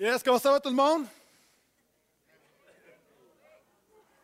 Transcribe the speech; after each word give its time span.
Yes, 0.00 0.22
comment 0.22 0.38
ça 0.38 0.52
va 0.52 0.60
tout 0.60 0.68
le 0.68 0.76
monde? 0.76 1.06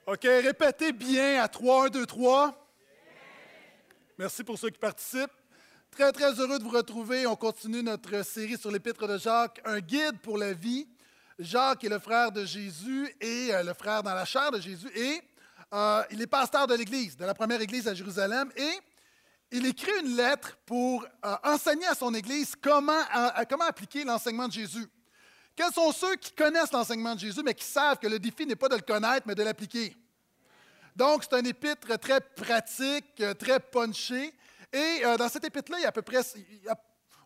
OK, 0.07 0.23
répétez 0.23 0.93
bien 0.93 1.43
à 1.43 1.49
3, 1.49 1.87
1, 1.87 1.89
2, 1.89 2.07
3. 2.07 2.69
Merci 4.17 4.45
pour 4.45 4.57
ceux 4.57 4.71
qui 4.71 4.79
participent. 4.79 5.33
Très, 5.91 6.13
très 6.13 6.33
heureux 6.35 6.61
de 6.61 6.63
vous 6.63 6.71
retrouver. 6.71 7.27
On 7.27 7.35
continue 7.35 7.83
notre 7.83 8.25
série 8.25 8.57
sur 8.57 8.71
l'Épître 8.71 9.09
de 9.09 9.19
Jacques, 9.19 9.61
un 9.65 9.81
guide 9.81 10.21
pour 10.21 10.39
la 10.39 10.53
vie. 10.53 10.87
Jacques 11.41 11.83
est 11.83 11.89
le 11.89 11.99
frère 11.99 12.31
de 12.31 12.45
Jésus 12.45 13.13
et 13.21 13.53
euh, 13.53 13.65
le 13.65 13.75
frère 13.75 14.05
dans 14.05 14.15
la 14.15 14.25
chair 14.25 14.53
de 14.53 14.61
Jésus. 14.61 14.89
Et 14.95 15.23
euh, 15.73 16.05
il 16.13 16.23
est 16.23 16.29
pasteur 16.29 16.69
de 16.69 16.75
l'Église, 16.77 17.17
de 17.17 17.25
la 17.25 17.35
première 17.35 17.61
Église 17.61 17.89
à 17.89 17.95
Jérusalem. 17.95 18.49
Et 18.57 18.79
il 19.51 19.67
écrit 19.67 19.91
une 20.05 20.15
lettre 20.15 20.57
pour 20.67 21.05
euh, 21.25 21.37
enseigner 21.43 21.89
à 21.89 21.97
son 21.97 22.15
Église 22.15 22.55
comment, 22.63 23.03
comment 23.51 23.65
appliquer 23.65 24.05
l'enseignement 24.05 24.47
de 24.47 24.53
Jésus. 24.53 24.89
Quels 25.57 25.73
sont 25.73 25.93
ceux 25.93 26.17
qui 26.17 26.33
connaissent 26.33 26.73
l'enseignement 26.73 27.15
de 27.15 27.21
Jésus, 27.21 27.43
mais 27.45 27.55
qui 27.55 27.65
savent 27.65 27.99
que 27.99 28.09
le 28.09 28.19
défi 28.19 28.45
n'est 28.47 28.57
pas 28.57 28.69
de 28.69 28.77
le 28.77 28.83
connaître, 28.83 29.27
mais 29.27 29.35
de 29.35 29.43
l'appliquer? 29.43 29.97
Donc, 30.97 31.25
c'est 31.25 31.35
un 31.37 31.45
épître 31.45 31.99
très 31.99 32.21
pratique, 32.21 33.23
très 33.39 33.61
punché. 33.61 34.35
Et 34.73 35.03
dans 35.19 35.29
cet 35.29 35.45
épître-là, 35.45 35.79
il 35.79 35.83
y 35.83 35.85
a 35.85 35.89
à 35.89 35.93
peu 35.93 36.03
près, 36.03 36.21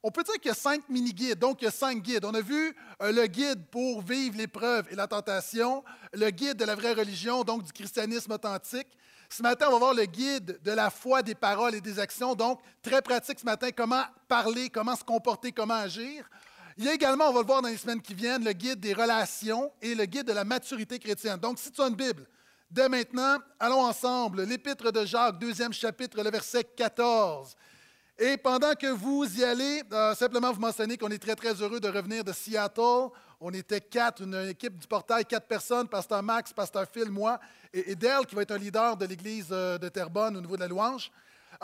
on 0.03 0.11
peut 0.11 0.23
dire 0.23 0.35
qu'il 0.35 0.49
y 0.49 0.53
a 0.53 0.55
cinq 0.55 0.89
mini-guides, 0.89 1.39
donc 1.39 1.61
il 1.63 1.65
y 1.65 1.69
a 1.69 1.71
cinq 1.71 2.03
guides. 2.03 2.25
On 2.25 2.35
a 2.35 2.41
vu 2.41 2.77
euh, 3.03 3.11
le 3.11 3.27
guide 3.27 3.67
pour 3.67 4.01
vivre 4.03 4.37
l'épreuve 4.37 4.87
et 4.91 4.95
la 4.95 5.09
tentation, 5.09 5.83
le 6.13 6.31
guide 6.31 6.57
de 6.57 6.65
la 6.65 6.75
vraie 6.75 6.93
religion, 6.93 7.43
donc 7.43 7.65
du 7.65 7.73
christianisme 7.73 8.33
authentique. 8.33 8.89
Ce 9.29 9.43
matin, 9.43 9.67
on 9.69 9.73
va 9.73 9.79
voir 9.79 9.95
le 9.95 10.05
guide 10.05 10.61
de 10.63 10.71
la 10.73 10.91
foi, 10.91 11.23
des 11.23 11.35
paroles 11.35 11.75
et 11.75 11.81
des 11.81 11.99
actions, 11.99 12.35
donc 12.35 12.61
très 12.81 13.03
pratique 13.03 13.41
ce 13.41 13.45
matin, 13.45 13.71
comment 13.77 14.05
parler, 14.29 14.71
comment 14.71 14.95
se 14.95 15.05
comporter, 15.05 15.53
comment 15.53 15.75
agir. 15.75 16.29
Il 16.81 16.85
y 16.85 16.89
a 16.89 16.95
également, 16.95 17.29
on 17.29 17.33
va 17.33 17.41
le 17.41 17.47
voir 17.47 17.61
dans 17.61 17.69
les 17.69 17.77
semaines 17.77 18.01
qui 18.01 18.15
viennent, 18.15 18.45
le 18.45 18.53
guide 18.53 18.79
des 18.79 18.93
relations 18.93 19.73
et 19.83 19.97
le 19.97 20.05
guide 20.05 20.29
de 20.29 20.33
la 20.33 20.45
maturité 20.45 21.01
chrétienne. 21.01 21.37
Donc, 21.37 21.59
si 21.59 21.73
tu 21.73 21.83
as 21.83 21.89
une 21.89 21.97
Bible, 21.97 22.25
dès 22.71 22.89
maintenant, 22.89 23.39
allons 23.59 23.81
ensemble. 23.81 24.45
L'Épître 24.45 24.93
de 24.93 25.05
Jacques, 25.05 25.41
deuxième 25.41 25.73
chapitre, 25.73 26.23
le 26.23 26.31
verset 26.31 26.63
14. 26.63 27.57
Et 28.17 28.37
pendant 28.37 28.75
que 28.75 28.87
vous 28.87 29.25
y 29.41 29.43
allez, 29.43 29.83
euh, 29.93 30.15
simplement 30.15 30.53
vous 30.53 30.61
mentionner 30.61 30.97
qu'on 30.97 31.11
est 31.11 31.19
très, 31.19 31.35
très 31.35 31.53
heureux 31.55 31.81
de 31.81 31.89
revenir 31.89 32.23
de 32.23 32.33
Seattle. 32.33 33.09
On 33.41 33.53
était 33.53 33.81
quatre, 33.81 34.23
une 34.23 34.49
équipe 34.49 34.79
du 34.79 34.87
portail, 34.87 35.25
quatre 35.25 35.49
personnes, 35.49 35.89
Pasteur 35.89 36.23
Max, 36.23 36.53
Pasteur 36.53 36.87
Phil, 36.89 37.11
moi, 37.11 37.41
et, 37.75 37.97
Dale, 37.97 38.25
qui 38.25 38.37
va 38.37 38.43
être 38.43 38.53
un 38.53 38.59
leader 38.59 38.97
de 38.97 39.05
l'Église 39.05 39.49
euh, 39.51 39.79
de 39.79 39.89
Terrebonne 39.89 40.37
au 40.37 40.41
niveau 40.41 40.55
de 40.55 40.61
la 40.61 40.69
louange. 40.69 41.11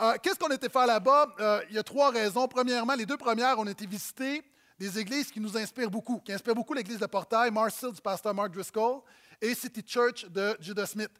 Euh, 0.01 0.15
qu'est-ce 0.21 0.37
qu'on 0.37 0.51
était 0.51 0.67
faire 0.67 0.87
là-bas? 0.87 1.63
il 1.69 1.75
y 1.75 1.79
a 1.79 1.83
trois 1.83 2.09
raisons. 2.09 2.49
Premièrement, 2.49 2.95
les 2.95 3.05
deux 3.05 3.15
premières, 3.15 3.57
on 3.59 3.65
a 3.65 3.71
été 3.71 3.85
visiter 3.85 4.43
des 4.77 4.99
églises 4.99 5.31
qui 5.31 5.39
nous 5.39 5.57
inspirent 5.57 5.91
beaucoup, 5.91 6.19
qui 6.19 6.33
inspirent 6.33 6.55
beaucoup 6.55 6.73
l'Église 6.73 6.99
de 6.99 7.05
portail, 7.05 7.51
Marcel 7.51 7.91
du 7.91 8.01
pasteur 8.01 8.33
Mark 8.33 8.51
Driscoll, 8.51 9.01
et 9.41 9.53
City 9.53 9.83
Church 9.85 10.25
de 10.25 10.55
Judah 10.59 10.85
Smith. 10.85 11.11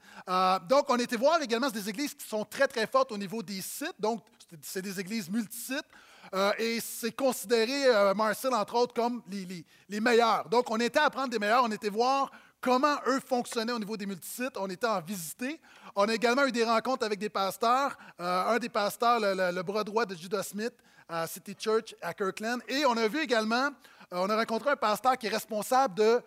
donc, 0.70 0.90
on 0.90 0.98
était 0.98 1.18
voir 1.18 1.42
également 1.42 1.70
des 1.70 1.90
églises 1.90 2.14
qui 2.14 2.28
sont 2.28 2.46
très, 2.46 2.68
très 2.68 2.88
fortes 2.88 3.12
au 3.12 3.18
niveau 3.18 3.44
des 3.44 3.62
sites. 3.62 3.96
Donc, 4.00 4.22
c'est 4.62 4.82
des 4.82 5.00
églises 5.00 5.30
multisites. 5.30 5.86
Euh, 6.34 6.52
et 6.58 6.80
c'est 6.80 7.12
considéré, 7.12 7.86
euh, 7.88 8.14
Marcel, 8.14 8.54
entre 8.54 8.76
autres, 8.76 8.94
comme 8.94 9.22
les, 9.30 9.66
les, 9.88 10.00
meilleurs. 10.00 10.50
Donc, 10.50 10.70
on 10.72 10.80
était 10.80 11.00
à 11.00 11.10
prendre 11.10 11.30
des 11.30 11.40
meilleurs, 11.40 11.64
on 11.64 11.72
était 11.72 11.90
voir 11.90 12.32
comment 12.62 12.96
eux 13.08 13.20
fonctionnaient 13.20 13.72
au 13.72 13.80
niveau 13.80 13.96
des 13.96 14.06
multisites. 14.06 14.58
On 14.58 14.70
était 14.70 14.88
en 14.88 15.02
visiter. 15.02 15.62
On 15.96 16.08
a 16.08 16.14
également 16.14 16.46
eu 16.46 16.52
des 16.52 16.64
rencontres 16.64 17.06
avec 17.06 17.20
des 17.20 17.30
pasteurs. 17.30 17.98
Euh, 18.20 18.56
un 18.56 18.58
des 18.58 18.70
pasteurs, 18.70 19.20
le, 19.20 19.62
bras 19.62 19.84
droit 19.84 20.06
de 20.06 20.16
Judah 20.16 20.42
Smith, 20.42 20.74
à 21.08 21.28
City 21.28 21.56
Church 21.58 21.96
à 22.02 22.14
Kirkland. 22.14 22.62
Et 22.68 22.86
on 22.86 22.98
a 22.98 23.08
vu 23.08 23.22
également, 23.22 23.70
on 24.12 24.30
a 24.30 24.36
rencontré 24.36 24.72
un 24.72 24.76
pasteur 24.76 25.18
qui 25.18 25.28
est 25.28 25.30
responsable 25.30 25.96
de 25.96 26.22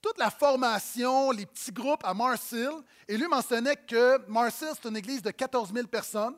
toute 0.00 0.18
la 0.18 0.30
formation, 0.30 1.30
les 1.30 1.46
petits 1.46 1.72
groupes 1.72 2.04
à 2.04 2.12
Marcel. 2.12 2.72
Et 3.08 3.16
lui 3.16 3.28
mentionnait 3.28 3.76
que 3.76 4.18
Marcel, 4.28 4.70
c'est 4.74 4.88
une 4.88 4.96
église 4.96 5.22
de 5.22 5.30
14 5.30 5.72
000 5.72 5.86
personnes 5.86 6.36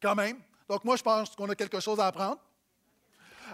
quand 0.00 0.14
même. 0.14 0.38
Donc, 0.68 0.84
moi, 0.84 0.96
je 0.96 1.02
pense 1.02 1.34
qu'on 1.34 1.48
a 1.48 1.54
quelque 1.54 1.80
chose 1.80 1.98
à 1.98 2.08
apprendre. 2.08 2.38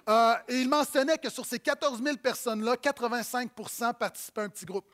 Euh, 0.08 0.34
et 0.48 0.60
il 0.60 0.68
mentionnait 0.68 1.18
que 1.18 1.30
sur 1.30 1.46
ces 1.46 1.60
14 1.60 2.02
000 2.02 2.16
personnes-là, 2.16 2.76
85 2.76 3.50
participaient 3.98 4.40
à 4.40 4.44
un 4.44 4.48
petit 4.48 4.64
groupe. 4.64 4.92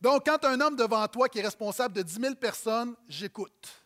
Donc, 0.00 0.26
quand 0.26 0.44
un 0.44 0.60
homme 0.60 0.76
devant 0.76 1.06
toi 1.08 1.28
qui 1.28 1.38
est 1.38 1.42
responsable 1.42 1.94
de 1.94 2.02
10 2.02 2.20
000 2.20 2.34
personnes, 2.34 2.96
j'écoute. 3.06 3.79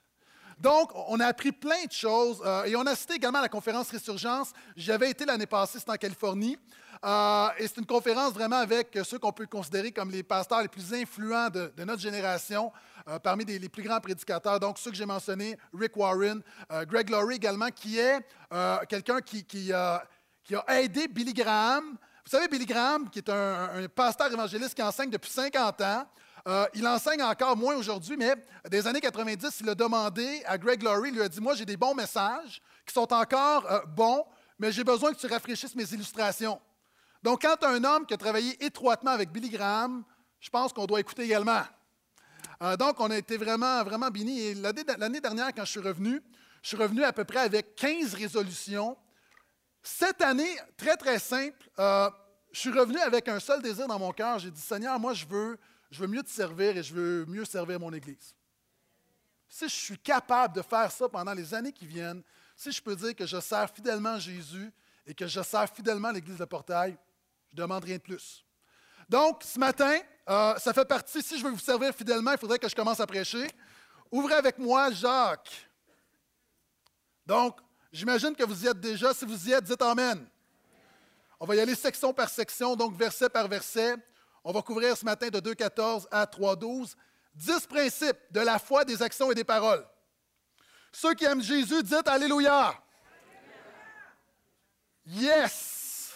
Donc, 0.59 0.91
on 1.09 1.21
a 1.21 1.27
appris 1.27 1.53
plein 1.53 1.85
de 1.87 1.93
choses 1.93 2.43
euh, 2.45 2.65
et 2.65 2.77
on 2.77 2.83
a 2.83 2.93
assisté 2.93 3.15
également 3.15 3.39
à 3.39 3.43
la 3.43 3.49
conférence 3.49 3.91
Résurgence. 3.91 4.53
J'avais 4.77 5.11
été 5.11 5.25
l'année 5.25 5.47
passée, 5.47 5.79
c'était 5.79 5.93
en 5.93 5.97
Californie. 5.97 6.59
Euh, 7.05 7.49
et 7.59 7.67
c'est 7.67 7.79
une 7.79 7.87
conférence 7.87 8.33
vraiment 8.33 8.57
avec 8.57 8.99
ceux 9.05 9.19
qu'on 9.19 9.33
peut 9.33 9.47
considérer 9.47 9.93
comme 9.93 10.11
les 10.11 10.23
pasteurs 10.23 10.63
les 10.63 10.69
plus 10.69 10.95
influents 10.95 11.51
de, 11.51 11.71
notre 11.85 12.01
génération, 12.01 12.73
euh, 13.09 13.19
parmi 13.19 13.45
les 13.45 13.69
plus 13.69 13.83
grands 13.83 14.01
prédicateurs. 14.01 14.59
Donc, 14.61 14.79
ceux 14.79 14.91
que 14.91 14.97
j'ai 14.97 15.07
mentionnés, 15.07 15.59
Rick 15.79 15.97
Warren, 15.97 16.41
Greg 16.87 17.11
Laurie 17.11 17.37
également, 17.37 17.69
qui 17.69 17.99
est 17.99 18.21
quelqu'un 18.89 19.21
qui, 19.21 19.45
qui, 19.45 19.73
a 19.73 20.03
aidé 20.69 21.09
Billy 21.09 21.35
Graham. 21.35 21.97
Vous 22.25 22.31
savez, 22.31 22.49
Billy 22.49 22.65
Graham, 22.65 23.11
qui 23.11 23.19
est 23.19 23.29
un, 23.29 23.85
un 23.85 23.89
pasteur 23.89 24.33
évangéliste 24.33 24.75
qui 24.75 24.83
enseigne 24.83 25.11
depuis 25.11 25.31
50 25.31 25.81
ans, 25.83 26.07
euh, 26.47 26.67
il 26.75 26.87
enseigne 26.87 27.23
encore 27.23 27.57
moins 27.57 27.75
aujourd'hui, 27.75 28.17
mais 28.19 28.35
des 28.69 28.87
années 28.87 29.01
90, 29.01 29.61
il 29.61 29.69
a 29.71 29.75
demandé 29.75 30.43
à 30.45 30.59
Greg 30.59 30.83
Laurie, 30.83 31.09
il 31.09 31.15
lui 31.15 31.23
a 31.23 31.29
dit, 31.29 31.41
moi 31.41 31.55
j'ai 31.55 31.65
des 31.65 31.77
bons 31.77 31.95
messages 31.95 32.61
qui 32.85 32.93
sont 32.93 33.11
encore 33.15 33.65
euh, 33.71 33.81
bons, 33.87 34.27
mais 34.59 34.71
j'ai 34.71 34.85
besoin 34.85 35.13
que 35.15 35.19
tu 35.19 35.27
rafraîchisses 35.27 35.75
mes 35.75 35.91
illustrations. 35.93 36.61
Donc, 37.23 37.41
quand 37.41 37.65
un 37.65 37.83
homme 37.83 38.05
qui 38.05 38.13
a 38.13 38.19
travaillé 38.19 38.63
étroitement 38.63 39.13
avec 39.13 39.33
Billy 39.33 39.49
Graham, 39.49 40.05
je 40.39 40.51
pense 40.51 40.75
qu'on 40.75 40.85
doit 40.85 41.01
écouter 41.01 41.23
également. 41.23 41.63
Euh, 42.61 42.77
donc, 42.77 43.01
on 43.01 43.11
a 43.11 43.17
été 43.17 43.39
vraiment, 43.39 43.83
vraiment 43.83 44.11
bénis. 44.11 44.41
Et 44.41 44.55
l'année 44.55 45.21
dernière, 45.23 45.49
quand 45.55 45.65
je 45.65 45.71
suis 45.71 45.81
revenu, 45.81 46.23
je 46.61 46.69
suis 46.69 46.77
revenu 46.77 47.03
à 47.03 47.15
peu 47.15 47.25
près 47.25 47.41
avec 47.41 47.75
15 47.77 48.13
résolutions. 48.13 48.99
Cette 49.83 50.21
année, 50.21 50.55
très, 50.77 50.99
très 50.99 51.19
simple, 51.19 51.57
je 51.79 52.61
suis 52.61 52.71
revenu 52.71 52.99
avec 52.99 53.27
un 53.29 53.41
seul 53.41 53.63
désir 53.63 53.87
dans 53.87 53.99
mon 53.99 54.13
cœur. 54.13 54.39
J'ai 54.39 54.51
dit, 54.51 54.61
Seigneur, 54.61 55.01
moi, 55.01 55.15
je 55.15 55.25
veux 55.25 55.59
je 55.95 56.01
veux 56.01 56.09
mieux 56.09 56.25
te 56.25 56.31
servir 56.31 56.77
et 56.77 56.83
je 56.83 56.93
veux 56.93 57.25
mieux 57.27 57.45
servir 57.45 57.79
mon 57.79 57.93
Église. 57.93 58.35
Si 59.49 59.69
je 59.69 59.75
suis 59.75 59.99
capable 59.99 60.57
de 60.57 60.63
faire 60.63 60.91
ça 60.91 61.09
pendant 61.09 61.33
les 61.33 61.55
années 61.55 61.73
qui 61.73 61.87
viennent, 61.87 62.21
si 62.57 62.73
je 62.73 62.83
peux 62.83 62.97
dire 62.97 63.15
que 63.15 63.25
je 63.25 63.39
sers 63.39 63.71
fidèlement 63.71 64.19
Jésus 64.19 64.73
et 65.07 65.15
que 65.15 65.29
je 65.29 65.41
sers 65.41 65.73
fidèlement 65.73 66.11
l'Église 66.11 66.39
de 66.39 66.45
Portail, 66.47 66.99
je 67.53 67.57
ne 67.57 67.63
demande 67.63 67.85
rien 67.85 67.97
de 67.97 68.03
plus. 68.03 68.45
Donc, 69.09 69.45
ce 69.45 69.57
matin, 69.57 69.97
euh, 70.29 70.57
ça 70.57 70.73
fait 70.73 70.85
partie, 70.85 71.23
si 71.23 71.39
je 71.39 71.45
veux 71.45 71.51
vous 71.51 71.59
servir 71.59 71.95
fidèlement, 71.95 72.33
il 72.33 72.39
faudrait 72.39 72.59
que 72.59 72.69
je 72.69 72.75
commence 72.75 72.99
à 72.99 73.07
prêcher. 73.07 73.47
Ouvrez 74.11 74.35
avec 74.35 74.59
moi 74.59 74.91
Jacques. 74.91 75.71
Donc, 77.25 77.61
j'imagine 77.93 78.35
que 78.35 78.43
vous 78.43 78.65
y 78.65 78.67
êtes 78.67 78.81
déjà. 78.81 79.15
Si 79.15 79.25
vous 79.25 79.49
y 79.49 79.53
êtes, 79.53 79.63
dites 79.63 79.83
Amen. 79.83 80.27
On 81.39 81.47
va 81.47 81.55
y 81.55 81.61
aller 81.61 81.77
section 81.77 82.13
par 82.13 82.29
section, 82.29 82.75
donc 82.75 82.97
verset 82.97 83.29
par 83.29 83.47
verset. 83.47 83.95
On 84.45 84.53
va 84.53 84.61
couvrir 84.61 84.97
ce 84.97 85.05
matin 85.05 85.29
de 85.29 85.41
2.14 85.41 86.07
à 86.11 86.27
3.12 86.27 86.95
dix 87.35 87.67
principes 87.67 88.19
de 88.31 88.41
la 88.41 88.59
foi, 88.59 88.85
des 88.85 89.03
actions 89.03 89.33
et 89.33 89.35
des 89.35 89.45
paroles. 89.45 89.85
Ceux 90.93 91.15
qui 91.15 91.25
aiment 91.25 91.43
Jésus, 91.43 91.83
dites 91.83 92.07
Alléluia. 92.07 92.81
Yes! 95.07 96.15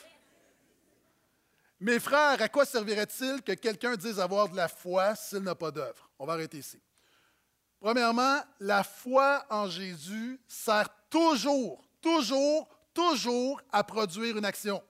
Mes 1.81 1.99
frères, 1.99 2.41
à 2.41 2.49
quoi 2.49 2.65
servirait-il 2.65 3.43
que 3.43 3.53
quelqu'un 3.53 3.97
dise 3.97 4.19
avoir 4.19 4.49
de 4.49 4.57
la 4.57 4.69
foi 4.69 5.15
s'il 5.15 5.41
n'a 5.41 5.55
pas 5.55 5.71
d'œuvre? 5.71 6.11
On 6.19 6.27
va 6.27 6.35
arrêter 6.35 6.59
ici. 6.59 6.81
Premièrement, 7.81 8.41
la 8.59 8.83
foi 8.83 9.47
en 9.49 9.69
Jésus 9.69 10.41
sert 10.49 10.89
toujours, 11.09 11.85
toujours, 12.01 12.69
toujours 12.93 13.61
à 13.71 13.85
produire 13.85 14.37
une 14.37 14.45
action 14.45 14.83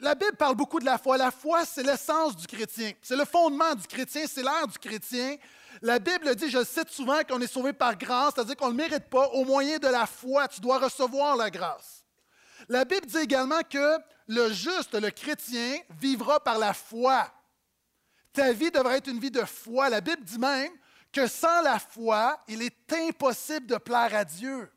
la 0.00 0.14
Bible 0.14 0.36
parle 0.36 0.54
beaucoup 0.54 0.80
de 0.80 0.84
la 0.84 0.96
foi. 0.96 1.18
La 1.18 1.30
foi, 1.30 1.64
c'est 1.64 1.82
l'essence 1.82 2.34
du 2.34 2.46
chrétien. 2.46 2.92
C'est 3.02 3.16
le 3.16 3.24
fondement 3.24 3.74
du 3.74 3.86
chrétien, 3.86 4.24
c'est 4.26 4.42
l'air 4.42 4.66
du 4.66 4.78
chrétien. 4.78 5.36
La 5.82 5.98
Bible 5.98 6.34
dit, 6.34 6.50
je 6.50 6.58
le 6.58 6.64
cite 6.64 6.88
souvent, 6.88 7.22
qu'on 7.24 7.40
est 7.40 7.46
sauvé 7.46 7.72
par 7.72 7.96
grâce, 7.96 8.34
c'est-à-dire 8.34 8.56
qu'on 8.56 8.66
ne 8.66 8.72
le 8.72 8.76
mérite 8.76 9.04
pas. 9.04 9.28
Au 9.28 9.44
moyen 9.44 9.78
de 9.78 9.88
la 9.88 10.06
foi, 10.06 10.48
tu 10.48 10.60
dois 10.60 10.78
recevoir 10.78 11.36
la 11.36 11.50
grâce. 11.50 12.04
La 12.68 12.84
Bible 12.84 13.06
dit 13.06 13.18
également 13.18 13.60
que 13.68 13.98
le 14.28 14.52
juste, 14.52 14.94
le 14.94 15.10
chrétien, 15.10 15.78
vivra 15.98 16.40
par 16.40 16.58
la 16.58 16.72
foi. 16.72 17.30
Ta 18.32 18.52
vie 18.52 18.70
devrait 18.70 18.98
être 18.98 19.08
une 19.08 19.20
vie 19.20 19.30
de 19.30 19.44
foi. 19.44 19.90
La 19.90 20.00
Bible 20.00 20.24
dit 20.24 20.38
même 20.38 20.72
que 21.12 21.26
sans 21.26 21.60
la 21.62 21.78
foi, 21.78 22.38
il 22.48 22.62
est 22.62 22.92
impossible 22.92 23.66
de 23.66 23.76
plaire 23.76 24.14
à 24.14 24.24
Dieu. 24.24 24.70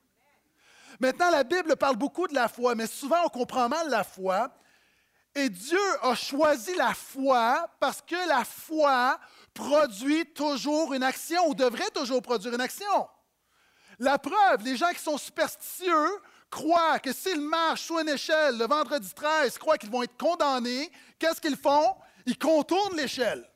Maintenant, 0.99 1.29
la 1.29 1.43
Bible 1.43 1.75
parle 1.75 1.95
beaucoup 1.95 2.27
de 2.27 2.33
la 2.33 2.47
foi, 2.47 2.75
mais 2.75 2.87
souvent 2.87 3.23
on 3.25 3.29
comprend 3.29 3.69
mal 3.69 3.89
la 3.89 4.03
foi 4.03 4.51
et 5.35 5.49
Dieu 5.49 5.79
a 6.01 6.13
choisi 6.15 6.75
la 6.75 6.93
foi 6.93 7.67
parce 7.79 8.01
que 8.01 8.27
la 8.27 8.45
foi 8.45 9.19
produit 9.53 10.25
toujours 10.33 10.93
une 10.93 11.03
action 11.03 11.47
ou 11.47 11.55
devrait 11.55 11.89
toujours 11.93 12.21
produire 12.21 12.53
une 12.53 12.61
action. 12.61 13.07
La 13.99 14.19
preuve, 14.19 14.63
les 14.63 14.77
gens 14.77 14.91
qui 14.91 15.01
sont 15.01 15.17
superstitieux 15.17 16.21
croient 16.49 16.99
que 16.99 17.11
s'ils 17.11 17.41
marchent 17.41 17.83
sur 17.83 17.99
une 17.99 18.09
échelle 18.09 18.57
le 18.57 18.67
vendredi 18.67 19.11
13, 19.13 19.57
croient 19.57 19.77
qu'ils 19.77 19.89
vont 19.89 20.03
être 20.03 20.17
condamnés, 20.17 20.91
qu'est-ce 21.17 21.41
qu'ils 21.41 21.57
font? 21.57 21.95
Ils 22.25 22.37
contournent 22.37 22.95
l'échelle. 22.95 23.49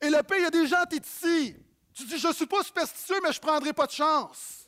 Et 0.00 0.10
le 0.10 0.22
pays, 0.22 0.40
il 0.40 0.44
y 0.44 0.46
a 0.46 0.50
des 0.50 0.66
gens, 0.66 0.84
tu 0.88 0.96
es 0.96 1.00
ici. 1.00 1.56
Tu 1.94 2.04
dis, 2.04 2.18
je 2.18 2.28
ne 2.28 2.32
suis 2.32 2.46
pas 2.46 2.62
superstitieux, 2.62 3.16
mais 3.22 3.32
je 3.32 3.38
ne 3.38 3.42
prendrai 3.42 3.72
pas 3.72 3.86
de 3.86 3.92
chance. 3.92 4.66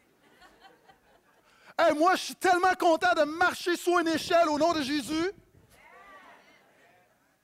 moi, 1.97 2.17
je 2.17 2.23
suis 2.23 2.35
tellement 2.35 2.75
content 2.79 3.15
de 3.15 3.25
marcher 3.25 3.77
sur 3.77 3.99
une 3.99 4.09
échelle 4.09 4.49
au 4.49 4.59
nom 4.59 4.73
de 4.73 4.83
Jésus. 4.83 5.33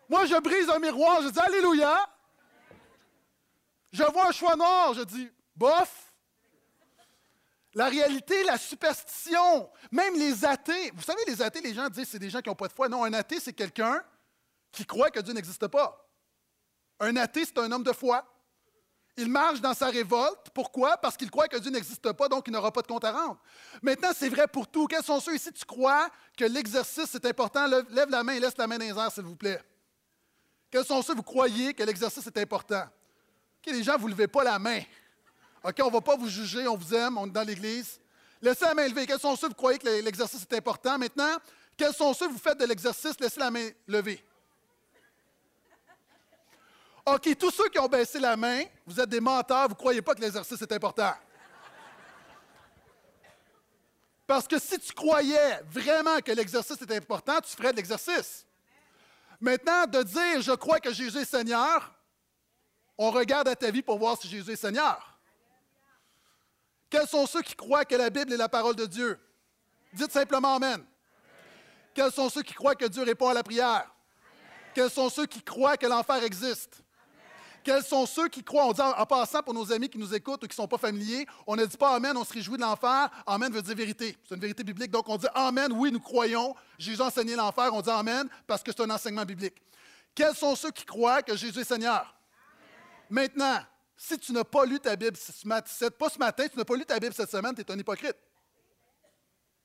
Moi, 0.09 0.27
je 0.27 0.39
brise 0.41 0.69
un 0.71 0.79
miroir, 0.79 1.23
je 1.23 1.29
dis 1.29 1.41
Alléluia. 1.41 2.09
Je 3.93 4.03
vois 4.03 4.29
un 4.29 4.33
choix 4.33 4.57
noir, 4.57 4.95
je 4.95 5.03
dis 5.03 5.31
bof. 5.55 6.13
La 7.75 7.89
réalité, 7.89 8.43
la 8.45 8.57
superstition, 8.57 9.71
même 9.91 10.15
les 10.19 10.45
athées. 10.45 10.91
Vous 10.95 11.03
savez, 11.03 11.23
les 11.27 11.43
athées, 11.43 11.61
les 11.61 11.75
gens 11.75 11.89
disent 11.89 12.09
c'est 12.09 12.19
des 12.19 12.31
gens 12.31 12.41
qui 12.41 12.49
n'ont 12.49 12.55
pas 12.55 12.69
de 12.69 12.73
foi. 12.73 12.89
Non, 12.89 13.05
un 13.05 13.13
athée, 13.13 13.39
c'est 13.39 13.53
quelqu'un 13.53 14.03
qui 14.73 14.87
croit 14.87 15.11
que 15.11 15.21
Dieu 15.21 15.35
n'existe 15.35 15.67
pas. 15.69 16.09
Un 17.01 17.17
athée, 17.17 17.45
c'est 17.45 17.59
un 17.59 17.71
homme 17.71 17.83
de 17.83 17.93
foi. 17.93 18.25
Il 19.19 19.29
marche 19.29 19.61
dans 19.61 19.75
sa 19.75 19.89
révolte. 19.89 20.51
Pourquoi? 20.55 20.97
Parce 20.99 21.17
qu'il 21.17 21.31
croit 21.31 21.49
que 21.49 21.57
Dieu 21.57 21.71
n'existe 21.71 22.13
pas, 22.13 22.29
donc 22.29 22.45
il 22.47 22.53
n'aura 22.53 22.71
pas 22.71 22.83
de 22.83 22.87
compte 22.87 23.05
à 23.05 23.13
rendre. 23.13 23.39
Maintenant, 23.83 24.11
c'est 24.15 24.29
vrai 24.29 24.47
pour 24.47 24.69
tout. 24.69 24.87
Quels 24.87 25.03
sont 25.03 25.21
ceux 25.21 25.35
ici, 25.35 25.53
tu 25.53 25.65
crois 25.65 26.09
que 26.37 26.45
l'exercice 26.45 27.15
est 27.15 27.27
important? 27.27 27.67
Lève 27.67 28.11
la 28.11 28.23
main 28.23 28.35
et 28.35 28.41
laisse 28.41 28.57
la 28.59 28.67
main 28.67 28.79
dans 28.79 28.85
les 28.85 28.99
airs, 28.99 29.13
s'il 29.13 29.25
vous 29.25 29.37
plaît. 29.37 29.63
Quels 30.77 30.85
sont 30.85 31.01
ceux, 31.01 31.15
vous 31.15 31.23
croyez 31.23 31.73
que 31.73 31.83
l'exercice 31.83 32.27
est 32.27 32.37
important? 32.37 32.83
OK, 32.83 33.73
les 33.73 33.83
gens, 33.83 33.97
vous 33.97 34.09
ne 34.09 34.13
levez 34.13 34.29
pas 34.29 34.45
la 34.45 34.59
main. 34.59 34.83
OK, 35.65 35.75
on 35.81 35.87
ne 35.87 35.91
va 35.91 36.03
pas 36.03 36.19
vous 36.19 36.29
juger, 36.29 36.69
on 36.69 36.77
vous 36.77 36.95
aime, 36.95 37.17
on 37.17 37.27
est 37.27 37.31
dans 37.31 37.45
l'Église. 37.45 37.99
Laissez 38.43 38.67
la 38.67 38.75
main 38.75 38.87
levée. 38.87 39.07
Quels 39.07 39.19
sont 39.19 39.35
ceux, 39.37 39.49
vous 39.49 39.55
croyez 39.55 39.79
que 39.79 39.89
l'exercice 40.03 40.43
est 40.43 40.53
important? 40.55 40.99
Maintenant, 40.99 41.35
quels 41.79 41.95
sont 41.95 42.13
ceux, 42.13 42.29
vous 42.29 42.37
faites 42.37 42.59
de 42.61 42.67
l'exercice, 42.67 43.19
laissez 43.19 43.41
la 43.41 43.51
main 43.51 43.71
levée. 43.89 44.23
OK, 47.07 47.39
tous 47.39 47.53
ceux 47.53 47.71
qui 47.71 47.79
ont 47.79 47.89
baissé 47.89 48.21
la 48.21 48.37
main, 48.37 48.63
vous 48.87 49.01
êtes 49.01 49.09
des 49.09 49.21
menteurs, 49.21 49.69
vous 49.69 49.71
ne 49.71 49.79
croyez 49.79 50.03
pas 50.03 50.15
que 50.15 50.21
l'exercice 50.21 50.61
est 50.61 50.73
important. 50.73 51.15
Parce 54.27 54.47
que 54.47 54.59
si 54.59 54.79
tu 54.79 54.93
croyais 54.93 55.63
vraiment 55.71 56.19
que 56.19 56.33
l'exercice 56.33 56.83
est 56.83 56.93
important, 56.93 57.41
tu 57.41 57.57
ferais 57.57 57.73
de 57.73 57.77
l'exercice. 57.79 58.47
Maintenant, 59.41 59.87
de 59.87 60.03
dire 60.03 60.41
je 60.41 60.53
crois 60.53 60.81
que 60.81 60.93
Jésus 60.93 61.19
est 61.19 61.25
Seigneur, 61.25 61.95
on 62.99 63.11
regarde 63.11 63.49
à 63.49 63.57
ta 63.57 63.71
vie 63.71 63.83
pour 63.83 63.99
voir 63.99 64.19
si 64.19 64.29
Jésus 64.29 64.53
est 64.53 64.57
Seigneur. 64.57 65.19
Quels 66.89 67.07
sont 67.07 67.27
ceux 67.27 67.43
qui 67.43 67.55
croient 67.55 67.85
que 67.85 67.95
la 67.97 68.11
Bible 68.11 68.33
est 68.33 68.39
la 68.39 68.49
parole 68.49 68.77
de 68.77 68.87
Dieu? 68.87 69.19
Dites 69.93 70.13
simplement 70.13 70.55
Amen. 70.55 70.85
Quels 71.95 72.13
sont 72.13 72.29
ceux 72.29 72.43
qui 72.43 72.55
croient 72.55 72.75
que 72.75 72.85
Dieu 72.85 73.03
répond 73.03 73.29
à 73.29 73.35
la 73.35 73.43
prière? 73.43 73.91
Quels 74.75 74.91
sont 74.91 75.09
ceux 75.09 75.27
qui 75.27 75.43
croient 75.43 75.77
que 75.77 75.87
l'enfer 75.87 76.23
existe? 76.23 76.83
Quels 77.67 77.83
sont 77.83 78.07
ceux 78.07 78.29
qui 78.29 78.45
croient? 78.45 78.67
On 78.67 78.73
dit 78.73 78.81
en, 78.81 79.07
passant 79.07 79.43
pour 79.43 79.53
nos 79.53 79.73
amis 79.73 79.89
qui 79.89 79.99
nous 79.99 80.15
écoutent 80.15 80.45
ou 80.45 80.47
qui 80.47 80.53
ne 80.53 80.63
sont 80.63 80.69
pas 80.69 80.79
familiers, 80.79 81.27
on 81.49 81.57
ne 81.57 81.67
dit 81.67 81.77
pas 81.77 81.97
Amen, 81.97 82.17
on 82.17 82.23
se 82.23 82.33
réjouit 82.33 82.57
de 82.57 82.63
l'enfer. 82.63 83.11
Amen 83.27 83.53
veut 83.53 83.61
dire 83.61 83.75
vérité. 83.75 84.17
C'est 84.23 84.37
une 84.37 84.41
vérité 84.41 84.63
biblique. 84.63 84.93
Donc 84.93 85.09
on 85.09 85.17
dit 85.17 85.27
Amen, 85.35 85.73
oui, 85.73 85.91
nous 85.91 85.99
croyons. 85.99 86.55
Jésus 86.79 87.03
a 87.03 87.07
enseigné 87.07 87.35
l'enfer. 87.35 87.75
On 87.75 87.81
dit 87.81 87.91
Amen 87.91 88.29
parce 88.47 88.63
que 88.63 88.71
c'est 88.71 88.85
un 88.85 88.91
enseignement 88.91 89.25
biblique. 89.25 89.61
Quels 90.15 90.37
sont 90.37 90.55
ceux 90.55 90.71
qui 90.71 90.85
croient 90.85 91.23
que 91.23 91.37
Jésus 91.37 91.59
est 91.59 91.65
Seigneur? 91.65 92.15
Maintenant, 93.11 93.59
si 93.97 94.17
tu 94.17 94.31
n'as 94.31 94.45
pas 94.45 94.65
lu 94.65 94.79
ta 94.79 94.95
Bible, 94.95 95.19
pas 95.19 96.09
ce 96.09 96.19
matin, 96.21 96.47
tu 96.47 96.57
n'as 96.57 96.65
pas 96.65 96.77
lu 96.77 96.85
ta 96.87 97.01
Bible 97.01 97.15
cette 97.15 97.33
semaine, 97.33 97.53
tu 97.53 97.63
es 97.63 97.71
un 97.73 97.79
hypocrite. 97.81 98.17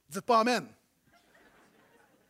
Dites 0.09 0.21
pas 0.21 0.39
Amen. 0.39 0.67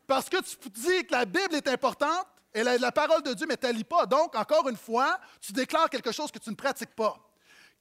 Parce 0.06 0.27
que 0.27 0.35
tu 0.41 0.69
dis 0.69 1.06
que 1.06 1.13
la 1.13 1.24
Bible 1.24 1.56
est 1.56 1.67
importante, 1.69 2.27
elle 2.53 2.68
est 2.68 2.77
la 2.77 2.92
parole 2.92 3.24
de 3.24 3.33
Dieu, 3.33 3.45
mais 3.48 3.57
tu 3.57 3.83
pas. 3.86 4.06
Donc, 4.06 4.36
encore 4.36 4.68
une 4.68 4.77
fois, 4.77 5.19
tu 5.39 5.53
déclares 5.53 5.89
quelque 5.89 6.12
chose 6.12 6.31
que 6.31 6.39
tu 6.39 6.50
ne 6.50 6.56
pratiques 6.56 6.95
pas. 6.95 7.18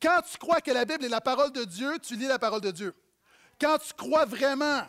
Quand 0.01 0.23
tu 0.23 0.39
crois 0.39 0.61
que 0.61 0.71
la 0.71 0.85
Bible 0.85 1.05
est 1.05 1.09
la 1.09 1.21
parole 1.21 1.53
de 1.53 1.65
Dieu, 1.65 1.99
tu 1.99 2.17
lis 2.17 2.27
la 2.27 2.39
parole 2.39 2.61
de 2.61 2.71
Dieu. 2.71 2.95
Quand 3.61 3.79
tu 3.79 3.93
crois 3.93 4.25
vraiment, 4.25 4.83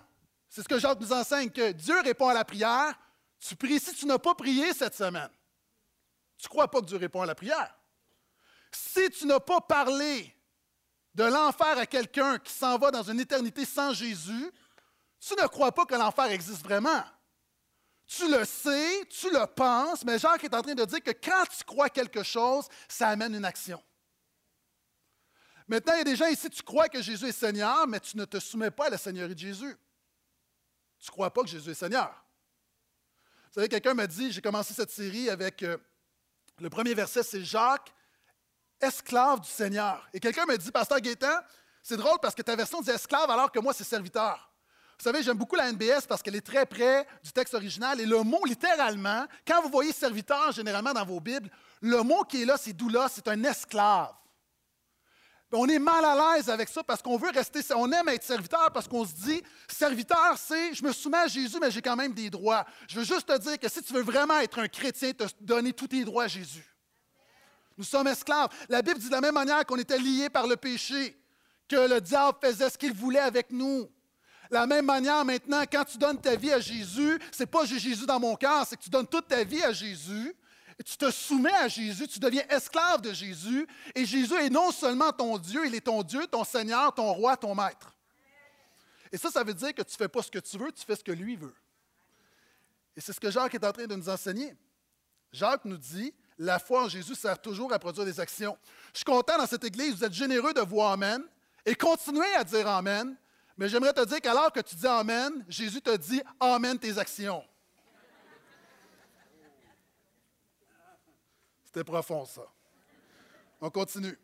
c'est 0.48 0.62
ce 0.62 0.68
que 0.68 0.80
Jacques 0.80 1.00
nous 1.00 1.12
enseigne, 1.12 1.50
que 1.50 1.72
Dieu 1.72 2.00
répond 2.02 2.30
à 2.30 2.34
la 2.34 2.46
prière, 2.46 2.94
tu 3.40 3.56
pries. 3.56 3.80
Si 3.80 3.94
tu 3.94 4.06
n'as 4.06 4.20
pas 4.20 4.36
prié 4.36 4.74
cette 4.74 4.96
semaine, 4.96 5.30
tu 6.38 6.46
ne 6.46 6.50
crois 6.50 6.70
pas 6.70 6.80
que 6.80 6.86
Dieu 6.86 6.98
répond 6.98 7.22
à 7.22 7.26
la 7.26 7.36
prière. 7.36 7.76
Si 8.72 9.10
tu 9.10 9.26
n'as 9.26 9.40
pas 9.40 9.60
parlé 9.60 10.34
de 11.14 11.24
l'enfer 11.24 11.78
à 11.78 11.86
quelqu'un 11.86 12.40
qui 12.40 12.54
s'en 12.54 12.78
va 12.78 12.92
dans 12.92 13.04
une 13.04 13.20
éternité 13.20 13.66
sans 13.66 13.94
Jésus, 13.94 14.52
tu 15.20 15.34
ne 15.36 15.48
crois 15.48 15.72
pas 15.72 15.86
que 15.86 15.96
l'enfer 15.96 16.26
existe 16.26 16.64
vraiment. 16.64 17.04
Tu 18.14 18.30
le 18.30 18.44
sais, 18.44 19.06
tu 19.06 19.30
le 19.30 19.46
penses, 19.48 20.04
mais 20.04 20.20
Jacques 20.20 20.44
est 20.44 20.54
en 20.54 20.62
train 20.62 20.76
de 20.76 20.84
dire 20.84 21.02
que 21.02 21.12
quand 21.12 21.46
tu 21.46 21.64
crois 21.64 21.90
quelque 21.90 22.24
chose, 22.24 22.68
ça 22.90 23.08
amène 23.08 23.34
une 23.34 23.46
action. 23.46 23.82
Maintenant, 25.66 25.94
il 25.94 26.00
y 26.00 26.02
a 26.02 26.04
des 26.04 26.16
gens 26.18 26.28
ici, 26.28 26.50
tu 26.50 26.62
crois 26.62 26.90
que 26.90 27.02
Jésus 27.02 27.28
est 27.28 27.32
Seigneur, 27.32 27.88
mais 27.88 28.02
tu 28.02 28.18
ne 28.18 28.26
te 28.26 28.38
soumets 28.38 28.70
pas 28.70 28.88
à 28.88 28.90
la 28.90 28.98
Seigneurie 28.98 29.34
de 29.34 29.40
Jésus. 29.40 29.78
Tu 31.00 31.08
ne 31.08 31.12
crois 31.12 31.32
pas 31.32 31.42
que 31.44 31.48
Jésus 31.48 31.72
est 31.72 31.74
Seigneur. 31.74 32.10
Vous 33.46 33.54
savez, 33.54 33.70
quelqu'un 33.70 33.94
m'a 33.94 34.08
dit, 34.08 34.30
j'ai 34.30 34.42
commencé 34.42 34.74
cette 34.74 34.92
série 34.92 35.30
avec 35.30 35.64
euh, 35.64 35.78
le 36.60 36.70
premier 36.70 36.94
verset, 36.94 37.24
c'est 37.24 37.46
Jacques, 37.46 37.94
esclave 38.82 39.40
du 39.40 39.50
Seigneur. 39.50 40.06
Et 40.14 40.20
quelqu'un 40.20 40.46
m'a 40.46 40.58
dit, 40.58 40.70
Pasteur 40.70 41.00
Gaétan, 41.00 41.40
c'est 41.82 41.96
drôle 41.96 42.20
parce 42.22 42.36
que 42.36 42.42
ta 42.42 42.58
version 42.58 42.82
dit 42.82 42.90
esclave 42.90 43.30
alors 43.30 43.54
que 43.54 43.60
moi, 43.60 43.72
c'est 43.72 43.86
serviteur. 43.86 44.51
Vous 45.02 45.06
savez, 45.06 45.24
j'aime 45.24 45.38
beaucoup 45.38 45.56
la 45.56 45.72
NBS 45.72 46.06
parce 46.08 46.22
qu'elle 46.22 46.36
est 46.36 46.46
très 46.46 46.64
près 46.64 47.08
du 47.24 47.32
texte 47.32 47.56
original. 47.56 48.00
Et 48.00 48.06
le 48.06 48.22
mot, 48.22 48.46
littéralement, 48.46 49.26
quand 49.48 49.60
vous 49.64 49.70
voyez 49.70 49.92
serviteur 49.92 50.52
généralement 50.52 50.94
dans 50.94 51.04
vos 51.04 51.20
Bibles, 51.20 51.50
le 51.82 52.04
mot 52.04 52.24
qui 52.24 52.44
est 52.44 52.46
là, 52.46 52.56
c'est 52.56 52.74
doula, 52.74 53.08
c'est 53.10 53.28
un 53.28 53.44
esclave. 53.44 54.14
On 55.54 55.68
est 55.68 55.80
mal 55.80 56.06
à 56.06 56.36
l'aise 56.36 56.52
avec 56.52 56.70
ça 56.70 56.84
parce 56.84 57.02
qu'on 57.02 57.18
veut 57.18 57.32
rester, 57.32 57.62
on 57.74 57.92
aime 57.92 58.10
être 58.10 58.22
serviteur 58.22 58.72
parce 58.72 58.88
qu'on 58.88 59.04
se 59.04 59.14
dit, 59.14 59.42
serviteur, 59.68 60.38
c'est, 60.38 60.76
je 60.76 60.84
me 60.84 60.92
soumets 60.92 61.18
à 61.18 61.28
Jésus, 61.28 61.58
mais 61.60 61.72
j'ai 61.72 61.82
quand 61.82 61.96
même 61.96 62.14
des 62.14 62.30
droits. 62.30 62.64
Je 62.88 63.00
veux 63.00 63.04
juste 63.04 63.26
te 63.26 63.40
dire 63.40 63.58
que 63.58 63.70
si 63.70 63.82
tu 63.82 63.94
veux 63.94 64.04
vraiment 64.04 64.38
être 64.38 64.60
un 64.60 64.68
chrétien, 64.68 65.14
te 65.14 65.24
donner 65.40 65.74
tous 65.74 65.88
tes 65.88 66.06
droits 66.06 66.26
à 66.26 66.28
Jésus. 66.28 66.76
Nous 67.76 67.86
sommes 67.86 68.06
esclaves. 68.06 68.50
La 68.70 68.84
Bible 68.84 69.00
dit 69.00 69.08
de 69.08 69.14
la 69.14 69.22
même 69.22 69.34
manière 69.34 69.66
qu'on 69.66 69.80
était 69.80 69.98
liés 69.98 70.30
par 70.30 70.46
le 70.46 70.58
péché, 70.58 71.20
que 71.68 71.90
le 71.90 72.00
diable 72.00 72.38
faisait 72.40 72.70
ce 72.70 72.78
qu'il 72.78 72.94
voulait 72.94 73.18
avec 73.18 73.50
nous 73.50 73.90
la 74.52 74.68
même 74.68 74.86
manière, 74.86 75.24
maintenant, 75.24 75.64
quand 75.72 75.86
tu 75.86 75.98
donnes 75.98 76.20
ta 76.20 76.36
vie 76.36 76.52
à 76.52 76.60
Jésus, 76.60 77.20
c'est 77.32 77.46
pas 77.46 77.66
Jésus 77.66 78.06
dans 78.06 78.20
mon 78.20 78.36
cœur, 78.36 78.66
c'est 78.68 78.76
que 78.76 78.84
tu 78.84 78.90
donnes 78.90 79.08
toute 79.08 79.28
ta 79.28 79.44
vie 79.46 79.64
à 79.64 79.72
Jésus. 79.72 80.36
Tu 80.86 80.98
te 80.98 81.10
soumets 81.12 81.54
à 81.54 81.68
Jésus, 81.68 82.08
tu 82.08 82.20
deviens 82.20 82.44
esclave 82.50 83.02
de 83.02 83.14
Jésus. 83.14 83.68
Et 83.96 84.06
Jésus 84.06 84.34
est 84.34 84.50
non 84.50 84.72
seulement 84.72 85.12
ton 85.12 85.38
Dieu, 85.38 85.66
il 85.66 85.76
est 85.76 85.82
ton 85.82 86.02
Dieu, 86.04 86.26
ton 86.28 86.44
Seigneur, 86.44 86.94
ton 86.94 87.14
roi, 87.14 87.38
ton 87.38 87.56
maître. 87.56 87.96
Et 89.12 89.18
ça, 89.18 89.30
ça 89.30 89.44
veut 89.44 89.54
dire 89.54 89.74
que 89.74 89.84
tu 89.84 89.94
ne 89.94 89.98
fais 89.98 90.08
pas 90.08 90.24
ce 90.24 90.32
que 90.32 90.40
tu 90.40 90.58
veux, 90.58 90.72
tu 90.72 90.84
fais 90.84 90.96
ce 90.96 91.04
que 91.04 91.12
lui 91.12 91.36
veut. 91.36 91.54
Et 92.98 93.02
c'est 93.02 93.14
ce 93.14 93.20
que 93.20 93.30
Jacques 93.32 93.54
est 93.54 93.66
en 93.66 93.72
train 93.72 93.86
de 93.86 93.96
nous 93.96 94.10
enseigner. 94.10 94.56
Jacques 95.32 95.66
nous 95.66 95.78
dit, 95.78 96.14
la 96.38 96.60
foi 96.60 96.86
en 96.86 96.90
Jésus 96.90 97.16
sert 97.16 97.40
toujours 97.40 97.72
à 97.72 97.80
produire 97.80 98.06
des 98.06 98.20
actions. 98.20 98.58
Je 98.92 98.98
suis 98.98 99.06
content 99.06 99.38
dans 99.38 99.46
cette 99.48 99.64
église, 99.64 99.96
vous 99.96 100.04
êtes 100.04 100.14
généreux 100.14 100.54
de 100.54 100.62
voir 100.62 100.92
Amen 100.92 101.24
et 101.66 101.76
continuez 101.76 102.34
à 102.36 102.44
dire 102.44 102.68
Amen 102.68 103.16
mais 103.58 103.70
j'aimerais 103.70 103.94
te 103.94 104.06
dire 104.06 104.22
qu'alors 104.22 104.52
que 104.52 104.62
tu 104.62 104.76
dis 104.76 104.88
Amen, 104.88 105.46
Jésus 105.48 105.82
te 105.82 105.96
dit 105.96 106.22
Amen 106.40 106.78
tes 106.78 106.98
actions. 106.98 107.44
C'était 111.66 111.84
profond, 111.84 112.26
ça. 112.26 112.42
On 113.62 113.70
continue. 113.70 114.18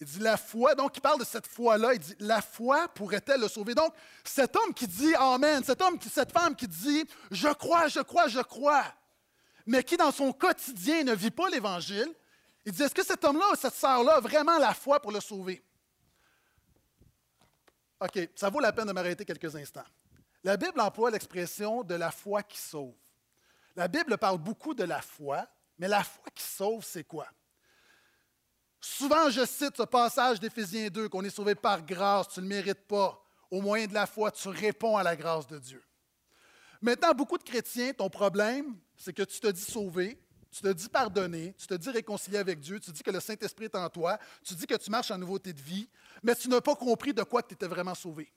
Il 0.00 0.06
dit 0.06 0.20
la 0.20 0.36
foi, 0.36 0.76
donc 0.76 0.96
il 0.96 1.00
parle 1.00 1.18
de 1.18 1.24
cette 1.24 1.48
foi-là, 1.48 1.94
il 1.94 1.98
dit 1.98 2.14
la 2.20 2.40
foi 2.40 2.86
pourrait-elle 2.88 3.40
le 3.40 3.48
sauver? 3.48 3.74
Donc, 3.74 3.92
cet 4.22 4.54
homme 4.54 4.72
qui 4.72 4.86
dit 4.86 5.12
Amen, 5.16 5.64
cet 5.64 5.82
homme, 5.82 5.98
cette 6.00 6.30
femme 6.30 6.54
qui 6.54 6.68
dit 6.68 7.04
Je 7.32 7.48
crois, 7.48 7.88
je 7.88 8.00
crois, 8.00 8.28
je 8.28 8.40
crois, 8.40 8.84
mais 9.66 9.82
qui 9.82 9.96
dans 9.96 10.12
son 10.12 10.32
quotidien 10.32 11.02
ne 11.02 11.14
vit 11.14 11.32
pas 11.32 11.48
l'Évangile, 11.48 12.14
il 12.64 12.70
dit 12.70 12.82
Est-ce 12.82 12.94
que 12.94 13.04
cet 13.04 13.24
homme-là, 13.24 13.46
cette 13.56 13.74
sœur-là, 13.74 14.16
a 14.16 14.20
vraiment 14.20 14.58
la 14.58 14.72
foi 14.72 15.00
pour 15.00 15.10
le 15.10 15.20
sauver? 15.20 15.64
OK, 18.00 18.30
ça 18.34 18.48
vaut 18.50 18.60
la 18.60 18.72
peine 18.72 18.86
de 18.86 18.92
m'arrêter 18.92 19.24
quelques 19.24 19.54
instants. 19.56 19.84
La 20.44 20.56
Bible 20.56 20.80
emploie 20.80 21.10
l'expression 21.10 21.82
de 21.82 21.94
la 21.94 22.10
foi 22.10 22.42
qui 22.42 22.58
sauve. 22.58 22.94
La 23.74 23.88
Bible 23.88 24.16
parle 24.18 24.38
beaucoup 24.38 24.74
de 24.74 24.84
la 24.84 25.00
foi, 25.00 25.46
mais 25.78 25.88
la 25.88 26.04
foi 26.04 26.24
qui 26.34 26.44
sauve, 26.44 26.84
c'est 26.84 27.04
quoi? 27.04 27.26
Souvent, 28.80 29.28
je 29.30 29.44
cite 29.44 29.76
ce 29.76 29.82
passage 29.82 30.38
d'Éphésiens 30.38 30.88
2, 30.88 31.08
qu'on 31.08 31.24
est 31.24 31.30
sauvé 31.30 31.54
par 31.54 31.82
grâce, 31.84 32.28
tu 32.28 32.40
ne 32.40 32.44
le 32.44 32.48
mérites 32.48 32.86
pas. 32.86 33.20
Au 33.50 33.60
moyen 33.60 33.86
de 33.86 33.94
la 33.94 34.06
foi, 34.06 34.30
tu 34.30 34.48
réponds 34.48 34.96
à 34.96 35.02
la 35.02 35.16
grâce 35.16 35.46
de 35.46 35.58
Dieu. 35.58 35.82
Maintenant, 36.80 37.12
beaucoup 37.12 37.38
de 37.38 37.42
chrétiens, 37.42 37.92
ton 37.92 38.08
problème, 38.08 38.76
c'est 38.96 39.12
que 39.12 39.22
tu 39.22 39.40
te 39.40 39.48
dis 39.48 39.62
sauvé, 39.62 40.20
tu 40.50 40.62
te 40.62 40.68
dis 40.68 40.88
pardonné, 40.88 41.54
tu 41.58 41.66
te 41.66 41.74
dis 41.74 41.90
réconcilié 41.90 42.38
avec 42.38 42.60
Dieu, 42.60 42.80
tu 42.80 42.90
dis 42.90 43.02
que 43.02 43.10
le 43.10 43.20
Saint-Esprit 43.20 43.66
est 43.66 43.74
en 43.74 43.88
toi, 43.90 44.18
tu 44.42 44.54
dis 44.54 44.66
que 44.66 44.74
tu 44.76 44.90
marches 44.90 45.10
en 45.10 45.18
nouveauté 45.18 45.52
de 45.52 45.60
vie, 45.60 45.88
mais 46.22 46.34
tu 46.34 46.48
n'as 46.48 46.60
pas 46.60 46.74
compris 46.74 47.12
de 47.12 47.22
quoi 47.22 47.42
tu 47.42 47.54
étais 47.54 47.66
vraiment 47.66 47.94
sauvé. 47.94 48.32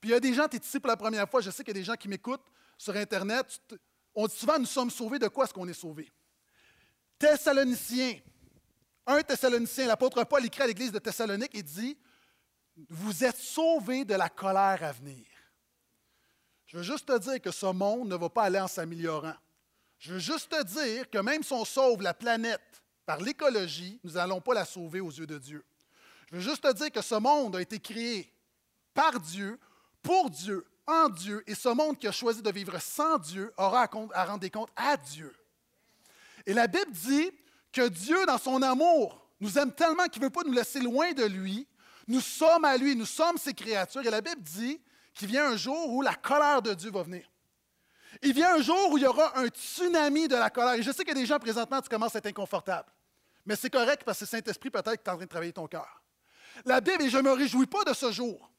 Puis 0.00 0.10
il 0.10 0.12
y 0.12 0.16
a 0.16 0.20
des 0.20 0.34
gens, 0.34 0.48
tu 0.48 0.56
es 0.56 0.60
ici 0.60 0.80
pour 0.80 0.88
la 0.88 0.96
première 0.96 1.28
fois, 1.28 1.40
je 1.40 1.50
sais 1.50 1.62
qu'il 1.62 1.74
y 1.74 1.78
a 1.78 1.80
des 1.80 1.84
gens 1.84 1.94
qui 1.94 2.08
m'écoutent 2.08 2.44
sur 2.76 2.94
Internet. 2.96 3.60
On 4.14 4.26
dit 4.26 4.34
souvent, 4.34 4.58
nous 4.58 4.66
sommes 4.66 4.90
sauvés. 4.90 5.18
De 5.18 5.28
quoi 5.28 5.44
est-ce 5.44 5.54
qu'on 5.54 5.68
est 5.68 5.74
sauvés? 5.74 6.10
Thessaloniciens. 7.18 8.18
Un 9.06 9.22
Thessalonicien, 9.22 9.86
l'apôtre 9.86 10.24
Paul 10.24 10.44
écrit 10.44 10.62
à 10.62 10.66
l'église 10.66 10.90
de 10.90 10.98
Thessalonique 10.98 11.54
et 11.54 11.62
dit 11.62 11.96
Vous 12.88 13.24
êtes 13.24 13.36
sauvés 13.36 14.04
de 14.04 14.14
la 14.14 14.28
colère 14.28 14.82
à 14.82 14.92
venir. 14.92 15.24
Je 16.66 16.78
veux 16.78 16.82
juste 16.82 17.06
te 17.06 17.16
dire 17.18 17.40
que 17.40 17.52
ce 17.52 17.66
monde 17.66 18.08
ne 18.08 18.16
va 18.16 18.28
pas 18.28 18.42
aller 18.42 18.58
en 18.58 18.66
s'améliorant. 18.66 19.36
Je 19.98 20.12
veux 20.12 20.18
juste 20.18 20.50
te 20.50 20.62
dire 20.64 21.08
que 21.10 21.18
même 21.18 21.42
si 21.42 21.52
on 21.52 21.64
sauve 21.64 22.02
la 22.02 22.14
planète 22.14 22.82
par 23.04 23.20
l'écologie, 23.20 24.00
nous 24.04 24.12
n'allons 24.12 24.40
pas 24.40 24.54
la 24.54 24.64
sauver 24.64 25.00
aux 25.00 25.10
yeux 25.10 25.26
de 25.26 25.38
Dieu. 25.38 25.64
Je 26.30 26.36
veux 26.36 26.42
juste 26.42 26.62
te 26.62 26.72
dire 26.72 26.90
que 26.90 27.02
ce 27.02 27.14
monde 27.14 27.56
a 27.56 27.60
été 27.60 27.78
créé 27.78 28.32
par 28.92 29.20
Dieu, 29.20 29.58
pour 30.02 30.30
Dieu, 30.30 30.66
en 30.86 31.08
Dieu, 31.08 31.42
et 31.46 31.54
ce 31.54 31.68
monde 31.68 31.98
qui 31.98 32.06
a 32.06 32.12
choisi 32.12 32.42
de 32.42 32.50
vivre 32.50 32.80
sans 32.80 33.18
Dieu 33.18 33.52
aura 33.56 33.88
à, 34.14 34.24
rendre 34.24 34.40
des 34.40 34.50
comptes 34.50 34.70
à 34.76 34.96
Dieu. 34.96 35.34
Et 36.46 36.54
la 36.54 36.66
Bible 36.66 36.92
dit 36.92 37.30
que 37.72 37.88
Dieu, 37.88 38.24
dans 38.26 38.38
son 38.38 38.62
amour, 38.62 39.28
nous 39.40 39.58
aime 39.58 39.72
tellement 39.72 40.06
qu'il 40.06 40.22
ne 40.22 40.26
veut 40.26 40.32
pas 40.32 40.44
nous 40.44 40.52
laisser 40.52 40.80
loin 40.80 41.12
de 41.12 41.24
lui. 41.24 41.66
Nous 42.06 42.20
sommes 42.20 42.64
à 42.64 42.76
lui, 42.76 42.94
nous 42.94 43.06
sommes 43.06 43.36
ses 43.36 43.52
créatures. 43.52 44.06
Et 44.06 44.10
la 44.10 44.20
Bible 44.20 44.42
dit 44.42 44.80
qu'il 45.12 45.28
vient 45.28 45.50
un 45.50 45.56
jour 45.56 45.92
où 45.92 46.02
la 46.02 46.14
colère 46.14 46.62
de 46.62 46.72
Dieu 46.72 46.90
va 46.90 47.02
venir. 47.02 47.28
Il 48.22 48.32
vient 48.32 48.56
un 48.56 48.62
jour 48.62 48.90
où 48.90 48.98
il 48.98 49.04
y 49.04 49.06
aura 49.06 49.38
un 49.38 49.46
tsunami 49.48 50.28
de 50.28 50.36
la 50.36 50.50
colère. 50.50 50.74
Et 50.74 50.82
je 50.82 50.90
sais 50.90 51.08
a 51.08 51.14
des 51.14 51.26
gens 51.26 51.38
présentement, 51.38 51.80
tu 51.80 51.88
commences 51.88 52.14
à 52.14 52.18
être 52.18 52.26
inconfortable. 52.26 52.88
Mais 53.44 53.56
c'est 53.56 53.70
correct 53.70 54.02
parce 54.04 54.18
que 54.18 54.24
le 54.24 54.28
Saint-Esprit 54.28 54.70
peut-être 54.70 54.88
est 54.88 55.08
en 55.08 55.16
train 55.16 55.24
de 55.24 55.30
travailler 55.30 55.52
ton 55.52 55.66
cœur. 55.66 56.02
La 56.64 56.80
Bible, 56.80 57.02
et 57.02 57.10
je 57.10 57.18
ne 57.18 57.22
me 57.22 57.32
réjouis 57.32 57.66
pas 57.66 57.84
de 57.84 57.94
ce 57.94 58.10
jour. 58.10 58.50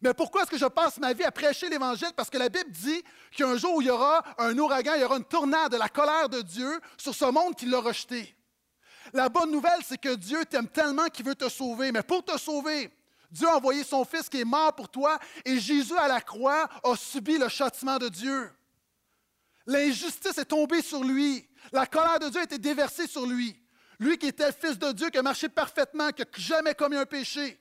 Mais 0.00 0.14
pourquoi 0.14 0.42
est-ce 0.42 0.50
que 0.50 0.58
je 0.58 0.66
passe 0.66 0.98
ma 0.98 1.12
vie 1.12 1.22
à 1.22 1.30
prêcher 1.30 1.68
l'Évangile? 1.68 2.12
Parce 2.16 2.28
que 2.28 2.38
la 2.38 2.48
Bible 2.48 2.70
dit 2.70 3.02
qu'il 3.30 3.44
y 3.44 3.48
a 3.48 3.52
un 3.52 3.56
jour 3.56 3.76
où 3.76 3.82
il 3.82 3.86
y 3.86 3.90
aura 3.90 4.22
un 4.38 4.56
ouragan, 4.58 4.94
il 4.96 5.02
y 5.02 5.04
aura 5.04 5.16
une 5.16 5.24
tornade 5.24 5.72
de 5.72 5.76
la 5.76 5.88
colère 5.88 6.28
de 6.28 6.40
Dieu 6.40 6.80
sur 6.96 7.14
ce 7.14 7.24
monde 7.26 7.54
qui 7.54 7.66
l'a 7.66 7.78
rejeté. 7.78 8.34
La 9.12 9.28
bonne 9.28 9.50
nouvelle, 9.50 9.80
c'est 9.86 10.00
que 10.00 10.14
Dieu 10.14 10.44
t'aime 10.44 10.68
tellement 10.68 11.06
qu'il 11.06 11.24
veut 11.24 11.34
te 11.34 11.48
sauver. 11.48 11.92
Mais 11.92 12.02
pour 12.02 12.24
te 12.24 12.36
sauver, 12.38 12.90
Dieu 13.30 13.48
a 13.48 13.56
envoyé 13.56 13.84
son 13.84 14.04
Fils 14.04 14.28
qui 14.28 14.40
est 14.40 14.44
mort 14.44 14.74
pour 14.74 14.88
toi 14.88 15.18
et 15.44 15.58
Jésus 15.58 15.96
à 15.96 16.08
la 16.08 16.20
croix 16.20 16.68
a 16.82 16.96
subi 16.96 17.38
le 17.38 17.48
châtiment 17.48 17.98
de 17.98 18.08
Dieu. 18.08 18.50
L'injustice 19.66 20.38
est 20.38 20.46
tombée 20.46 20.82
sur 20.82 21.04
lui. 21.04 21.48
La 21.72 21.86
colère 21.86 22.18
de 22.18 22.28
Dieu 22.28 22.40
a 22.40 22.44
été 22.44 22.58
déversée 22.58 23.06
sur 23.06 23.26
lui. 23.26 23.56
Lui 23.98 24.18
qui 24.18 24.26
était 24.26 24.46
le 24.46 24.52
Fils 24.52 24.78
de 24.78 24.92
Dieu, 24.92 25.10
qui 25.10 25.18
a 25.18 25.22
marché 25.22 25.48
parfaitement, 25.48 26.10
qui 26.10 26.22
n'a 26.22 26.28
jamais 26.36 26.74
commis 26.74 26.96
un 26.96 27.06
péché. 27.06 27.58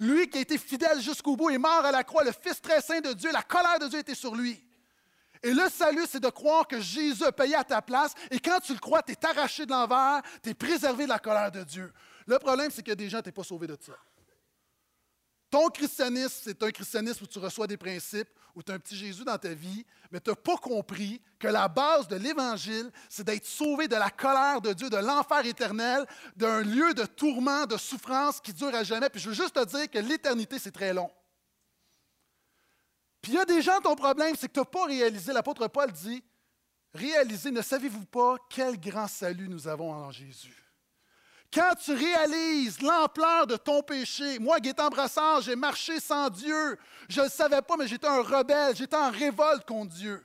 Lui 0.00 0.28
qui 0.28 0.38
a 0.38 0.40
été 0.42 0.58
fidèle 0.58 1.00
jusqu'au 1.00 1.36
bout 1.36 1.50
et 1.50 1.58
mort 1.58 1.84
à 1.84 1.90
la 1.90 2.04
croix, 2.04 2.24
le 2.24 2.32
Fils 2.32 2.60
très 2.60 2.80
saint 2.80 3.00
de 3.00 3.12
Dieu, 3.14 3.30
la 3.32 3.42
colère 3.42 3.78
de 3.80 3.88
Dieu 3.88 3.98
était 3.98 4.14
sur 4.14 4.34
lui. 4.34 4.62
Et 5.42 5.52
le 5.52 5.68
salut, 5.68 6.04
c'est 6.08 6.20
de 6.20 6.28
croire 6.28 6.66
que 6.66 6.80
Jésus 6.80 7.24
a 7.24 7.32
payé 7.32 7.54
à 7.54 7.64
ta 7.64 7.80
place. 7.80 8.12
Et 8.30 8.40
quand 8.40 8.60
tu 8.60 8.72
le 8.72 8.78
crois, 8.80 9.02
tu 9.02 9.12
es 9.12 9.26
arraché 9.26 9.66
de 9.66 9.70
l'envers, 9.70 10.22
tu 10.42 10.50
es 10.50 10.54
préservé 10.54 11.04
de 11.04 11.08
la 11.08 11.18
colère 11.18 11.50
de 11.50 11.62
Dieu. 11.62 11.92
Le 12.26 12.38
problème, 12.38 12.70
c'est 12.72 12.88
a 12.88 12.94
des 12.94 13.08
gens, 13.08 13.22
tu 13.22 13.28
n'es 13.28 13.32
pas 13.32 13.44
sauvé 13.44 13.66
de 13.66 13.76
ça. 13.80 13.92
Ton 15.50 15.68
christianisme, 15.68 16.40
c'est 16.44 16.62
un 16.62 16.70
christianisme 16.70 17.24
où 17.24 17.26
tu 17.26 17.38
reçois 17.38 17.66
des 17.66 17.78
principes, 17.78 18.28
où 18.54 18.62
tu 18.62 18.70
as 18.70 18.74
un 18.74 18.78
petit 18.78 18.96
Jésus 18.96 19.24
dans 19.24 19.38
ta 19.38 19.54
vie, 19.54 19.86
mais 20.10 20.20
tu 20.20 20.30
n'as 20.30 20.36
pas 20.36 20.56
compris 20.56 21.22
que 21.38 21.48
la 21.48 21.68
base 21.68 22.06
de 22.06 22.16
l'Évangile, 22.16 22.90
c'est 23.08 23.24
d'être 23.24 23.46
sauvé 23.46 23.88
de 23.88 23.96
la 23.96 24.10
colère 24.10 24.60
de 24.60 24.72
Dieu, 24.74 24.90
de 24.90 24.96
l'enfer 24.96 25.46
éternel, 25.46 26.04
d'un 26.36 26.62
lieu 26.62 26.92
de 26.92 27.04
tourment, 27.06 27.64
de 27.64 27.78
souffrance 27.78 28.40
qui 28.40 28.52
dure 28.52 28.74
à 28.74 28.84
jamais. 28.84 29.08
Puis 29.08 29.20
je 29.20 29.30
veux 29.30 29.34
juste 29.34 29.54
te 29.54 29.64
dire 29.64 29.90
que 29.90 29.98
l'éternité, 29.98 30.58
c'est 30.58 30.72
très 30.72 30.92
long. 30.92 31.10
Puis 33.22 33.32
il 33.32 33.34
y 33.36 33.38
a 33.38 33.46
des 33.46 33.62
gens, 33.62 33.80
ton 33.80 33.96
problème, 33.96 34.34
c'est 34.36 34.48
que 34.48 34.52
tu 34.52 34.60
n'as 34.60 34.66
pas 34.66 34.84
réalisé, 34.84 35.32
l'apôtre 35.32 35.66
Paul 35.68 35.90
dit, 35.92 36.22
réalisez, 36.92 37.50
ne 37.50 37.62
savez-vous 37.62 38.04
pas 38.04 38.36
quel 38.50 38.78
grand 38.78 39.08
salut 39.08 39.48
nous 39.48 39.66
avons 39.66 39.92
en 39.92 40.10
Jésus? 40.10 40.67
Quand 41.52 41.74
tu 41.82 41.92
réalises 41.92 42.82
l'ampleur 42.82 43.46
de 43.46 43.56
ton 43.56 43.82
péché, 43.82 44.38
moi, 44.38 44.60
Gaétan 44.60 44.88
Brassard, 44.88 45.40
j'ai 45.40 45.56
marché 45.56 45.98
sans 45.98 46.28
Dieu. 46.28 46.78
Je 47.08 47.20
ne 47.20 47.24
le 47.24 47.30
savais 47.30 47.62
pas, 47.62 47.76
mais 47.76 47.88
j'étais 47.88 48.06
un 48.06 48.22
rebelle, 48.22 48.76
j'étais 48.76 48.96
en 48.96 49.10
révolte 49.10 49.66
contre 49.66 49.94
Dieu. 49.94 50.24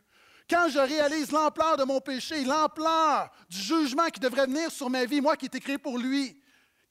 Quand 0.50 0.68
je 0.68 0.80
réalise 0.80 1.32
l'ampleur 1.32 1.78
de 1.78 1.86
mon 1.86 2.02
péché, 2.02 2.44
l'ampleur 2.44 3.32
du 3.50 3.58
jugement 3.58 4.10
qui 4.10 4.20
devrait 4.20 4.46
venir 4.46 4.70
sur 4.70 4.90
ma 4.90 5.06
vie, 5.06 5.22
moi 5.22 5.38
qui 5.38 5.46
étais 5.46 5.62
créé 5.62 5.78
pour 5.78 5.98
lui, 5.98 6.38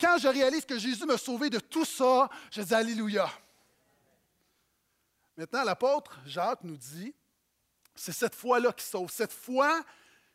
quand 0.00 0.16
je 0.18 0.28
réalise 0.28 0.64
que 0.64 0.78
Jésus 0.78 1.04
m'a 1.04 1.18
sauvé 1.18 1.50
de 1.50 1.60
tout 1.60 1.84
ça, 1.84 2.30
je 2.50 2.62
dis 2.62 2.74
Alléluia. 2.74 3.30
Maintenant, 5.36 5.64
l'apôtre 5.64 6.18
Jacques 6.26 6.64
nous 6.64 6.76
dit, 6.76 7.14
c'est 7.94 8.12
cette 8.12 8.34
foi-là 8.34 8.72
qui 8.72 8.84
sauve. 8.84 9.10
Cette 9.10 9.32
foi 9.32 9.82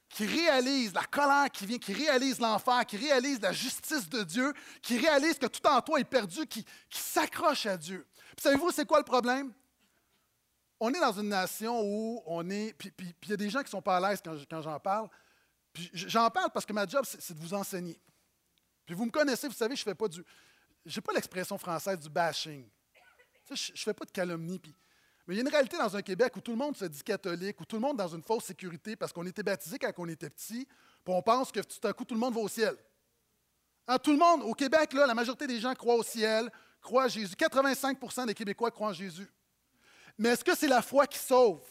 qui 0.09 0.25
réalise 0.25 0.93
la 0.93 1.03
colère 1.03 1.49
qui 1.51 1.65
vient, 1.65 1.77
qui 1.77 1.93
réalise 1.93 2.39
l'enfer, 2.39 2.85
qui 2.85 2.97
réalise 2.97 3.41
la 3.41 3.51
justice 3.51 4.07
de 4.09 4.23
Dieu, 4.23 4.53
qui 4.81 4.97
réalise 4.97 5.37
que 5.37 5.47
tout 5.47 5.65
en 5.67 5.81
toi 5.81 5.99
est 5.99 6.05
perdu, 6.05 6.45
qui, 6.47 6.65
s'accroche 6.89 7.65
à 7.65 7.77
Dieu. 7.77 8.07
Puis 8.35 8.43
savez-vous, 8.43 8.71
c'est 8.71 8.85
quoi 8.85 8.99
le 8.99 9.05
problème? 9.05 9.53
On 10.79 10.93
est 10.93 10.99
dans 10.99 11.11
une 11.11 11.29
nation 11.29 11.81
où 11.81 12.21
on 12.25 12.49
est. 12.49 12.73
Puis 12.73 12.93
il 13.23 13.29
y 13.29 13.33
a 13.33 13.37
des 13.37 13.49
gens 13.49 13.59
qui 13.59 13.65
ne 13.65 13.71
sont 13.71 13.81
pas 13.81 13.97
à 13.97 14.09
l'aise 14.09 14.21
quand, 14.23 14.61
j'en 14.61 14.79
parle. 14.79 15.09
Puis 15.73 15.89
j'en 15.93 16.29
parle 16.29 16.51
parce 16.51 16.65
que 16.65 16.73
ma 16.73 16.85
job, 16.85 17.03
c'est 17.05 17.33
de 17.33 17.39
vous 17.39 17.53
enseigner. 17.53 17.99
Puis 18.85 18.95
vous 18.95 19.05
me 19.05 19.11
connaissez, 19.11 19.47
vous 19.47 19.53
savez, 19.53 19.75
je 19.75 19.81
ne 19.81 19.85
fais 19.85 19.95
pas 19.95 20.07
du. 20.07 20.23
Je 20.85 20.97
n'ai 20.97 21.01
pas 21.01 21.13
l'expression 21.13 21.57
française 21.57 21.99
du 21.99 22.09
bashing. 22.09 22.69
je 23.51 23.71
ne 23.71 23.77
fais 23.77 23.93
pas 23.93 24.05
de 24.05 24.11
calomnie. 24.11 24.59
Puis 24.59 24.73
mais 25.27 25.35
il 25.35 25.37
y 25.37 25.39
a 25.39 25.41
une 25.41 25.49
réalité 25.49 25.77
dans 25.77 25.93
un 25.93 26.01
Québec 26.01 26.33
où 26.37 26.41
tout 26.41 26.51
le 26.51 26.57
monde 26.57 26.77
se 26.77 26.85
dit 26.85 27.03
catholique, 27.03 27.59
où 27.59 27.65
tout 27.65 27.75
le 27.75 27.81
monde 27.81 27.99
est 27.99 28.03
dans 28.03 28.15
une 28.15 28.23
fausse 28.23 28.45
sécurité 28.45 28.95
parce 28.95 29.11
qu'on 29.11 29.25
était 29.25 29.43
baptisé 29.43 29.77
quand 29.77 29.91
on 29.97 30.07
était 30.07 30.29
petit, 30.29 30.65
puis 30.65 31.13
on 31.13 31.21
pense 31.21 31.51
que 31.51 31.59
tout 31.59 31.85
à 31.85 31.91
coup 31.91 32.05
tout 32.05 32.13
le 32.13 32.19
monde 32.19 32.33
va 32.33 32.39
au 32.39 32.47
ciel. 32.47 32.77
Hein, 33.89 33.99
tout 33.99 34.11
le 34.11 34.17
monde, 34.17 34.41
au 34.43 34.53
Québec, 34.53 34.93
là, 34.93 35.05
la 35.05 35.13
majorité 35.13 35.45
des 35.45 35.59
gens 35.59 35.73
croient 35.73 35.95
au 35.95 36.03
ciel, 36.03 36.49
croient 36.81 37.03
à 37.03 37.07
Jésus. 37.09 37.35
85% 37.35 38.25
des 38.27 38.33
Québécois 38.33 38.71
croient 38.71 38.89
en 38.89 38.93
Jésus. 38.93 39.29
Mais 40.17 40.29
est-ce 40.29 40.43
que 40.43 40.55
c'est 40.55 40.67
la 40.67 40.81
foi 40.81 41.05
qui 41.07 41.19
sauve? 41.19 41.61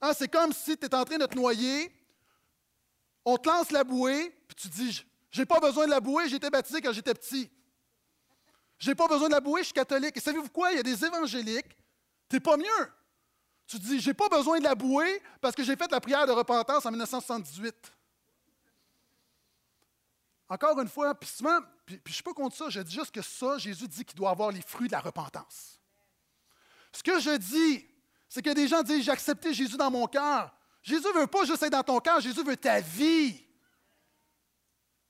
Hein, 0.00 0.12
c'est 0.16 0.28
comme 0.28 0.52
si 0.52 0.76
tu 0.76 0.86
es 0.86 0.94
en 0.94 1.04
train 1.04 1.18
de 1.18 1.26
te 1.26 1.34
noyer, 1.34 1.92
on 3.24 3.36
te 3.36 3.48
lance 3.48 3.72
la 3.72 3.82
bouée, 3.82 4.30
puis 4.46 4.54
tu 4.56 4.68
dis 4.68 5.04
J'ai 5.30 5.44
pas 5.44 5.58
besoin 5.58 5.86
de 5.86 5.90
la 5.90 6.00
bouée, 6.00 6.28
j'ai 6.28 6.36
été 6.36 6.50
baptisé 6.50 6.80
quand 6.80 6.92
j'étais 6.92 7.14
petit. 7.14 7.50
J'ai 8.78 8.94
pas 8.94 9.08
besoin 9.08 9.28
de 9.28 9.34
la 9.34 9.40
bouée, 9.40 9.62
je 9.62 9.66
suis 9.66 9.74
catholique. 9.74 10.16
Et 10.16 10.20
savez-vous 10.20 10.50
quoi? 10.50 10.70
Il 10.70 10.76
y 10.76 10.80
a 10.80 10.84
des 10.84 11.04
évangéliques 11.04 11.76
T'es 12.28 12.40
pas 12.40 12.56
mieux. 12.56 12.92
Tu 13.66 13.78
dis, 13.78 14.00
j'ai 14.00 14.14
pas 14.14 14.28
besoin 14.28 14.58
de 14.58 14.64
la 14.64 14.74
bouée 14.74 15.22
parce 15.40 15.54
que 15.54 15.64
j'ai 15.64 15.76
fait 15.76 15.90
la 15.90 16.00
prière 16.00 16.26
de 16.26 16.32
repentance 16.32 16.86
en 16.86 16.90
1978. 16.90 17.74
Encore 20.48 20.80
une 20.80 20.88
fois, 20.88 21.14
puis 21.14 21.28
souvent, 21.28 21.58
puis, 21.84 22.00
je 22.06 22.12
suis 22.12 22.22
pas 22.22 22.32
contre 22.32 22.56
ça, 22.56 22.68
je 22.68 22.80
dis 22.80 22.94
juste 22.94 23.12
que 23.12 23.22
ça, 23.22 23.58
Jésus 23.58 23.88
dit 23.88 24.04
qu'il 24.04 24.16
doit 24.16 24.30
avoir 24.30 24.52
les 24.52 24.62
fruits 24.62 24.86
de 24.86 24.92
la 24.92 25.00
repentance. 25.00 25.80
Ce 26.92 27.02
que 27.02 27.18
je 27.18 27.36
dis, 27.36 27.86
c'est 28.28 28.42
que 28.42 28.50
des 28.50 28.68
gens 28.68 28.82
disent, 28.82 29.04
j'ai 29.04 29.10
accepté 29.10 29.52
Jésus 29.52 29.76
dans 29.76 29.90
mon 29.90 30.06
cœur. 30.06 30.54
Jésus 30.82 31.06
veut 31.14 31.26
pas 31.26 31.44
juste 31.44 31.62
être 31.62 31.72
dans 31.72 31.82
ton 31.82 31.98
cœur, 31.98 32.20
Jésus 32.20 32.44
veut 32.44 32.56
ta 32.56 32.80
vie. 32.80 33.44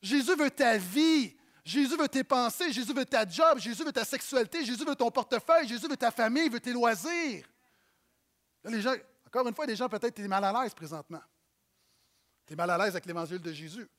Jésus 0.00 0.34
veut 0.34 0.50
ta 0.50 0.78
vie. 0.78 1.35
Jésus 1.66 1.96
veut 1.96 2.08
tes 2.08 2.22
pensées, 2.22 2.72
Jésus 2.72 2.92
veut 2.92 3.04
ta 3.04 3.28
job, 3.28 3.58
Jésus 3.58 3.82
veut 3.82 3.92
ta 3.92 4.04
sexualité, 4.04 4.64
Jésus 4.64 4.84
veut 4.84 4.94
ton 4.94 5.10
portefeuille, 5.10 5.66
Jésus 5.66 5.88
veut 5.88 5.96
ta 5.96 6.12
famille, 6.12 6.44
il 6.46 6.52
veut 6.52 6.60
tes 6.60 6.72
loisirs. 6.72 7.44
les 8.62 8.80
gens, 8.80 8.94
encore 9.26 9.48
une 9.48 9.54
fois, 9.54 9.66
les 9.66 9.74
gens, 9.74 9.88
peut-être, 9.88 10.14
tu 10.14 10.22
es 10.22 10.28
mal 10.28 10.44
à 10.44 10.62
l'aise 10.62 10.72
présentement. 10.72 11.22
Tu 12.46 12.52
es 12.52 12.56
mal 12.56 12.70
à 12.70 12.78
l'aise 12.78 12.90
avec 12.90 13.04
l'évangile 13.04 13.40
de 13.40 13.52
Jésus. 13.52 13.90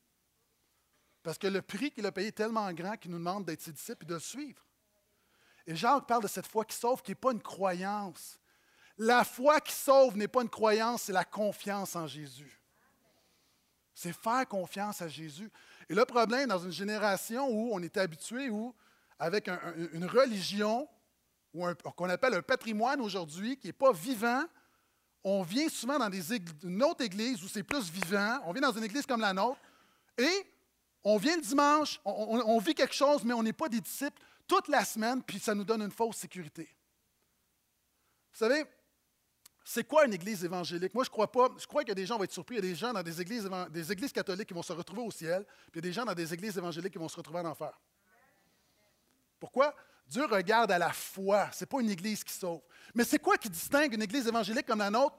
Parce 1.21 1.37
que 1.37 1.47
le 1.47 1.61
prix 1.61 1.91
qu'il 1.91 2.05
a 2.05 2.11
payé 2.13 2.29
est 2.29 2.31
tellement 2.31 2.71
grand 2.71 2.95
qu'il 2.95 3.11
nous 3.11 3.17
demande 3.17 3.43
d'être 3.43 3.61
ses 3.61 3.73
disciples 3.73 4.05
et 4.05 4.07
de 4.07 4.13
le 4.13 4.21
suivre. 4.21 4.65
Et 5.65 5.75
Jacques 5.75 6.07
parle 6.07 6.23
de 6.23 6.29
cette 6.29 6.47
foi 6.47 6.63
qui 6.63 6.77
sauve, 6.77 7.01
qui 7.01 7.11
n'est 7.11 7.15
pas 7.15 7.33
une 7.33 7.41
croyance. 7.41 8.39
La 8.97 9.25
foi 9.25 9.59
qui 9.59 9.73
sauve 9.73 10.15
n'est 10.15 10.29
pas 10.29 10.41
une 10.41 10.49
croyance, 10.49 11.01
c'est 11.01 11.11
la 11.11 11.25
confiance 11.25 11.97
en 11.97 12.07
Jésus. 12.07 12.61
C'est 13.99 14.13
faire 14.13 14.47
confiance 14.47 15.01
à 15.01 15.07
Jésus. 15.07 15.49
Et 15.89 15.95
le 15.95 16.05
problème, 16.05 16.49
dans 16.49 16.59
une 16.59 16.71
génération 16.71 17.49
où 17.49 17.71
on 17.73 17.81
est 17.81 17.97
habitué, 17.97 18.47
où, 18.51 18.75
avec 19.17 19.49
une 19.91 20.05
religion, 20.05 20.87
ou 21.51 21.65
qu'on 21.95 22.07
appelle 22.07 22.35
un 22.35 22.43
patrimoine 22.43 23.01
aujourd'hui, 23.01 23.57
qui 23.57 23.65
n'est 23.65 23.73
pas 23.73 23.91
vivant, 23.91 24.43
on 25.23 25.41
vient 25.41 25.67
souvent 25.67 25.97
dans 25.97 26.11
une 26.11 26.83
autre 26.83 27.03
église 27.03 27.43
où 27.43 27.47
c'est 27.47 27.63
plus 27.63 27.89
vivant, 27.89 28.39
on 28.45 28.51
vient 28.51 28.69
dans 28.69 28.77
une 28.77 28.83
église 28.83 29.07
comme 29.07 29.21
la 29.21 29.33
nôtre, 29.33 29.59
et 30.15 30.45
on 31.03 31.17
vient 31.17 31.35
le 31.35 31.41
dimanche, 31.41 31.99
on 32.05 32.59
vit 32.59 32.75
quelque 32.75 32.93
chose, 32.93 33.23
mais 33.23 33.33
on 33.33 33.41
n'est 33.41 33.51
pas 33.51 33.67
des 33.67 33.81
disciples 33.81 34.21
toute 34.45 34.67
la 34.67 34.85
semaine, 34.85 35.23
puis 35.23 35.39
ça 35.39 35.55
nous 35.55 35.63
donne 35.63 35.81
une 35.81 35.89
fausse 35.89 36.17
sécurité. 36.17 36.69
Vous 38.31 38.37
savez, 38.37 38.63
c'est 39.69 39.83
quoi 39.83 40.05
une 40.05 40.13
église 40.13 40.45
évangélique? 40.45 40.93
Moi, 40.93 41.03
je 41.03 41.09
crois 41.09 41.29
pas. 41.29 41.49
Je 41.57 41.67
crois 41.67 41.81
a 41.85 41.93
des 41.93 42.05
gens 42.05 42.17
vont 42.17 42.23
être 42.23 42.31
surpris. 42.31 42.55
Il 42.55 42.63
y 42.63 42.67
a 42.67 42.71
des 42.71 42.75
gens 42.75 42.93
dans 42.93 43.03
des 43.03 43.19
églises, 43.19 43.49
des 43.69 43.91
églises 43.91 44.13
catholiques 44.13 44.47
qui 44.47 44.53
vont 44.53 44.63
se 44.63 44.71
retrouver 44.71 45.01
au 45.01 45.11
ciel, 45.11 45.43
puis 45.69 45.71
il 45.73 45.75
y 45.75 45.79
a 45.79 45.81
des 45.81 45.91
gens 45.91 46.05
dans 46.05 46.13
des 46.13 46.33
églises 46.33 46.57
évangéliques 46.57 46.93
qui 46.93 46.97
vont 46.97 47.09
se 47.09 47.17
retrouver 47.17 47.41
en 47.41 47.47
enfer. 47.47 47.77
Pourquoi? 49.37 49.75
Dieu 50.07 50.23
regarde 50.25 50.71
à 50.71 50.79
la 50.79 50.93
foi. 50.93 51.49
Ce 51.51 51.63
n'est 51.63 51.67
pas 51.67 51.81
une 51.81 51.89
Église 51.89 52.23
qui 52.23 52.31
sauve. 52.31 52.61
Mais 52.95 53.03
c'est 53.03 53.19
quoi 53.19 53.37
qui 53.37 53.49
distingue 53.49 53.93
une 53.93 54.01
Église 54.01 54.25
évangélique 54.25 54.65
comme 54.65 54.79
la 54.79 54.89
nôtre 54.89 55.17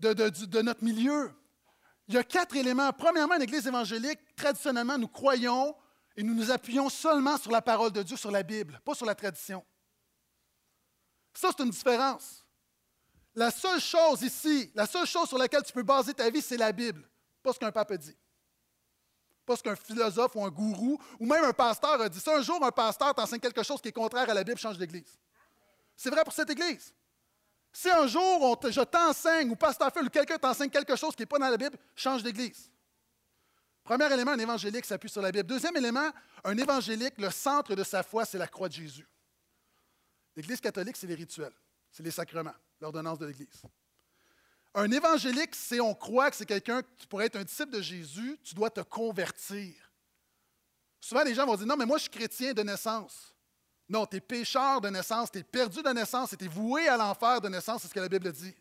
de, 0.00 0.12
de 0.12 0.60
notre 0.60 0.84
milieu? 0.84 1.32
Il 2.08 2.14
y 2.14 2.18
a 2.18 2.24
quatre 2.24 2.54
éléments. 2.56 2.92
Premièrement, 2.92 3.36
une 3.36 3.42
Église 3.42 3.66
évangélique, 3.66 4.18
traditionnellement, 4.36 4.98
nous 4.98 5.08
croyons 5.08 5.74
et 6.14 6.22
nous 6.22 6.34
nous 6.34 6.50
appuyons 6.50 6.90
seulement 6.90 7.38
sur 7.38 7.52
la 7.52 7.62
parole 7.62 7.90
de 7.90 8.02
Dieu, 8.02 8.18
sur 8.18 8.30
la 8.30 8.42
Bible, 8.42 8.78
pas 8.84 8.94
sur 8.94 9.06
la 9.06 9.14
tradition. 9.14 9.64
Ça, 11.32 11.48
c'est 11.56 11.64
une 11.64 11.70
différence. 11.70 12.45
La 13.36 13.50
seule 13.50 13.80
chose 13.80 14.22
ici, 14.22 14.72
la 14.74 14.86
seule 14.86 15.06
chose 15.06 15.28
sur 15.28 15.36
laquelle 15.36 15.62
tu 15.62 15.72
peux 15.72 15.82
baser 15.82 16.14
ta 16.14 16.30
vie, 16.30 16.40
c'est 16.40 16.56
la 16.56 16.72
Bible, 16.72 17.06
pas 17.42 17.52
ce 17.52 17.58
qu'un 17.58 17.70
pape 17.70 17.92
dit. 17.92 18.16
Pas 19.44 19.56
ce 19.56 19.62
qu'un 19.62 19.76
philosophe 19.76 20.34
ou 20.34 20.44
un 20.44 20.48
gourou 20.48 20.98
ou 21.20 21.26
même 21.26 21.44
un 21.44 21.52
pasteur 21.52 22.00
a 22.00 22.08
dit. 22.08 22.18
Si 22.18 22.30
un 22.30 22.40
jour 22.40 22.64
un 22.64 22.72
pasteur 22.72 23.14
t'enseigne 23.14 23.38
quelque 23.38 23.62
chose 23.62 23.80
qui 23.80 23.88
est 23.88 23.92
contraire 23.92 24.28
à 24.28 24.34
la 24.34 24.42
Bible, 24.42 24.58
change 24.58 24.78
d'église. 24.78 25.18
C'est 25.94 26.10
vrai 26.10 26.24
pour 26.24 26.32
cette 26.32 26.48
église. 26.48 26.94
Si 27.70 27.90
un 27.90 28.06
jour 28.06 28.58
je 28.70 28.80
t'enseigne 28.80 29.50
ou 29.50 29.54
pasteur 29.54 29.92
Phil 29.92 30.04
ou 30.04 30.10
quelqu'un 30.10 30.38
t'enseigne 30.38 30.70
quelque 30.70 30.96
chose 30.96 31.14
qui 31.14 31.22
n'est 31.22 31.26
pas 31.26 31.38
dans 31.38 31.50
la 31.50 31.58
Bible, 31.58 31.76
change 31.94 32.22
d'église. 32.22 32.70
Premier 33.84 34.12
élément, 34.12 34.32
un 34.32 34.38
évangélique 34.38 34.86
s'appuie 34.86 35.10
sur 35.10 35.20
la 35.20 35.30
Bible. 35.30 35.46
Deuxième 35.46 35.76
élément, 35.76 36.10
un 36.42 36.56
évangélique, 36.56 37.18
le 37.18 37.30
centre 37.30 37.74
de 37.74 37.84
sa 37.84 38.02
foi, 38.02 38.24
c'est 38.24 38.38
la 38.38 38.48
croix 38.48 38.68
de 38.68 38.72
Jésus. 38.72 39.06
L'Église 40.34 40.60
catholique, 40.60 40.96
c'est 40.96 41.06
les 41.06 41.14
rituels, 41.14 41.54
c'est 41.92 42.02
les 42.02 42.10
sacrements, 42.10 42.54
l'ordonnance 42.80 43.18
de 43.18 43.26
l'Église. 43.26 43.62
Un 44.74 44.90
évangélique, 44.90 45.54
c'est 45.54 45.80
on 45.80 45.94
croit 45.94 46.30
que 46.30 46.36
c'est 46.36 46.46
quelqu'un 46.46 46.82
qui 46.98 47.06
pourrait 47.06 47.26
être 47.26 47.36
un 47.36 47.44
disciple 47.44 47.72
de 47.72 47.80
Jésus, 47.80 48.38
tu 48.44 48.54
dois 48.54 48.68
te 48.68 48.80
convertir. 48.80 49.74
Souvent, 51.00 51.22
les 51.22 51.34
gens 51.34 51.46
vont 51.46 51.56
dire 51.56 51.66
Non, 51.66 51.76
mais 51.76 51.86
moi, 51.86 51.96
je 51.96 52.02
suis 52.02 52.10
chrétien 52.10 52.52
de 52.52 52.62
naissance. 52.62 53.34
Non, 53.88 54.04
tu 54.04 54.16
es 54.16 54.20
pécheur 54.20 54.80
de 54.80 54.88
naissance, 54.88 55.30
tu 55.30 55.38
es 55.38 55.44
perdu 55.44 55.82
de 55.82 55.88
naissance 55.90 56.32
et 56.32 56.36
tu 56.36 56.44
es 56.44 56.48
voué 56.48 56.88
à 56.88 56.96
l'enfer 56.96 57.40
de 57.40 57.48
naissance, 57.48 57.82
c'est 57.82 57.88
ce 57.88 57.94
que 57.94 58.00
la 58.00 58.08
Bible 58.08 58.30
dit. 58.32 58.54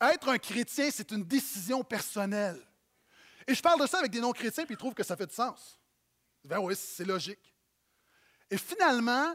Être 0.00 0.28
un 0.28 0.38
chrétien, 0.38 0.90
c'est 0.92 1.10
une 1.10 1.24
décision 1.24 1.82
personnelle. 1.82 2.60
Et 3.46 3.54
je 3.54 3.62
parle 3.62 3.80
de 3.80 3.86
ça 3.86 3.98
avec 3.98 4.10
des 4.10 4.20
non-chrétiens, 4.20 4.64
puis 4.64 4.74
ils 4.74 4.78
trouvent 4.78 4.94
que 4.94 5.02
ça 5.02 5.16
fait 5.16 5.26
du 5.26 5.34
sens. 5.34 5.78
Ben 6.44 6.58
oui, 6.58 6.74
c'est 6.76 7.04
logique. 7.04 7.54
Et 8.50 8.58
finalement, 8.58 9.34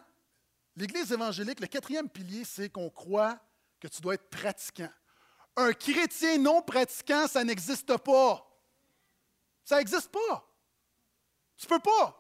l'Église 0.75 1.11
évangélique, 1.11 1.59
le 1.59 1.67
quatrième 1.67 2.07
pilier, 2.07 2.45
c'est 2.45 2.69
qu'on 2.69 2.89
croit 2.89 3.39
que 3.79 3.87
tu 3.87 4.01
dois 4.01 4.15
être 4.15 4.29
pratiquant. 4.29 4.91
Un 5.55 5.73
chrétien 5.73 6.37
non 6.37 6.61
pratiquant, 6.61 7.27
ça 7.27 7.43
n'existe 7.43 7.97
pas. 7.97 8.45
Ça 9.63 9.77
n'existe 9.77 10.09
pas. 10.09 10.47
Tu 11.57 11.67
peux 11.67 11.79
pas. 11.79 12.19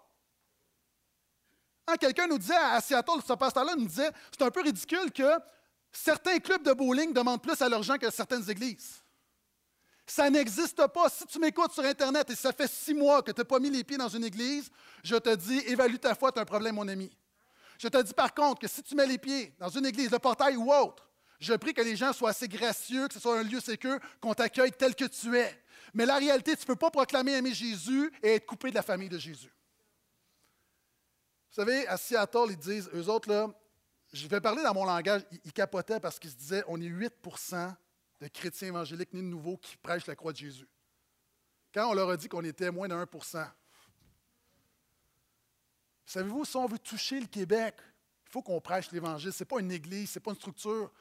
Hein, 1.87 1.95
quelqu'un 1.97 2.27
nous 2.27 2.37
disait 2.37 2.55
à 2.55 2.79
Seattle, 2.81 3.21
ce 3.25 3.33
pasteur-là 3.33 3.75
nous 3.75 3.87
disait 3.87 4.11
c'est 4.31 4.43
un 4.43 4.51
peu 4.51 4.61
ridicule 4.61 5.11
que 5.11 5.39
certains 5.91 6.37
clubs 6.39 6.63
de 6.63 6.73
bowling 6.73 7.13
demandent 7.13 7.41
plus 7.41 7.59
à 7.61 7.69
leurs 7.69 7.81
gens 7.81 7.97
que 7.97 8.11
certaines 8.11 8.47
églises. 8.49 9.01
Ça 10.05 10.29
n'existe 10.29 10.85
pas. 10.87 11.09
Si 11.09 11.25
tu 11.25 11.39
m'écoutes 11.39 11.71
sur 11.71 11.83
Internet 11.83 12.29
et 12.29 12.35
ça 12.35 12.51
fait 12.51 12.69
six 12.69 12.93
mois 12.93 13.21
que 13.21 13.31
tu 13.31 13.41
n'as 13.41 13.45
pas 13.45 13.59
mis 13.59 13.69
les 13.69 13.83
pieds 13.83 13.97
dans 13.97 14.09
une 14.09 14.23
église, 14.23 14.69
je 15.03 15.15
te 15.15 15.33
dis, 15.35 15.59
évalue 15.67 15.97
ta 15.97 16.15
foi, 16.15 16.31
tu 16.31 16.39
as 16.39 16.41
un 16.41 16.45
problème, 16.45 16.75
mon 16.75 16.87
ami. 16.87 17.11
Je 17.79 17.87
te 17.87 18.01
dis 18.01 18.13
par 18.13 18.33
contre 18.33 18.59
que 18.59 18.67
si 18.67 18.83
tu 18.83 18.93
mets 18.93 19.07
les 19.07 19.17
pieds 19.17 19.55
dans 19.57 19.69
une 19.69 19.85
église, 19.85 20.11
le 20.11 20.19
portail 20.19 20.57
ou 20.57 20.71
autre, 20.71 21.08
je 21.39 21.53
prie 21.53 21.73
que 21.73 21.81
les 21.81 21.95
gens 21.95 22.11
soient 22.11 22.31
assez 22.31 22.47
gracieux, 22.47 23.07
que 23.07 23.13
ce 23.13 23.19
soit 23.19 23.39
un 23.39 23.43
lieu 23.43 23.59
sécur, 23.59 23.97
qu'on 24.19 24.33
t'accueille 24.33 24.71
tel 24.71 24.93
que 24.95 25.05
tu 25.05 25.37
es. 25.37 25.63
Mais 25.93 26.05
la 26.05 26.17
réalité, 26.17 26.55
tu 26.55 26.63
ne 26.63 26.67
peux 26.67 26.75
pas 26.75 26.91
proclamer 26.91 27.33
aimer 27.33 27.53
Jésus 27.53 28.11
et 28.21 28.35
être 28.35 28.45
coupé 28.45 28.69
de 28.69 28.75
la 28.75 28.81
famille 28.81 29.09
de 29.09 29.17
Jésus. 29.17 29.51
Vous 31.49 31.55
savez, 31.55 31.87
à 31.87 31.97
Seattle, 31.97 32.47
ils 32.49 32.57
disent, 32.57 32.89
eux 32.93 33.07
autres, 33.09 33.29
là, 33.29 33.47
je 34.11 34.27
vais 34.27 34.41
parler 34.41 34.63
dans 34.63 34.73
mon 34.73 34.85
langage, 34.85 35.21
ils, 35.43 35.53
capotaient 35.53 35.99
parce 35.99 36.19
qu'ils 36.19 36.31
se 36.31 36.35
disaient, 36.35 36.63
on 36.67 36.79
est 36.81 36.89
8% 36.89 37.75
de 38.21 38.27
chrétiens 38.27 38.67
évangéliques 38.67 39.13
nés 39.13 39.21
de 39.21 39.27
nouveau 39.27 39.57
qui 39.57 39.77
prêchent 39.77 40.07
la 40.07 40.15
croix 40.15 40.31
de 40.31 40.37
Jésus. 40.37 40.67
Quand 41.73 41.89
on 41.89 41.93
leur 41.93 42.09
a 42.09 42.17
dit 42.17 42.27
qu'on 42.27 42.43
était 42.43 42.71
moins 42.71 42.87
de 42.87 42.95
1% 42.95 43.47
Savez-vous, 46.05 46.43
si 46.43 46.55
on 46.55 46.65
veut 46.65 46.79
toucher 46.79 47.19
le 47.19 47.27
Québec, 47.27 47.75
il 48.25 48.31
faut 48.31 48.41
qu'on 48.41 48.59
prêche 48.59 48.91
l'Évangile. 48.91 49.31
Ce 49.31 49.43
n'est 49.43 49.47
pas 49.47 49.59
une 49.59 49.71
église, 49.71 50.09
ce 50.09 50.17
n'est 50.17 50.23
pas 50.23 50.31
une 50.31 50.37
structure. 50.37 50.91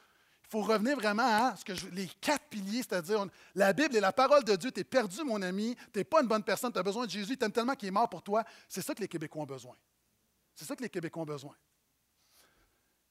Il 0.49 0.53
faut 0.53 0.61
revenir 0.61 0.95
vraiment 0.95 1.21
à 1.21 1.55
ce 1.55 1.63
que 1.63 1.73
les 1.91 2.07
quatre 2.19 2.45
piliers, 2.45 2.81
c'est-à-dire 2.81 3.23
la 3.53 3.71
Bible 3.71 3.95
et 3.95 3.99
la 3.99 4.11
parole 4.11 4.43
de 4.43 4.55
Dieu. 4.55 4.71
Tu 4.71 4.79
es 4.79 4.83
perdu, 4.83 5.23
mon 5.23 5.39
ami. 5.43 5.75
Tu 5.93 5.99
n'es 5.99 6.03
pas 6.03 6.21
une 6.21 6.27
bonne 6.27 6.43
personne. 6.43 6.73
Tu 6.73 6.79
as 6.79 6.83
besoin 6.83 7.05
de 7.05 7.11
Jésus. 7.11 7.33
Tu 7.33 7.37
t'aimes 7.37 7.51
tellement 7.51 7.75
qu'il 7.75 7.87
est 7.87 7.91
mort 7.91 8.09
pour 8.09 8.23
toi. 8.23 8.43
C'est 8.67 8.81
ça 8.81 8.95
que 8.95 9.01
les 9.01 9.07
Québécois 9.07 9.43
ont 9.43 9.45
besoin. 9.45 9.75
C'est 10.55 10.65
ça 10.65 10.75
que 10.75 10.81
les 10.81 10.89
Québécois 10.89 11.21
ont 11.21 11.25
besoin. 11.27 11.55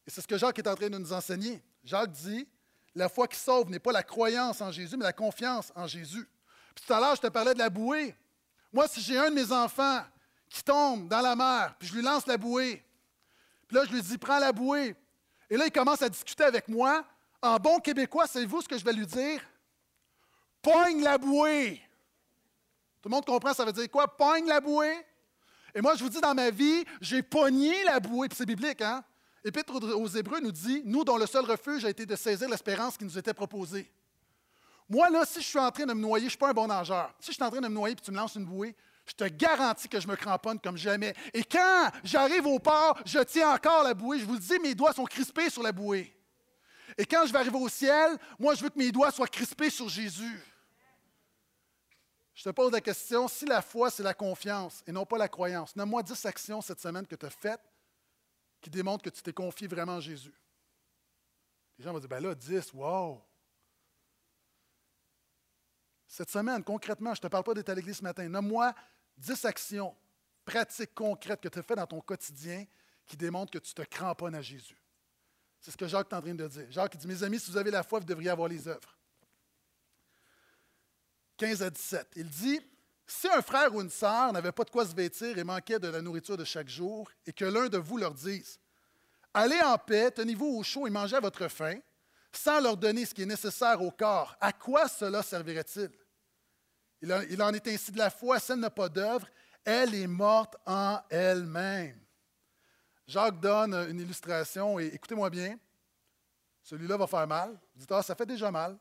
Et 0.05 0.11
c'est 0.11 0.21
ce 0.21 0.27
que 0.27 0.37
Jacques 0.37 0.59
est 0.59 0.67
en 0.67 0.75
train 0.75 0.91
de 0.91 0.99
nous 0.99 1.13
enseigner. 1.13 1.63
Jacques 1.85 2.11
dit 2.11 2.49
la 2.93 3.09
foi 3.09 3.29
qui 3.29 3.39
sauve 3.39 3.71
n'est 3.71 3.79
pas 3.79 3.93
la 3.93 4.03
croyance 4.03 4.61
en 4.61 4.73
Jésus, 4.73 4.97
mais 4.97 5.05
la 5.05 5.13
confiance 5.13 5.73
en 5.77 5.87
Jésus. 5.87 6.29
Puis 6.75 6.85
tout 6.85 6.93
à 6.93 6.99
l'heure, 6.99 7.15
je 7.15 7.21
te 7.21 7.29
parlais 7.29 7.55
de 7.55 7.61
la 7.61 7.71
bouée. 7.71 8.17
Moi, 8.73 8.89
si 8.89 9.01
j'ai 9.01 9.17
un 9.17 9.31
de 9.31 9.35
mes 9.37 9.53
enfants 9.53 10.03
qui 10.49 10.65
tombe 10.65 11.09
dans 11.09 11.21
la 11.21 11.37
mer, 11.37 11.77
puis 11.79 11.87
je 11.87 11.95
lui 11.95 12.03
lance 12.03 12.27
la 12.27 12.37
bouée, 12.37 12.85
puis 13.69 13.77
là, 13.77 13.85
je 13.85 13.93
lui 13.93 14.03
dis 14.03 14.19
prends 14.19 14.41
la 14.41 14.51
bouée. 14.51 14.97
Et 15.49 15.57
là, 15.57 15.67
il 15.67 15.71
commence 15.71 16.03
à 16.03 16.09
discuter 16.09 16.43
avec 16.43 16.67
moi. 16.69 17.05
En 17.41 17.57
bon 17.57 17.79
québécois, 17.79 18.27
savez-vous 18.27 18.63
ce 18.63 18.69
que 18.69 18.77
je 18.77 18.85
vais 18.85 18.93
lui 18.93 19.07
dire? 19.07 19.41
Pogne 20.61 21.03
la 21.03 21.19
bouée. 21.19 21.81
Tout 23.01 23.09
le 23.09 23.15
monde 23.15 23.25
comprend, 23.25 23.55
ça 23.55 23.65
veut 23.65 23.73
dire 23.73 23.89
quoi? 23.91 24.09
Pogne 24.17 24.47
la 24.47 24.61
bouée. 24.61 24.97
Et 25.75 25.81
moi, 25.81 25.95
je 25.95 26.03
vous 26.03 26.11
dis, 26.11 26.21
dans 26.21 26.35
ma 26.35 26.51
vie, 26.51 26.85
j'ai 27.01 27.23
pogné 27.23 27.85
la 27.85 28.01
bouée, 28.01 28.29
puis 28.29 28.37
c'est 28.37 28.47
biblique, 28.47 28.81
hein? 28.81 29.05
L'Épître 29.45 29.73
aux 29.73 30.09
Hébreux 30.09 30.41
nous 30.41 30.51
dit 30.51 30.83
Nous, 30.85 31.05
dont 31.05 31.17
le 31.17 31.27
seul 31.27 31.45
refuge 31.45 31.85
a 31.85 31.91
été 31.91 32.05
de 32.05 32.17
saisir 32.17 32.49
l'espérance 32.49 32.97
qui 32.97 33.05
nous 33.05 33.17
était 33.17 33.33
proposée. 33.33 33.91
Moi, 34.89 35.09
là, 35.11 35.25
si 35.25 35.41
je 35.41 35.47
suis 35.47 35.59
en 35.59 35.71
train 35.71 35.87
de 35.87 35.93
me 35.93 36.01
noyer, 36.01 36.23
je 36.23 36.27
ne 36.27 36.31
suis 36.31 36.39
pas 36.39 36.51
un 36.51 36.55
bon 36.55 36.67
nageur. 36.67 37.15
Si 37.21 37.29
je 37.29 37.35
suis 37.35 37.45
en 37.45 37.51
train 37.51 37.61
de 37.61 37.69
me 37.69 37.75
noyer 37.75 37.93
et 37.93 37.97
tu 37.97 38.11
me 38.11 38.17
lances 38.17 38.35
une 38.35 38.45
bouée, 38.45 38.75
je 39.07 39.13
te 39.13 39.25
garantis 39.25 39.89
que 39.89 40.01
je 40.01 40.09
me 40.09 40.17
cramponne 40.17 40.59
comme 40.59 40.77
jamais. 40.77 41.15
Et 41.33 41.45
quand 41.45 41.91
j'arrive 42.03 42.47
au 42.47 42.59
port, 42.59 42.99
je 43.07 43.21
tiens 43.21 43.53
encore 43.55 43.85
la 43.85 43.95
bouée. 43.95 44.19
Je 44.19 44.25
vous 44.25 44.39
dis, 44.39 44.59
mes 44.59 44.75
doigts 44.75 44.93
sont 44.93 45.05
crispés 45.05 45.51
sur 45.51 45.63
la 45.63 45.73
bouée. 45.73 46.18
Et 46.99 47.07
quand 47.07 47.25
je 47.25 47.33
vais 47.33 47.39
arriver 47.39 47.57
au 47.57 47.69
ciel, 47.69 48.19
moi, 48.41 48.57
je 48.57 48.63
veux 48.65 48.71
que 48.71 48.79
mes 48.79 48.91
doigts 48.91 49.13
soient 49.13 49.29
crispés 49.29 49.71
sur 49.71 49.89
Jésus. 49.89 50.43
Je 52.35 52.43
te 52.43 52.51
pose 52.51 52.73
la 52.73 52.81
question, 52.81 53.29
si 53.29 53.47
la 53.47 53.63
foi, 53.63 53.91
c'est 53.91 54.03
la 54.03 54.15
confiance 54.15 54.83
et 54.87 54.93
non 54.93 55.07
pas 55.07 55.17
la 55.17 55.29
croyance, 55.29 55.75
nomme-moi 55.75 56.03
dix 56.03 56.25
actions 56.27 56.61
cette 56.61 56.81
semaine 56.81 57.07
que 57.07 57.17
tu 57.17 57.27
as 57.27 57.31
faites 57.31 57.63
qui 58.61 58.71
démontrent 58.71 59.05
que 59.05 59.11
tu 59.11 59.23
t'es 59.23 59.33
confié 59.33 59.69
vraiment 59.69 59.97
à 59.97 60.01
Jésus. 60.01 60.35
Les 61.79 61.85
gens 61.85 61.93
vont 61.93 62.01
dire, 62.01 62.09
ben 62.09 62.21
là, 62.23 62.35
dix, 62.35 62.73
wow! 62.73 63.23
Cette 66.07 66.31
semaine, 66.31 66.65
concrètement, 66.65 67.15
je 67.15 67.21
ne 67.21 67.23
te 67.23 67.27
parle 67.29 67.45
pas 67.45 67.55
d'être 67.55 67.69
à 67.69 67.75
l'église 67.75 67.99
ce 67.99 68.03
matin, 68.03 68.29
nomme-moi 68.29 68.75
dix 69.17 69.45
actions 69.45 69.97
pratiques, 70.45 70.95
concrètes 70.95 71.41
que 71.41 71.49
tu 71.49 71.59
as 71.59 71.63
faites 71.63 71.77
dans 71.77 71.87
ton 71.87 72.01
quotidien 72.01 72.65
qui 73.07 73.17
démontrent 73.17 73.53
que 73.53 73.59
tu 73.59 73.75
te 73.75 73.83
cramponnes 73.83 74.35
à 74.35 74.43
Jésus. 74.43 74.77
C'est 75.61 75.71
ce 75.71 75.77
que 75.77 75.89
Jacques 75.89 76.13
est 76.13 76.35
de 76.35 76.49
dire. 76.49 76.67
Jacques 76.71 76.97
dit, 76.97 77.07
mes 77.07 77.23
amis, 77.23 77.39
si 77.39 77.51
vous 77.51 77.57
avez 77.57 77.71
la 77.71 77.83
foi, 77.83 77.99
vous 77.99 78.07
devriez 78.07 78.31
avoir 78.31 78.49
les 78.49 78.69
œuvres. 78.69 78.97
15 81.37 81.63
à 81.63 81.71
17. 81.71 82.09
Il 82.17 82.29
dit, 82.29 82.61
si 83.07 83.29
un 83.29 83.43
frère 83.43 83.75
ou 83.75 83.81
une 83.81 83.91
sœur 83.91 84.33
n'avait 84.33 84.53
pas 84.53 84.65
de 84.65 84.71
quoi 84.71 84.87
se 84.87 84.95
vêtir 84.95 85.39
et 85.39 85.45
manquait 85.45 85.79
de 85.79 85.89
la 85.89 86.03
nourriture 86.03 86.37
de 86.37 86.45
chaque 86.45 86.69
jour, 86.69 87.11
et 87.27 87.33
que 87.33 87.45
l'un 87.45 87.69
de 87.69 87.79
vous 87.79 87.97
leur 87.97 88.15
dise, 88.15 88.59
Allez 89.35 89.61
en 89.61 89.79
paix, 89.79 90.11
tenez-vous 90.11 90.47
au 90.47 90.63
chaud 90.63 90.87
et 90.87 90.91
mangez 90.91 91.17
à 91.17 91.21
votre 91.21 91.49
faim, 91.49 91.79
sans 92.33 92.61
leur 92.61 92.77
donner 92.77 93.05
ce 93.05 93.15
qui 93.15 93.23
est 93.23 93.27
nécessaire 93.27 93.81
au 93.83 93.91
corps, 93.91 94.37
à 94.41 94.53
quoi 94.53 94.89
cela 94.89 95.23
servirait-il? 95.23 95.91
Il, 97.01 97.43
en 97.43 97.55
est 97.55 97.69
ainsi 97.69 97.93
de 97.93 97.99
la 97.99 98.11
foi, 98.11 98.41
si 98.41 98.53
elle 98.53 98.59
n'a 98.59 98.71
pas 98.71 98.89
d'œuvre, 98.89 99.29
elle 99.65 99.95
est 99.95 100.07
morte 100.07 100.57
en 100.67 101.01
elle-même. 101.11 102.01
Jacques 103.09 103.41
donne 103.41 103.73
une 103.89 104.01
illustration, 104.01 104.79
et 104.79 104.89
écoutez-moi 104.89 105.31
bien, 105.31 105.59
celui-là 106.63 106.99
va 106.99 107.07
faire 107.07 107.27
mal. 107.27 107.59
Vous 107.75 107.81
dites, 107.81 107.91
ah, 107.91 108.03
ça 108.03 108.15
fait 108.15 108.27
déjà 108.27 108.51
mal. 108.51 108.79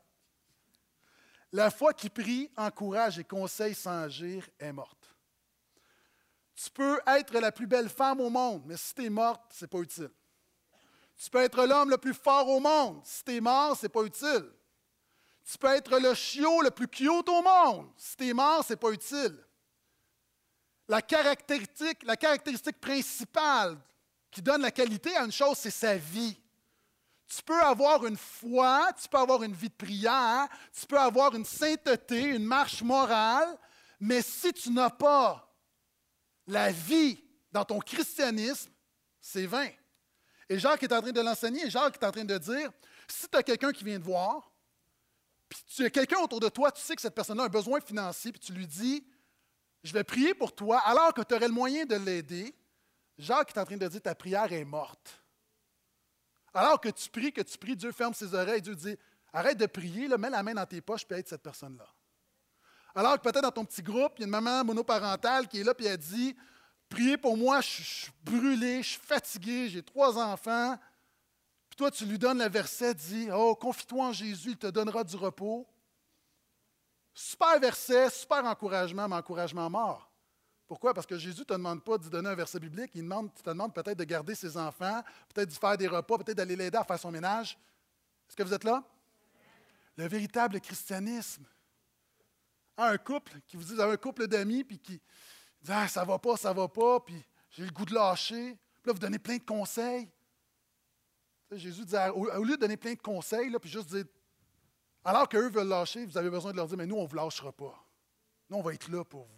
La 1.50 1.70
foi 1.70 1.94
qui 1.94 2.10
prie, 2.10 2.50
encourage 2.54 3.18
et 3.18 3.24
conseille 3.24 3.74
sans 3.74 4.02
agir 4.02 4.46
est 4.58 4.70
morte. 4.70 5.16
Tu 6.54 6.70
peux 6.70 7.00
être 7.06 7.38
la 7.38 7.50
plus 7.50 7.66
belle 7.66 7.88
femme 7.88 8.20
au 8.20 8.28
monde, 8.28 8.64
mais 8.66 8.76
si 8.76 8.94
tu 8.94 9.06
es 9.06 9.10
morte, 9.10 9.40
ce 9.50 9.64
n'est 9.64 9.68
pas 9.68 9.78
utile. 9.78 10.10
Tu 11.16 11.30
peux 11.30 11.42
être 11.42 11.64
l'homme 11.64 11.88
le 11.88 11.96
plus 11.96 12.12
fort 12.12 12.48
au 12.50 12.60
monde. 12.60 13.00
Si 13.04 13.24
tu 13.24 13.34
es 13.36 13.40
mort, 13.40 13.78
ce 13.78 13.86
n'est 13.86 13.88
pas 13.88 14.02
utile. 14.02 14.52
Tu 15.50 15.56
peux 15.56 15.68
être 15.68 15.98
le 15.98 16.12
chiot 16.12 16.60
le 16.60 16.70
plus 16.70 16.88
cute 16.88 17.28
au 17.28 17.42
monde. 17.42 17.90
Si 17.96 18.14
tu 18.14 18.28
es 18.28 18.34
mort, 18.34 18.62
ce 18.62 18.74
n'est 18.74 18.76
pas 18.76 18.90
utile. 18.90 19.42
La 20.86 21.00
caractéristique, 21.00 22.02
la 22.02 22.16
caractéristique 22.16 22.78
principale 22.78 23.78
qui 24.30 24.42
donne 24.42 24.62
la 24.62 24.70
qualité 24.70 25.16
à 25.16 25.24
une 25.24 25.32
chose, 25.32 25.56
c'est 25.58 25.70
sa 25.70 25.96
vie. 25.96 26.36
Tu 27.26 27.42
peux 27.42 27.60
avoir 27.60 28.06
une 28.06 28.16
foi, 28.16 28.90
tu 29.00 29.08
peux 29.08 29.18
avoir 29.18 29.42
une 29.42 29.52
vie 29.52 29.68
de 29.68 29.74
prière, 29.74 30.48
tu 30.72 30.86
peux 30.86 30.98
avoir 30.98 31.34
une 31.34 31.44
sainteté, 31.44 32.22
une 32.22 32.44
marche 32.44 32.82
morale, 32.82 33.58
mais 34.00 34.22
si 34.22 34.52
tu 34.52 34.70
n'as 34.70 34.90
pas 34.90 35.44
la 36.46 36.72
vie 36.72 37.22
dans 37.52 37.64
ton 37.64 37.78
christianisme, 37.78 38.70
C'est 39.20 39.46
vain. 39.46 39.68
Et 40.48 40.58
Jacques 40.58 40.82
est 40.82 40.92
en 40.92 41.02
train 41.02 41.12
de 41.12 41.20
l'enseigner, 41.20 41.68
Jacques 41.68 41.96
est 42.00 42.06
en 42.06 42.12
train 42.12 42.24
de 42.24 42.38
dire, 42.38 42.70
si 43.06 43.28
tu 43.28 43.36
as 43.36 43.42
quelqu'un 43.42 43.72
qui 43.72 43.84
vient 43.84 43.98
te 43.98 44.04
voir, 44.04 44.50
puis 45.48 45.62
tu 45.66 45.84
as 45.84 45.90
quelqu'un 45.90 46.20
autour 46.20 46.40
de 46.40 46.48
toi, 46.48 46.72
tu 46.72 46.80
sais 46.80 46.94
que 46.94 47.02
cette 47.02 47.14
personne-là 47.14 47.42
a 47.42 47.46
un 47.46 47.50
besoin 47.50 47.80
financier, 47.80 48.32
puis 48.32 48.40
tu 48.40 48.52
lui 48.52 48.66
dis, 48.66 49.04
je 49.82 49.92
vais 49.92 50.04
prier 50.04 50.34
pour 50.34 50.54
toi, 50.54 50.78
alors 50.80 51.12
que 51.12 51.22
tu 51.22 51.34
aurais 51.34 51.48
le 51.48 51.54
moyen 51.54 51.84
de 51.84 51.96
l'aider, 51.96 52.54
Jacques 53.18 53.50
est 53.50 53.60
en 53.60 53.64
train 53.64 53.76
de 53.76 53.88
dire, 53.88 54.00
ta 54.00 54.14
prière 54.14 54.52
est 54.52 54.64
morte. 54.64 55.20
Alors 56.54 56.80
que 56.80 56.88
tu 56.88 57.10
pries, 57.10 57.32
que 57.32 57.42
tu 57.42 57.58
pries, 57.58 57.76
Dieu 57.76 57.92
ferme 57.92 58.14
ses 58.14 58.32
oreilles, 58.34 58.62
Dieu 58.62 58.74
dit, 58.74 58.96
arrête 59.32 59.58
de 59.58 59.66
prier, 59.66 60.08
mets 60.16 60.30
la 60.30 60.42
main 60.42 60.54
dans 60.54 60.66
tes 60.66 60.80
poches, 60.80 61.04
puis 61.04 61.18
aide 61.18 61.28
cette 61.28 61.42
personne-là. 61.42 61.86
Alors 62.94 63.14
que 63.16 63.22
peut-être 63.22 63.42
dans 63.42 63.50
ton 63.50 63.64
petit 63.64 63.82
groupe, 63.82 64.14
il 64.16 64.20
y 64.20 64.24
a 64.24 64.26
une 64.26 64.30
maman 64.30 64.64
monoparentale 64.64 65.48
qui 65.48 65.60
est 65.60 65.64
là, 65.64 65.74
puis 65.74 65.86
elle 65.86 65.98
dit, 65.98 66.36
priez 66.88 67.16
pour 67.18 67.36
moi, 67.36 67.60
je 67.60 67.82
suis 67.82 68.12
brûlé, 68.22 68.82
je 68.82 68.90
suis 68.90 69.00
fatigué, 69.00 69.68
j'ai 69.68 69.82
trois 69.82 70.16
enfants. 70.16 70.78
Puis 71.68 71.76
toi, 71.76 71.90
tu 71.90 72.06
lui 72.06 72.18
donnes 72.18 72.38
le 72.38 72.48
verset, 72.48 72.94
dit, 72.94 73.28
oh, 73.32 73.54
confie-toi 73.54 74.06
en 74.06 74.12
Jésus, 74.12 74.50
il 74.50 74.56
te 74.56 74.68
donnera 74.68 75.04
du 75.04 75.16
repos. 75.16 75.66
Super 77.12 77.58
verset, 77.60 78.10
super 78.10 78.44
encouragement, 78.44 79.08
mais 79.08 79.16
encouragement 79.16 79.68
mort. 79.68 80.07
Pourquoi? 80.68 80.92
Parce 80.92 81.06
que 81.06 81.16
Jésus 81.16 81.40
ne 81.40 81.44
te 81.44 81.54
demande 81.54 81.82
pas 81.82 81.96
de 81.96 82.10
donner 82.10 82.28
un 82.28 82.34
verset 82.34 82.60
biblique, 82.60 82.90
il 82.94 83.02
demande, 83.02 83.32
te 83.32 83.48
demande 83.48 83.74
peut-être 83.74 83.98
de 83.98 84.04
garder 84.04 84.34
ses 84.34 84.54
enfants, 84.58 85.02
peut-être 85.32 85.48
de 85.48 85.54
faire 85.54 85.78
des 85.78 85.88
repas, 85.88 86.18
peut-être 86.18 86.36
d'aller 86.36 86.56
l'aider 86.56 86.76
à 86.76 86.84
faire 86.84 86.98
son 86.98 87.10
ménage. 87.10 87.58
Est-ce 88.28 88.36
que 88.36 88.42
vous 88.42 88.52
êtes 88.52 88.64
là? 88.64 88.84
Le 89.96 90.06
véritable 90.06 90.60
christianisme. 90.60 91.44
un 92.76 92.98
couple 92.98 93.40
qui 93.48 93.56
vous 93.56 93.64
dit, 93.64 93.80
un 93.80 93.96
couple 93.96 94.28
d'amis, 94.28 94.62
puis 94.62 94.78
qui 94.78 95.00
dit 95.62 95.72
ah, 95.72 95.88
ça 95.88 96.04
va 96.04 96.18
pas, 96.18 96.36
ça 96.36 96.52
va 96.52 96.68
pas, 96.68 97.00
puis 97.00 97.24
j'ai 97.50 97.64
le 97.64 97.70
goût 97.70 97.86
de 97.86 97.94
lâcher. 97.94 98.58
Puis 98.82 98.88
là, 98.88 98.92
vous 98.92 98.98
donnez 98.98 99.18
plein 99.18 99.38
de 99.38 99.44
conseils. 99.44 100.06
Jésus 101.52 101.86
dit, 101.86 101.96
au, 102.14 102.44
lieu 102.44 102.56
de 102.56 102.60
donner 102.60 102.76
plein 102.76 102.92
de 102.92 103.00
conseils, 103.00 103.48
là, 103.48 103.58
puis 103.58 103.70
juste 103.70 103.88
dire, 103.88 104.04
alors 105.02 105.26
qu'eux 105.30 105.48
veulent 105.48 105.66
lâcher, 105.66 106.04
vous 106.04 106.18
avez 106.18 106.28
besoin 106.28 106.52
de 106.52 106.58
leur 106.58 106.66
dire, 106.66 106.76
mais 106.76 106.84
nous, 106.84 106.96
on 106.96 107.04
ne 107.04 107.08
vous 107.08 107.16
lâchera 107.16 107.52
pas. 107.52 107.82
Nous, 108.50 108.58
on 108.58 108.62
va 108.62 108.74
être 108.74 108.90
là 108.90 109.02
pour 109.02 109.24
vous. 109.24 109.37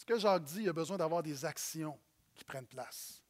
Parce 0.00 0.18
que 0.18 0.22
Jacques 0.22 0.44
dit, 0.44 0.62
il 0.62 0.68
a 0.70 0.72
besoin 0.72 0.96
d'avoir 0.96 1.22
des 1.22 1.44
actions 1.44 1.98
qui 2.34 2.42
prennent 2.42 2.66
place. 2.66 3.22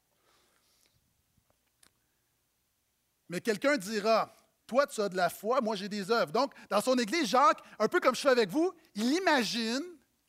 Mais 3.28 3.40
quelqu'un 3.40 3.76
dira, 3.76 4.32
toi, 4.68 4.86
tu 4.86 5.00
as 5.00 5.08
de 5.08 5.16
la 5.16 5.30
foi, 5.30 5.60
moi, 5.60 5.74
j'ai 5.74 5.88
des 5.88 6.12
œuvres. 6.12 6.30
Donc, 6.30 6.52
dans 6.68 6.80
son 6.80 6.96
église, 6.96 7.26
Jacques, 7.26 7.60
un 7.76 7.88
peu 7.88 7.98
comme 7.98 8.14
je 8.14 8.20
fais 8.20 8.28
avec 8.28 8.50
vous, 8.50 8.72
il 8.94 9.12
imagine 9.14 9.82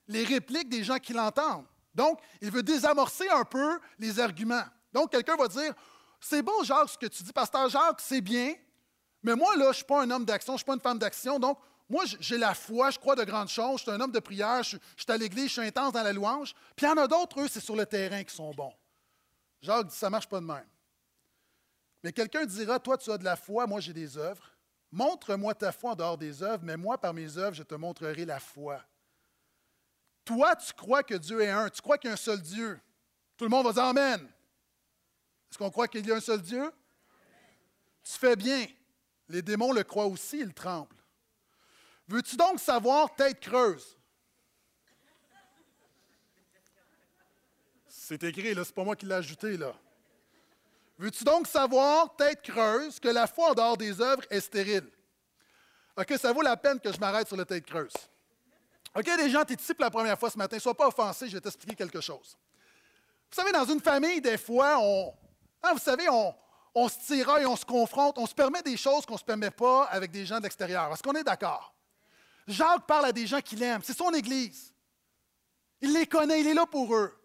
les 0.07 0.23
répliques 0.23 0.67
des 0.67 0.83
gens 0.83 0.97
qui 0.97 1.13
l'entendent. 1.13 1.67
Donc, 1.93 2.19
il 2.41 2.49
veut 2.49 2.63
désamorcer 2.63 3.29
un 3.29 3.45
peu 3.45 3.79
les 3.99 4.19
arguments. 4.19 4.65
Donc, 4.91 5.11
quelqu'un 5.11 5.35
va 5.35 5.47
dire, 5.47 5.75
c'est 6.19 6.41
bon, 6.41 6.63
Jacques, 6.63 6.89
ce 6.89 6.97
que 6.97 7.05
tu 7.05 7.21
dis, 7.21 7.33
pasteur 7.33 7.69
Jacques, 7.69 8.01
c'est 8.01 8.21
bien, 8.21 8.55
mais 9.21 9.35
moi, 9.35 9.55
là, 9.57 9.65
je 9.65 9.69
ne 9.69 9.73
suis 9.73 9.85
pas 9.85 10.01
un 10.01 10.09
homme 10.09 10.25
d'action, 10.25 10.53
je 10.53 10.55
ne 10.55 10.57
suis 10.57 10.65
pas 10.65 10.73
une 10.73 10.81
femme 10.81 10.97
d'action, 10.97 11.37
donc 11.37 11.59
moi, 11.91 12.05
j'ai 12.21 12.37
la 12.37 12.53
foi, 12.53 12.89
je 12.89 12.97
crois 12.97 13.17
de 13.17 13.25
grandes 13.25 13.49
choses, 13.49 13.79
je 13.79 13.83
suis 13.83 13.91
un 13.91 13.99
homme 13.99 14.13
de 14.13 14.19
prière, 14.21 14.63
je, 14.63 14.77
suis 14.77 15.05
à 15.09 15.17
l'église, 15.17 15.47
je 15.47 15.59
suis 15.59 15.61
intense 15.61 15.91
dans 15.91 16.03
la 16.03 16.13
louange. 16.13 16.53
Puis 16.73 16.85
il 16.85 16.89
y 16.89 16.91
en 16.91 16.95
a 16.95 17.05
d'autres, 17.05 17.41
eux, 17.41 17.49
c'est 17.49 17.59
sur 17.59 17.75
le 17.75 17.85
terrain 17.85 18.23
qui 18.23 18.33
sont 18.33 18.53
bons. 18.53 18.73
Jacques 19.61 19.87
dit, 19.87 19.95
ça 19.95 20.07
ne 20.07 20.11
marche 20.11 20.29
pas 20.29 20.39
de 20.39 20.45
même. 20.45 20.65
Mais 22.01 22.13
quelqu'un 22.13 22.45
dira, 22.45 22.79
toi, 22.79 22.97
tu 22.97 23.11
as 23.11 23.17
de 23.17 23.25
la 23.25 23.35
foi, 23.35 23.67
moi, 23.67 23.81
j'ai 23.81 23.91
des 23.91 24.17
œuvres. 24.17 24.55
Montre-moi 24.89 25.53
ta 25.53 25.73
foi 25.73 25.91
en 25.91 25.95
dehors 25.95 26.17
des 26.17 26.41
œuvres, 26.41 26.63
mais 26.63 26.77
moi, 26.77 26.97
par 26.97 27.13
mes 27.13 27.37
œuvres, 27.37 27.55
je 27.55 27.63
te 27.63 27.75
montrerai 27.75 28.23
la 28.23 28.39
foi. 28.39 28.81
Toi, 30.23 30.55
tu 30.55 30.71
crois 30.71 31.03
que 31.03 31.15
Dieu 31.15 31.41
est 31.41 31.49
un, 31.49 31.69
tu 31.69 31.81
crois 31.81 31.97
qu'il 31.97 32.07
y 32.07 32.11
a 32.11 32.13
un 32.13 32.17
seul 32.17 32.41
Dieu. 32.41 32.79
Tout 33.35 33.43
le 33.43 33.49
monde 33.49 33.65
va 33.65 33.73
dire 33.73 33.83
Amen. 33.83 34.21
Est-ce 35.49 35.57
qu'on 35.57 35.69
croit 35.69 35.89
qu'il 35.89 36.07
y 36.07 36.11
a 36.13 36.15
un 36.15 36.21
seul 36.21 36.41
Dieu? 36.41 36.71
Tu 38.01 38.13
fais 38.13 38.37
bien. 38.37 38.65
Les 39.27 39.41
démons 39.41 39.73
le 39.73 39.83
croient 39.83 40.05
aussi, 40.05 40.39
ils 40.39 40.53
tremblent. 40.53 41.00
Veux-tu 42.11 42.35
donc 42.35 42.59
savoir 42.59 43.15
tête 43.15 43.39
creuse? 43.39 43.97
C'est 47.87 48.21
écrit, 48.23 48.53
là, 48.53 48.65
c'est 48.65 48.75
pas 48.75 48.83
moi 48.83 48.97
qui 48.97 49.05
l'ai 49.05 49.15
ajouté, 49.15 49.55
là. 49.55 49.73
Veux-tu 50.97 51.23
donc 51.23 51.47
savoir, 51.47 52.13
tête 52.17 52.41
creuse, 52.41 52.99
que 52.99 53.07
la 53.07 53.27
foi 53.27 53.51
en 53.51 53.53
dehors 53.53 53.77
des 53.77 54.01
œuvres 54.01 54.23
est 54.29 54.41
stérile? 54.41 54.91
OK, 55.95 56.13
ça 56.19 56.33
vaut 56.33 56.41
la 56.41 56.57
peine 56.57 56.81
que 56.81 56.91
je 56.91 56.99
m'arrête 56.99 57.29
sur 57.29 57.37
la 57.37 57.45
tête 57.45 57.65
creuse. 57.65 57.93
OK, 58.93 59.09
les 59.17 59.29
gens, 59.29 59.45
tu 59.45 59.53
es 59.53 59.55
ici 59.55 59.71
la 59.79 59.89
première 59.89 60.19
fois 60.19 60.29
ce 60.29 60.37
matin, 60.37 60.59
sois 60.59 60.75
pas 60.75 60.89
offensé, 60.89 61.29
je 61.29 61.35
vais 61.35 61.41
t'expliquer 61.41 61.75
quelque 61.75 62.01
chose. 62.01 62.37
Vous 63.31 63.35
savez, 63.35 63.53
dans 63.53 63.65
une 63.65 63.79
famille, 63.79 64.19
des 64.19 64.37
fois, 64.37 64.79
on, 64.81 65.13
hein, 65.63 65.71
vous 65.71 65.79
savez, 65.79 66.09
on, 66.09 66.35
on 66.75 66.89
se 66.89 66.99
tiraille, 67.05 67.45
on 67.45 67.55
se 67.55 67.63
confronte, 67.63 68.17
on 68.17 68.27
se 68.27 68.35
permet 68.35 68.61
des 68.63 68.75
choses 68.75 69.05
qu'on 69.05 69.13
ne 69.13 69.19
se 69.19 69.23
permet 69.23 69.51
pas 69.51 69.85
avec 69.85 70.11
des 70.11 70.25
gens 70.25 70.39
de 70.39 70.43
l'extérieur. 70.43 70.91
Est-ce 70.91 71.01
qu'on 71.01 71.15
est 71.15 71.23
d'accord? 71.23 71.73
Jacques 72.47 72.85
parle 72.85 73.05
à 73.05 73.11
des 73.11 73.27
gens 73.27 73.41
qu'il 73.41 73.61
aime, 73.63 73.81
c'est 73.83 73.97
son 73.97 74.11
Église. 74.11 74.73
Il 75.79 75.93
les 75.93 76.05
connaît, 76.05 76.41
il 76.41 76.47
est 76.47 76.53
là 76.53 76.65
pour 76.65 76.95
eux. 76.95 77.17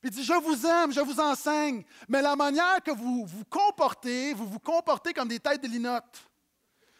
Puis 0.00 0.10
il 0.10 0.16
dit, 0.16 0.24
je 0.24 0.32
vous 0.32 0.66
aime, 0.66 0.92
je 0.92 1.00
vous 1.00 1.20
enseigne, 1.20 1.84
mais 2.08 2.22
la 2.22 2.34
manière 2.34 2.82
que 2.82 2.90
vous 2.90 3.26
vous 3.26 3.44
comportez, 3.44 4.32
vous 4.32 4.46
vous 4.46 4.58
comportez 4.58 5.12
comme 5.12 5.28
des 5.28 5.38
têtes 5.38 5.62
de 5.62 5.68
linotte. 5.68 6.24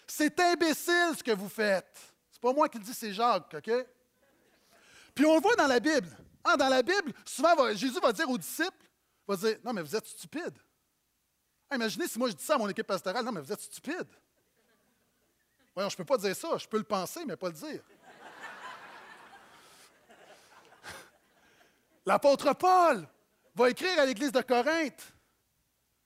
C'est 0.06 0.38
imbécile 0.40 1.14
ce 1.16 1.22
que 1.22 1.32
vous 1.32 1.48
faites. 1.48 1.98
C'est 2.30 2.40
pas 2.40 2.52
moi 2.52 2.68
qui 2.68 2.78
le 2.78 2.84
dis, 2.84 2.94
c'est 2.94 3.12
Jacques, 3.12 3.54
OK? 3.54 3.70
Puis 5.14 5.24
on 5.24 5.34
le 5.34 5.40
voit 5.40 5.56
dans 5.56 5.66
la 5.66 5.80
Bible. 5.80 6.08
Ah, 6.44 6.56
dans 6.56 6.68
la 6.68 6.82
Bible, 6.82 7.12
souvent, 7.24 7.54
Jésus 7.74 8.00
va 8.00 8.12
dire 8.12 8.28
aux 8.28 8.38
disciples, 8.38 8.90
va 9.26 9.36
dire, 9.36 9.58
non, 9.64 9.72
mais 9.72 9.82
vous 9.82 9.94
êtes 9.94 10.06
stupides. 10.06 10.58
Imaginez 11.72 12.08
si 12.08 12.18
moi 12.18 12.28
je 12.28 12.34
dis 12.34 12.44
ça 12.44 12.54
à 12.54 12.58
mon 12.58 12.68
équipe 12.68 12.86
pastorale, 12.86 13.24
non, 13.24 13.32
mais 13.32 13.40
vous 13.40 13.52
êtes 13.52 13.60
stupides. 13.60 14.08
Je 15.88 15.94
ne 15.94 15.96
peux 15.96 16.04
pas 16.04 16.18
dire 16.18 16.36
ça, 16.36 16.58
je 16.58 16.68
peux 16.68 16.78
le 16.78 16.84
penser, 16.84 17.24
mais 17.24 17.36
pas 17.36 17.48
le 17.48 17.54
dire. 17.54 17.80
L'apôtre 22.04 22.52
Paul 22.54 23.06
va 23.54 23.70
écrire 23.70 23.98
à 23.98 24.06
l'église 24.06 24.32
de 24.32 24.40
Corinthe. 24.40 25.12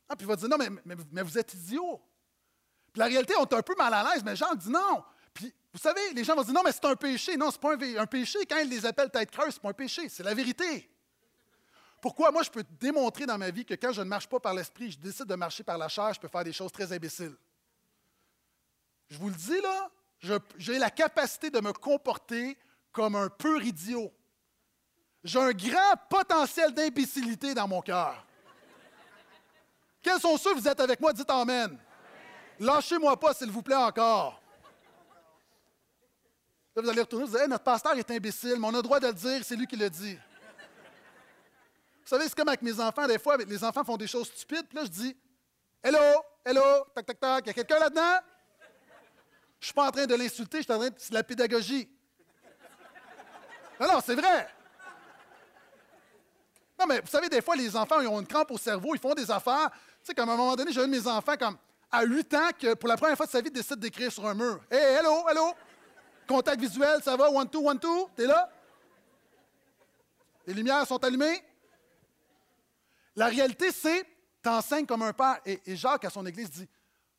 Ah, 0.09 0.17
puis 0.17 0.27
il 0.27 0.29
va 0.29 0.37
dire 0.37 0.49
Non, 0.49 0.59
mais, 0.85 1.23
vous 1.23 1.39
êtes 1.39 1.55
idiots. 1.55 2.01
Puis 2.93 3.01
la 3.01 3.07
réalité, 3.07 3.35
on 3.39 3.45
est 3.45 3.55
un 3.55 3.63
peu 3.63 3.75
mal 3.77 3.93
à 3.95 4.13
l'aise, 4.13 4.23
mais 4.25 4.37
Jean 4.37 4.55
dit 4.55 4.71
non. 4.71 5.03
Puis 5.33 5.53
vous 5.73 5.79
savez, 5.79 6.13
les 6.13 6.23
gens 6.23 6.37
vont 6.37 6.43
dire 6.43 6.55
Non, 6.55 6.63
mais 6.65 6.73
c'est 6.73 6.85
un 6.85 6.97
péché. 6.97 7.37
Non, 7.37 7.51
ce 7.51 7.57
n'est 7.57 7.61
pas 7.61 8.01
un, 8.03 8.07
péché. 8.07 8.41
Quand 8.49 8.59
ils 8.59 8.69
les 8.69 8.85
appellent 8.87 9.11
tête 9.11 9.31
creuse, 9.31 9.55
ce 9.55 9.59
n'est 9.59 9.63
pas 9.63 9.71
un 9.71 9.73
péché. 9.73 10.09
C'est 10.09 10.23
la 10.23 10.35
vérité. 10.35 10.91
Pourquoi 12.01 12.31
moi, 12.31 12.43
je 12.43 12.51
peux 12.51 12.65
démontrer 12.79 13.25
dans 13.25 13.39
ma 13.39 13.51
vie 13.51 13.65
que 13.65 13.75
quand 13.75 13.93
je 13.93 14.03
ne 14.03 14.07
marche 14.07 14.29
pas 14.29 14.39
par 14.39 14.53
l'esprit, 14.53 14.91
je 14.91 14.99
décide 14.99 15.25
de 15.25 15.35
marcher 15.37 15.65
par 15.65 15.79
la 15.79 15.89
chair, 15.89 16.13
je 16.13 16.21
peux 16.21 16.29
faire 16.29 16.45
des 16.45 16.53
choses 16.53 16.71
très 16.71 16.93
imbéciles? 16.93 17.35
Je 19.09 19.19
vous 19.19 19.29
le 19.29 19.35
dis 19.35 19.61
là, 19.61 19.91
j'ai 20.57 20.79
la 20.79 20.91
capacité 20.91 21.51
de 21.51 21.61
me 21.61 21.73
comporter 21.73 22.57
comme 22.93 23.17
un 23.17 23.29
pur 23.29 23.63
idiot. 23.63 24.13
J'ai 25.23 25.39
un 25.39 25.53
grand 25.53 25.97
potentiel 26.09 26.73
d'imbécilité 26.73 27.55
dans 27.55 27.67
mon 27.67 27.81
cœur. 27.81 28.25
Quels 30.03 30.21
sont 30.21 30.37
ceux, 30.37 30.55
vous 30.55 30.69
êtes 30.69 30.81
avec 30.81 31.01
moi, 31.01 31.13
dites 31.13 31.31
Amen. 31.31 31.79
Lâchez-moi 32.61 33.19
pas, 33.19 33.33
s'il 33.35 33.51
vous 33.51 33.63
plaît, 33.63 33.75
encore. 33.75 34.41
Là, 36.77 36.83
vous 36.83 36.89
allez 36.91 37.01
retourner, 37.01 37.25
vous 37.25 37.37
allez 37.37 37.47
notre 37.47 37.65
pasteur 37.65 37.97
est 37.97 38.11
imbécile, 38.11 38.57
mais 38.59 38.67
on 38.67 38.75
a 38.75 38.77
le 38.77 38.83
droit 38.83 39.01
de 39.01 39.07
le 39.07 39.13
dire, 39.13 39.43
c'est 39.45 39.57
lui 39.57 39.67
qui 39.67 39.77
le 39.77 39.89
dit. 39.89 40.19
Vous 42.03 42.09
savez, 42.09 42.25
c'est 42.25 42.35
comme 42.35 42.49
avec 42.49 42.63
mes 42.63 42.79
enfants, 42.81 43.07
des 43.07 43.19
fois, 43.19 43.37
les 43.39 43.65
enfants 43.65 43.85
font 43.85 43.97
des 43.97 44.07
choses 44.07 44.27
stupides, 44.29 44.67
puis 44.69 44.77
là, 44.77 44.85
je 44.85 44.91
dis 44.91 45.17
Hello, 45.83 46.23
hello, 46.45 46.85
tac, 46.95 47.07
tac, 47.07 47.21
tac, 47.21 47.45
il 47.45 47.49
y 47.49 47.51
a 47.51 47.55
quelqu'un 47.55 47.79
là-dedans? 47.79 48.19
Je 49.65 49.69
suis 49.69 49.75
pas 49.75 49.89
en 49.89 49.91
train 49.91 50.05
de 50.05 50.15
l'insulter, 50.15 50.59
je 50.59 50.65
suis 50.65 50.73
en 50.75 50.79
train 50.79 50.91
de. 50.91 50.95
C'est 50.99 51.15
la 51.15 51.25
pédagogie. 51.25 51.89
Non, 53.81 53.95
non, 53.95 54.01
c'est 54.05 54.15
vrai. 54.15 54.47
Non, 56.79 56.85
mais 56.87 57.01
vous 57.01 57.07
savez, 57.07 57.31
des 57.31 57.41
fois, 57.41 57.57
les 57.57 57.75
enfants, 57.75 57.99
ils 58.03 58.07
ont 58.07 58.21
une 58.21 58.27
crampe 58.27 58.51
au 58.51 58.59
cerveau, 58.59 58.95
ils 58.95 59.01
font 59.01 59.15
des 59.15 59.31
affaires. 59.31 59.71
Tu 59.71 59.79
sais, 60.03 60.15
comme 60.15 60.29
à 60.29 60.35
un 60.35 60.37
moment 60.37 60.55
donné, 60.55 60.71
j'ai 60.71 60.83
un 60.83 60.87
de 60.87 60.91
mes 60.91 61.07
enfants, 61.07 61.35
comme 61.39 61.57
à 61.91 62.05
8 62.05 62.35
ans, 62.35 62.49
que 62.59 62.75
pour 62.75 62.91
la 62.91 62.99
première 62.99 63.17
fois 63.17 63.25
de 63.25 63.31
sa 63.31 63.41
vie, 63.41 63.51
décide 63.51 63.79
d'écrire 63.79 64.13
sur 64.13 64.27
un 64.27 64.35
mur. 64.35 64.61
Hey, 64.71 64.99
hello, 64.99 65.27
hello! 65.31 65.55
Contact 66.29 66.61
visuel, 66.61 67.03
ça 67.03 67.17
va? 67.17 67.31
One, 67.31 67.49
two, 67.49 67.67
one, 67.67 67.81
two? 67.81 68.11
T'es 68.15 68.27
là? 68.27 68.51
Les 70.47 70.53
lumières 70.53 70.87
sont 70.87 71.03
allumées? 71.03 71.43
La 73.17 73.29
réalité, 73.29 73.73
c'est, 73.73 74.05
t'enseignes 74.43 74.85
comme 74.85 75.01
un 75.01 75.15
père. 75.15 75.41
Et, 75.47 75.75
Jacques, 75.75 76.05
à 76.05 76.11
son 76.11 76.27
église, 76.27 76.51
dit, 76.51 76.69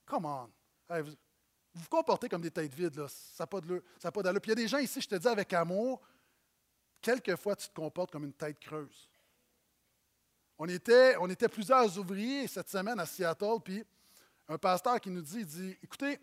Come 0.06 0.26
on. 0.26 0.48
Vous, 1.76 1.82
vous 1.82 1.90
comportez 1.90 2.30
comme 2.30 2.42
des 2.42 2.52
têtes 2.52 2.74
vides, 2.74 2.96
là. 2.96 3.08
ça 3.08 3.44
n'a 3.44 3.48
pas 4.12 4.24
d'allure. 4.24 4.42
Puis 4.42 4.52
il 4.52 4.60
y 4.60 4.64
a 4.64 4.64
des 4.64 4.68
gens 4.68 4.78
ici, 4.78 5.02
je 5.02 5.08
te 5.08 5.16
dis 5.16 5.28
avec 5.28 5.52
amour, 5.54 6.02
quelquefois 7.02 7.56
tu 7.56 7.68
te 7.68 7.74
comportes 7.74 8.12
comme 8.12 8.24
une 8.24 8.34
tête 8.34 8.60
creuse. 8.60 9.10
On 10.58 10.68
était, 10.68 11.18
on 11.18 11.30
était 11.30 11.50
plusieurs 11.50 11.98
ouvriers 12.00 12.48
cette 12.48 12.70
semaine 12.70 13.00
à 13.00 13.06
Seattle, 13.06 13.60
puis 13.64 13.84
un 14.48 14.58
pasteur 14.58 15.00
qui 15.02 15.10
nous 15.10 15.22
dit, 15.22 15.40
il 15.40 15.46
dit, 15.46 15.78
écoutez, 15.84 16.20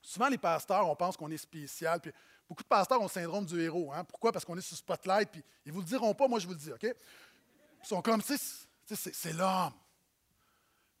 souvent 0.00 0.28
les 0.28 0.38
pasteurs, 0.38 0.88
on 0.88 0.94
pense 0.94 1.16
qu'on 1.16 1.30
est 1.30 1.38
spécial, 1.38 2.00
puis 2.00 2.12
beaucoup 2.48 2.62
de 2.62 2.68
pasteurs 2.68 3.00
ont 3.00 3.04
le 3.04 3.10
syndrome 3.10 3.44
du 3.44 3.60
héros. 3.60 3.92
Hein? 3.92 4.04
Pourquoi? 4.04 4.30
Parce 4.32 4.44
qu'on 4.44 4.56
est 4.56 4.62
sous 4.62 4.76
spotlight, 4.76 5.30
puis 5.30 5.42
ils 5.64 5.68
ne 5.68 5.74
vous 5.74 5.80
le 5.80 5.86
diront 5.86 6.14
pas, 6.14 6.28
moi 6.28 6.38
je 6.38 6.46
vous 6.46 6.52
le 6.52 6.58
dis, 6.58 6.72
OK? 6.72 6.84
Ils 6.84 7.86
sont 7.86 8.00
comme, 8.00 8.22
c'est 8.22 9.32
l'homme. 9.32 9.72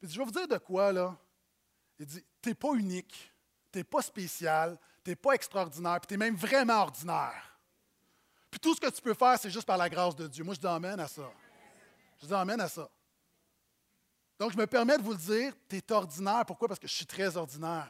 Puis 0.00 0.10
je 0.10 0.18
vais 0.18 0.24
vous 0.24 0.32
dire 0.32 0.48
de 0.48 0.58
quoi, 0.58 0.92
là. 0.92 1.16
Il 1.98 2.06
dit, 2.06 2.24
tu 2.42 2.48
n'es 2.48 2.54
pas 2.54 2.72
unique, 2.74 3.31
tu 3.72 3.78
n'es 3.78 3.84
pas 3.84 4.02
spécial, 4.02 4.78
tu 5.02 5.10
n'es 5.10 5.16
pas 5.16 5.32
extraordinaire, 5.32 5.98
puis 6.00 6.08
tu 6.08 6.14
es 6.14 6.16
même 6.16 6.36
vraiment 6.36 6.82
ordinaire. 6.82 7.58
Puis 8.50 8.60
tout 8.60 8.74
ce 8.74 8.80
que 8.80 8.90
tu 8.90 9.00
peux 9.00 9.14
faire, 9.14 9.38
c'est 9.38 9.50
juste 9.50 9.66
par 9.66 9.78
la 9.78 9.88
grâce 9.88 10.14
de 10.14 10.26
Dieu. 10.26 10.44
Moi, 10.44 10.54
je 10.54 10.60
t'emmène 10.60 11.00
à 11.00 11.08
ça. 11.08 11.30
Je 12.22 12.26
t'emmène 12.26 12.60
à 12.60 12.68
ça. 12.68 12.88
Donc, 14.38 14.52
je 14.52 14.58
me 14.58 14.66
permets 14.66 14.98
de 14.98 15.02
vous 15.02 15.12
le 15.12 15.18
dire, 15.18 15.54
tu 15.68 15.76
es 15.76 15.92
ordinaire. 15.92 16.44
Pourquoi? 16.46 16.68
Parce 16.68 16.80
que 16.80 16.86
je 16.86 16.92
suis 16.92 17.06
très 17.06 17.36
ordinaire. 17.36 17.88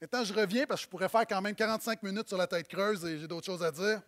Maintenant, 0.00 0.24
je 0.24 0.32
reviens 0.32 0.66
parce 0.66 0.80
que 0.80 0.86
je 0.86 0.90
pourrais 0.90 1.08
faire 1.08 1.26
quand 1.26 1.40
même 1.42 1.54
45 1.54 2.02
minutes 2.02 2.28
sur 2.28 2.36
la 2.36 2.46
tête 2.46 2.68
creuse 2.68 3.04
et 3.04 3.18
j'ai 3.18 3.28
d'autres 3.28 3.46
choses 3.46 3.62
à 3.62 3.70
dire. 3.70 4.00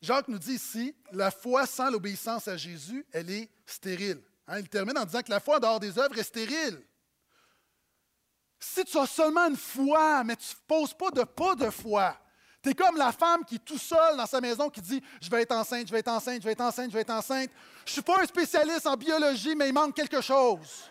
Jacques 0.00 0.28
nous 0.28 0.38
dit 0.38 0.54
ici, 0.54 0.94
la 1.12 1.30
foi 1.30 1.66
sans 1.66 1.90
l'obéissance 1.90 2.48
à 2.48 2.56
Jésus, 2.56 3.06
elle 3.12 3.30
est 3.30 3.48
stérile. 3.64 4.20
Hein, 4.48 4.58
il 4.58 4.68
termine 4.68 4.98
en 4.98 5.04
disant 5.04 5.22
que 5.22 5.30
la 5.30 5.40
foi 5.40 5.56
en 5.56 5.60
dehors 5.60 5.80
des 5.80 5.98
œuvres 5.98 6.18
est 6.18 6.24
stérile. 6.24 6.82
Si 8.64 8.84
tu 8.84 8.96
as 8.96 9.06
seulement 9.06 9.48
une 9.48 9.56
foi, 9.56 10.22
mais 10.22 10.36
tu 10.36 10.54
ne 10.54 10.60
poses 10.68 10.94
pas 10.94 11.10
de 11.10 11.24
pas 11.24 11.56
de 11.56 11.68
foi, 11.68 12.16
tu 12.62 12.70
es 12.70 12.74
comme 12.74 12.96
la 12.96 13.10
femme 13.10 13.44
qui 13.44 13.56
est 13.56 13.64
tout 13.64 13.76
seule 13.76 14.16
dans 14.16 14.24
sa 14.24 14.40
maison 14.40 14.70
qui 14.70 14.80
dit 14.80 15.02
Je 15.20 15.28
vais 15.28 15.42
être 15.42 15.50
enceinte, 15.50 15.88
je 15.88 15.92
vais 15.92 15.98
être 15.98 16.06
enceinte, 16.06 16.40
je 16.40 16.44
vais 16.44 16.52
être 16.52 16.60
enceinte, 16.60 16.90
je 16.90 16.94
vais 16.94 17.00
être 17.00 17.10
enceinte. 17.10 17.50
Je 17.84 17.90
ne 17.90 17.92
suis 17.92 18.02
pas 18.02 18.22
un 18.22 18.24
spécialiste 18.24 18.86
en 18.86 18.96
biologie, 18.96 19.56
mais 19.56 19.68
il 19.68 19.74
manque 19.74 19.96
quelque 19.96 20.20
chose. 20.20 20.88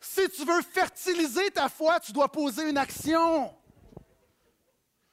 si 0.00 0.28
tu 0.30 0.44
veux 0.44 0.60
fertiliser 0.62 1.48
ta 1.52 1.68
foi, 1.68 2.00
tu 2.00 2.10
dois 2.10 2.30
poser 2.30 2.68
une 2.68 2.78
action. 2.78 3.54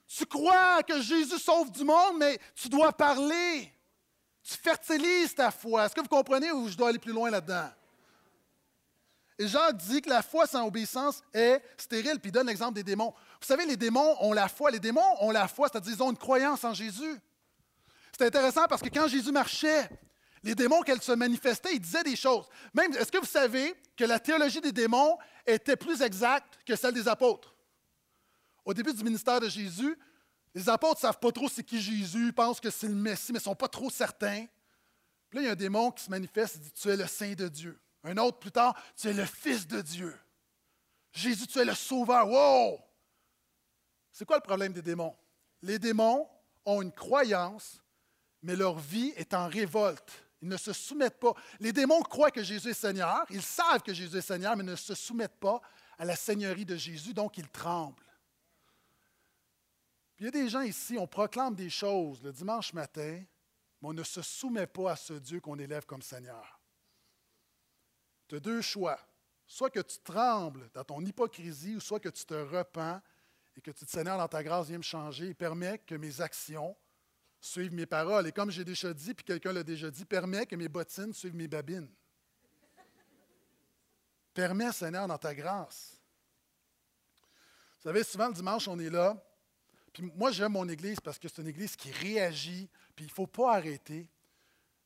Tu 0.08 0.26
crois 0.26 0.82
que 0.82 1.00
Jésus 1.00 1.38
sauve 1.38 1.72
du 1.72 1.84
monde, 1.84 2.18
mais 2.18 2.40
tu 2.56 2.68
dois 2.68 2.92
parler. 2.92 3.72
Tu 4.42 4.58
fertilises 4.58 5.36
ta 5.36 5.52
foi. 5.52 5.86
Est-ce 5.86 5.94
que 5.94 6.02
vous 6.02 6.08
comprenez 6.08 6.52
ou 6.52 6.68
je 6.68 6.76
dois 6.76 6.90
aller 6.90 7.00
plus 7.00 7.14
loin 7.14 7.30
là-dedans? 7.30 7.70
Et 9.40 9.48
Jacques 9.48 9.78
dit 9.78 10.02
que 10.02 10.10
la 10.10 10.22
foi 10.22 10.46
sans 10.46 10.68
obéissance 10.68 11.22
est 11.34 11.62
stérile, 11.78 12.20
puis 12.20 12.30
il 12.30 12.32
donne 12.32 12.48
l'exemple 12.48 12.76
des 12.76 12.84
démons. 12.84 13.14
Vous 13.42 13.48
savez, 13.48 13.66
les 13.66 13.78
démons 13.78 14.16
ont 14.22 14.34
la 14.34 14.48
foi. 14.48 14.70
Les 14.72 14.80
démons 14.80 15.02
ont 15.22 15.32
la 15.32 15.48
foi, 15.48 15.68
c'est-à-dire 15.72 15.94
ils 15.96 16.04
ont 16.04 16.12
une 16.12 16.18
croyance 16.18 16.64
en 16.64 16.74
Jésus. 16.74 17.20
C'est 18.18 18.28
intéressant 18.28 18.68
parce 18.68 18.82
que 18.82 18.90
quand 18.90 19.08
Jésus 19.08 19.32
marchait, 19.32 19.90
les 20.44 20.56
démons, 20.56 20.82
qu'elles 20.82 21.02
se 21.02 21.14
manifestaient, 21.14 21.74
ils 21.74 21.80
disaient 21.80 22.04
des 22.04 22.16
choses. 22.16 22.48
Même, 22.74 22.94
est-ce 22.94 23.12
que 23.12 23.18
vous 23.18 23.26
savez 23.26 23.74
que 23.98 24.04
la 24.04 24.20
théologie 24.20 24.62
des 24.62 24.72
démons 24.74 25.18
était 25.48 25.78
plus 25.78 26.02
exacte 26.02 26.60
que 26.66 26.76
celle 26.76 26.94
des 26.94 27.08
apôtres? 27.08 27.56
Au 28.66 28.74
début 28.74 28.94
du 28.94 29.04
ministère 29.04 29.40
de 29.40 29.50
Jésus, 29.50 29.98
les 30.54 30.70
apôtres 30.70 30.98
ne 30.98 31.02
savent 31.02 31.20
pas 31.20 31.32
trop 31.32 31.50
c'est 31.50 31.64
qui 31.64 31.82
Jésus, 31.82 32.28
ils 32.28 32.34
pensent 32.34 32.60
que 32.60 32.70
c'est 32.70 32.88
le 32.88 32.94
Messie, 32.94 33.32
mais 33.32 33.40
ne 33.40 33.44
sont 33.44 33.56
pas 33.56 33.68
trop 33.68 33.90
certains. 33.90 34.46
Puis 35.30 35.40
là, 35.40 35.42
il 35.42 35.46
y 35.46 35.50
a 35.50 35.54
un 35.54 35.56
démon 35.56 35.90
qui 35.92 36.04
se 36.04 36.10
manifeste 36.10 36.58
et 36.58 36.60
dit 36.60 36.72
Tu 36.72 36.90
es 36.90 36.96
le 36.96 37.08
Saint 37.08 37.34
de 37.34 37.48
Dieu. 37.48 37.80
Un 38.04 38.18
autre 38.18 38.40
plus 38.40 38.52
tard 38.52 38.76
Tu 38.96 39.10
es 39.10 39.14
le 39.14 39.26
Fils 39.26 39.68
de 39.68 39.82
Dieu. 39.82 40.18
Jésus, 41.12 41.48
tu 41.48 41.60
es 41.60 41.66
le 41.66 41.76
Sauveur. 41.76 42.28
Wow! 42.28 42.80
C'est 44.12 44.26
quoi 44.26 44.38
le 44.38 44.44
problème 44.44 44.74
des 44.74 44.82
démons? 44.82 45.16
Les 45.62 45.80
démons 45.80 46.28
ont 46.66 46.82
une 46.82 46.92
croyance, 46.92 47.82
mais 48.42 48.56
leur 48.56 48.78
vie 48.78 49.14
est 49.16 49.34
en 49.34 49.48
révolte. 49.48 50.12
Ils 50.42 50.50
ne 50.50 50.58
se 50.58 50.74
soumettent 50.74 51.20
pas. 51.20 51.34
Les 51.60 51.72
démons 51.72 52.02
croient 52.02 52.32
que 52.32 52.44
Jésus 52.44 52.70
est 52.70 52.74
Seigneur. 52.74 53.26
Ils 53.30 53.42
savent 53.42 53.82
que 53.82 53.94
Jésus 53.94 54.18
est 54.18 54.22
Seigneur, 54.22 54.58
mais 54.58 54.64
ne 54.64 54.76
se 54.76 54.94
soumettent 54.94 55.40
pas 55.40 55.62
à 55.98 56.06
la 56.06 56.16
Seigneurie 56.16 56.66
de 56.66 56.76
Jésus, 56.76 57.14
donc 57.14 57.38
ils 57.38 57.50
tremblent. 57.50 58.04
Il 60.20 60.26
y 60.26 60.28
a 60.28 60.32
des 60.32 60.50
gens 60.50 60.62
ici, 60.62 60.98
on 60.98 61.08
proclame 61.08 61.56
des 61.56 61.70
choses 61.70 62.22
le 62.22 62.32
dimanche 62.32 62.74
matin, 62.74 63.24
mais 63.82 63.90
on 63.90 63.94
ne 63.94 64.04
se 64.04 64.22
soumet 64.22 64.68
pas 64.68 64.92
à 64.92 64.96
ce 64.96 65.14
Dieu 65.14 65.40
qu'on 65.40 65.60
élève 65.60 65.86
comme 65.86 66.02
Seigneur. 66.02 66.60
Tu 68.34 68.42
deux 68.42 68.62
choix. 68.62 69.00
Soit 69.46 69.70
que 69.70 69.80
tu 69.82 70.00
trembles 70.00 70.70
dans 70.74 70.84
ton 70.84 71.02
hypocrisie, 71.02 71.76
ou 71.76 71.80
soit 71.80 72.00
que 72.00 72.10
tu 72.10 72.26
te 72.26 72.34
repens 72.34 73.00
et 73.56 73.62
que 73.62 73.70
tu 73.70 73.86
te 73.86 73.92
Seigneur, 73.92 74.18
dans 74.18 74.28
ta 74.28 74.42
grâce, 74.42 74.68
viens 74.68 74.80
me 74.80 74.84
changer 74.84 75.30
et 75.30 75.34
permets 75.36 75.78
que 75.78 75.94
mes 75.94 76.20
actions 76.20 76.76
suivent 77.40 77.74
mes 77.74 77.86
paroles. 77.86 78.26
Et 78.26 78.32
comme 78.32 78.50
j'ai 78.50 78.66
déjà 78.66 78.92
dit, 78.92 79.14
puis 79.14 79.24
quelqu'un 79.24 79.54
l'a 79.54 79.62
déjà 79.64 79.92
dit, 79.92 80.06
permets 80.06 80.48
que 80.48 80.56
mes 80.56 80.68
bottines 80.68 81.14
suivent 81.14 81.36
mes 81.36 81.48
babines. 81.48 81.90
Permets, 84.34 84.72
Seigneur, 84.72 85.08
dans 85.08 85.20
ta 85.20 85.36
grâce. 85.36 86.00
Vous 87.78 87.90
savez, 87.90 88.04
souvent 88.04 88.30
le 88.30 88.34
dimanche, 88.34 88.68
on 88.68 88.80
est 88.80 88.90
là, 88.90 89.16
puis 89.92 90.12
moi, 90.16 90.32
j'aime 90.32 90.54
mon 90.54 90.68
Église 90.68 91.00
parce 91.00 91.20
que 91.20 91.28
c'est 91.28 91.42
une 91.42 91.50
Église 91.50 91.76
qui 91.76 91.92
réagit, 91.92 92.68
puis 92.96 93.06
il 93.06 93.10
ne 93.10 93.14
faut 93.14 93.28
pas 93.28 93.58
arrêter. 93.58 94.10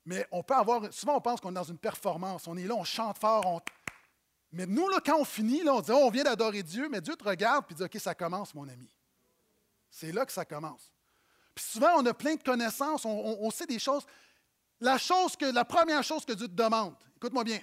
Mais 0.08 0.26
on 0.32 0.42
peut 0.42 0.54
avoir. 0.54 0.92
Souvent, 0.94 1.18
on 1.18 1.22
pense 1.22 1.42
qu'on 1.42 1.52
est 1.52 1.56
dans 1.56 1.64
une 1.64 1.78
performance. 1.78 2.48
On 2.48 2.56
est 2.56 2.66
là, 2.66 2.76
on 2.76 2.86
chante 2.86 3.18
fort. 3.18 3.62
Mais 4.54 4.66
nous, 4.66 4.88
là, 4.88 5.02
quand 5.06 5.20
on 5.20 5.26
finit, 5.26 5.64
là, 5.64 5.76
on 5.76 5.82
dit 5.82 5.92
oh, 5.92 6.04
on 6.04 6.10
vient 6.10 6.24
d'adorer 6.24 6.64
Dieu, 6.64 6.88
mais 6.90 7.02
Dieu 7.02 7.18
te 7.18 7.26
regarde 7.26 7.66
et 7.70 7.74
dit 7.74 7.84
OK, 7.84 7.98
ça 8.00 8.16
commence, 8.16 8.56
mon 8.56 8.70
ami. 8.70 8.90
C'est 9.92 10.14
là 10.14 10.26
que 10.26 10.32
ça 10.32 10.46
commence. 10.46 10.94
Puis 11.54 11.66
souvent, 11.66 11.98
on 11.98 12.06
a 12.06 12.14
plein 12.14 12.36
de 12.36 12.42
connaissances, 12.42 13.04
on, 13.04 13.38
on 13.42 13.52
sait 13.52 13.66
des 13.66 13.80
choses. 13.80 14.06
La, 14.80 14.98
chose 14.98 15.36
que, 15.36 15.44
la 15.46 15.66
première 15.66 16.04
chose 16.04 16.24
que 16.24 16.32
Dieu 16.32 16.48
te 16.48 16.54
demande, 16.54 16.96
écoute-moi 17.18 17.44
bien, 17.44 17.60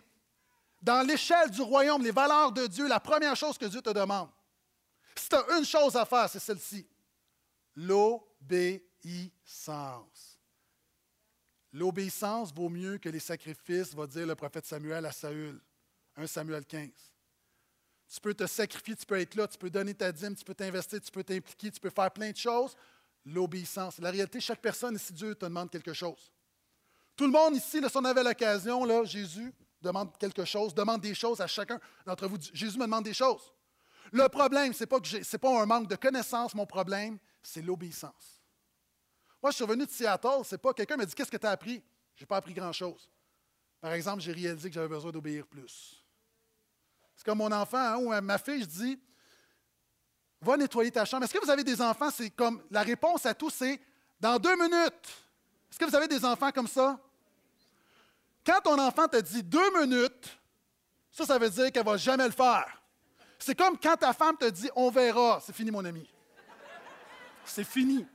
dans 0.82 1.00
l'échelle 1.06 1.50
du 1.50 1.62
royaume, 1.62 2.02
les 2.02 2.10
valeurs 2.10 2.52
de 2.52 2.66
Dieu, 2.66 2.86
la 2.88 3.00
première 3.00 3.36
chose 3.36 3.56
que 3.56 3.64
Dieu 3.64 3.80
te 3.80 3.88
demande, 3.90 4.28
si 5.16 5.30
tu 5.30 5.36
as 5.36 5.56
une 5.56 5.64
chose 5.64 5.96
à 5.96 6.04
faire, 6.04 6.28
c'est 6.28 6.40
celle-ci 6.40 6.86
l'obéissance. 7.74 10.33
L'obéissance 11.74 12.54
vaut 12.54 12.68
mieux 12.68 12.98
que 12.98 13.08
les 13.08 13.18
sacrifices, 13.18 13.94
va 13.94 14.06
dire 14.06 14.24
le 14.28 14.36
prophète 14.36 14.64
Samuel 14.64 15.04
à 15.06 15.10
Saül. 15.10 15.60
1 16.16 16.26
Samuel 16.28 16.64
15. 16.64 16.88
Tu 18.08 18.20
peux 18.20 18.32
te 18.32 18.46
sacrifier, 18.46 18.94
tu 18.94 19.04
peux 19.04 19.18
être 19.18 19.34
là, 19.34 19.48
tu 19.48 19.58
peux 19.58 19.70
donner 19.70 19.92
ta 19.92 20.12
dîme, 20.12 20.36
tu 20.36 20.44
peux 20.44 20.54
t'investir, 20.54 21.00
tu 21.00 21.10
peux 21.10 21.24
t'impliquer, 21.24 21.72
tu 21.72 21.80
peux 21.80 21.90
faire 21.90 22.12
plein 22.12 22.30
de 22.30 22.36
choses. 22.36 22.76
L'obéissance. 23.26 23.98
La 23.98 24.12
réalité, 24.12 24.38
chaque 24.38 24.60
personne 24.60 24.94
ici, 24.94 25.12
Dieu 25.12 25.34
te 25.34 25.46
demande 25.46 25.68
quelque 25.68 25.92
chose. 25.92 26.30
Tout 27.16 27.24
le 27.24 27.32
monde 27.32 27.56
ici, 27.56 27.80
si 27.82 27.96
on 27.96 28.04
avait 28.04 28.22
l'occasion, 28.22 28.84
là, 28.84 29.02
Jésus 29.02 29.52
demande 29.82 30.16
quelque 30.16 30.44
chose, 30.44 30.72
demande 30.72 31.00
des 31.00 31.14
choses 31.14 31.40
à 31.40 31.48
chacun 31.48 31.80
d'entre 32.06 32.28
vous. 32.28 32.36
Jésus 32.52 32.78
me 32.78 32.84
demande 32.84 33.04
des 33.04 33.14
choses. 33.14 33.52
Le 34.12 34.28
problème, 34.28 34.72
ce 34.72 34.84
n'est 34.84 34.86
pas, 34.86 35.00
pas 35.00 35.62
un 35.62 35.66
manque 35.66 35.88
de 35.88 35.96
connaissances, 35.96 36.54
mon 36.54 36.66
problème, 36.66 37.18
c'est 37.42 37.62
l'obéissance. 37.62 38.33
Moi, 39.44 39.50
je 39.50 39.56
suis 39.56 39.64
revenu 39.64 39.84
de 39.84 39.90
Seattle, 39.90 40.40
c'est 40.42 40.56
pas 40.56 40.72
quelqu'un 40.72 40.96
m'a 40.96 41.04
dit 41.04 41.14
Qu'est-ce 41.14 41.30
que 41.30 41.36
tu 41.36 41.46
as 41.46 41.50
appris? 41.50 41.82
Je 42.16 42.22
n'ai 42.22 42.26
pas 42.26 42.38
appris 42.38 42.54
grand-chose. 42.54 43.10
Par 43.78 43.92
exemple, 43.92 44.22
j'ai 44.22 44.32
réalisé 44.32 44.70
que 44.70 44.74
j'avais 44.74 44.88
besoin 44.88 45.12
d'obéir 45.12 45.46
plus. 45.46 46.02
C'est 47.14 47.26
comme 47.26 47.36
mon 47.36 47.52
enfant 47.52 47.76
hein, 47.76 47.96
ou 47.98 48.08
ma 48.22 48.38
fille, 48.38 48.62
je 48.62 48.64
dis 48.64 48.98
Va 50.40 50.56
nettoyer 50.56 50.90
ta 50.90 51.04
chambre. 51.04 51.24
Est-ce 51.24 51.34
que 51.34 51.44
vous 51.44 51.50
avez 51.50 51.62
des 51.62 51.78
enfants? 51.82 52.10
C'est 52.10 52.30
comme 52.30 52.62
la 52.70 52.80
réponse 52.80 53.26
à 53.26 53.34
tout, 53.34 53.50
c'est 53.50 53.78
dans 54.18 54.38
deux 54.38 54.56
minutes. 54.56 55.12
Est-ce 55.70 55.78
que 55.78 55.84
vous 55.84 55.94
avez 55.94 56.08
des 56.08 56.24
enfants 56.24 56.50
comme 56.50 56.66
ça? 56.66 56.98
Quand 58.46 58.62
ton 58.62 58.78
enfant 58.78 59.08
te 59.08 59.20
dit 59.20 59.42
deux 59.42 59.78
minutes, 59.78 60.38
ça, 61.10 61.26
ça 61.26 61.38
veut 61.38 61.50
dire 61.50 61.70
qu'elle 61.70 61.84
ne 61.84 61.90
va 61.90 61.98
jamais 61.98 62.24
le 62.24 62.32
faire. 62.32 62.82
C'est 63.38 63.54
comme 63.54 63.78
quand 63.78 63.96
ta 63.98 64.14
femme 64.14 64.38
te 64.38 64.48
dit 64.48 64.70
on 64.74 64.88
verra. 64.88 65.38
C'est 65.44 65.54
fini, 65.54 65.70
mon 65.70 65.84
ami. 65.84 66.10
C'est 67.44 67.64
fini. 67.64 68.06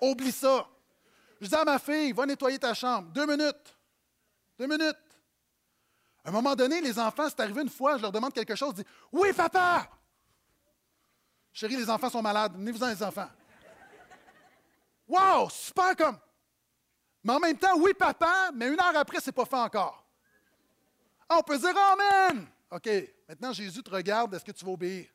Oublie 0.00 0.32
ça. 0.32 0.66
Je 1.40 1.46
dis 1.46 1.54
à 1.54 1.64
ma 1.64 1.78
fille, 1.78 2.12
va 2.12 2.26
nettoyer 2.26 2.58
ta 2.58 2.74
chambre. 2.74 3.10
Deux 3.12 3.26
minutes. 3.26 3.76
Deux 4.58 4.66
minutes. 4.66 4.96
À 6.24 6.28
un 6.28 6.32
moment 6.32 6.54
donné, 6.56 6.80
les 6.80 6.98
enfants, 6.98 7.28
c'est 7.28 7.40
arrivé 7.40 7.62
une 7.62 7.68
fois, 7.68 7.96
je 7.96 8.02
leur 8.02 8.12
demande 8.12 8.32
quelque 8.32 8.56
chose, 8.56 8.72
ils 8.72 8.82
disent 8.82 8.92
Oui, 9.12 9.32
papa! 9.32 9.88
Chérie, 11.52 11.76
les 11.76 11.88
enfants 11.88 12.10
sont 12.10 12.20
malades. 12.20 12.52
Venez-vous-en, 12.54 12.88
les 12.88 13.02
enfants. 13.02 13.28
Wow, 15.08 15.48
super 15.48 15.96
comme. 15.96 16.18
Mais 17.22 17.32
en 17.32 17.40
même 17.40 17.56
temps, 17.56 17.76
oui, 17.78 17.94
papa, 17.94 18.50
mais 18.54 18.68
une 18.68 18.80
heure 18.80 18.96
après, 18.96 19.20
c'est 19.20 19.32
pas 19.32 19.44
fait 19.44 19.56
encore. 19.56 20.04
Ah, 21.28 21.38
on 21.38 21.42
peut 21.42 21.58
dire 21.58 21.76
Amen. 21.76 22.46
OK, 22.70 22.88
maintenant 23.28 23.52
Jésus 23.52 23.82
te 23.82 23.90
regarde, 23.90 24.34
est-ce 24.34 24.44
que 24.44 24.52
tu 24.52 24.64
vas 24.64 24.72
obéir? 24.72 25.06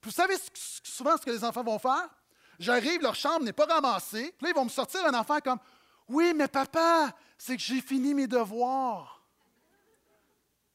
Puis 0.00 0.10
vous 0.10 0.16
savez 0.16 0.36
souvent 0.82 1.16
ce 1.16 1.24
que 1.24 1.30
les 1.30 1.44
enfants 1.44 1.64
vont 1.64 1.78
faire? 1.78 2.08
J'arrive, 2.58 3.02
leur 3.02 3.14
chambre 3.14 3.44
n'est 3.44 3.52
pas 3.52 3.66
ramassée. 3.66 4.34
Puis 4.36 4.46
là, 4.46 4.50
ils 4.50 4.54
vont 4.54 4.64
me 4.64 4.70
sortir 4.70 5.04
un 5.04 5.14
enfant 5.14 5.38
comme 5.40 5.58
Oui, 6.08 6.32
mais 6.34 6.48
papa, 6.48 7.14
c'est 7.36 7.56
que 7.56 7.62
j'ai 7.62 7.80
fini 7.80 8.14
mes 8.14 8.26
devoirs. 8.26 9.16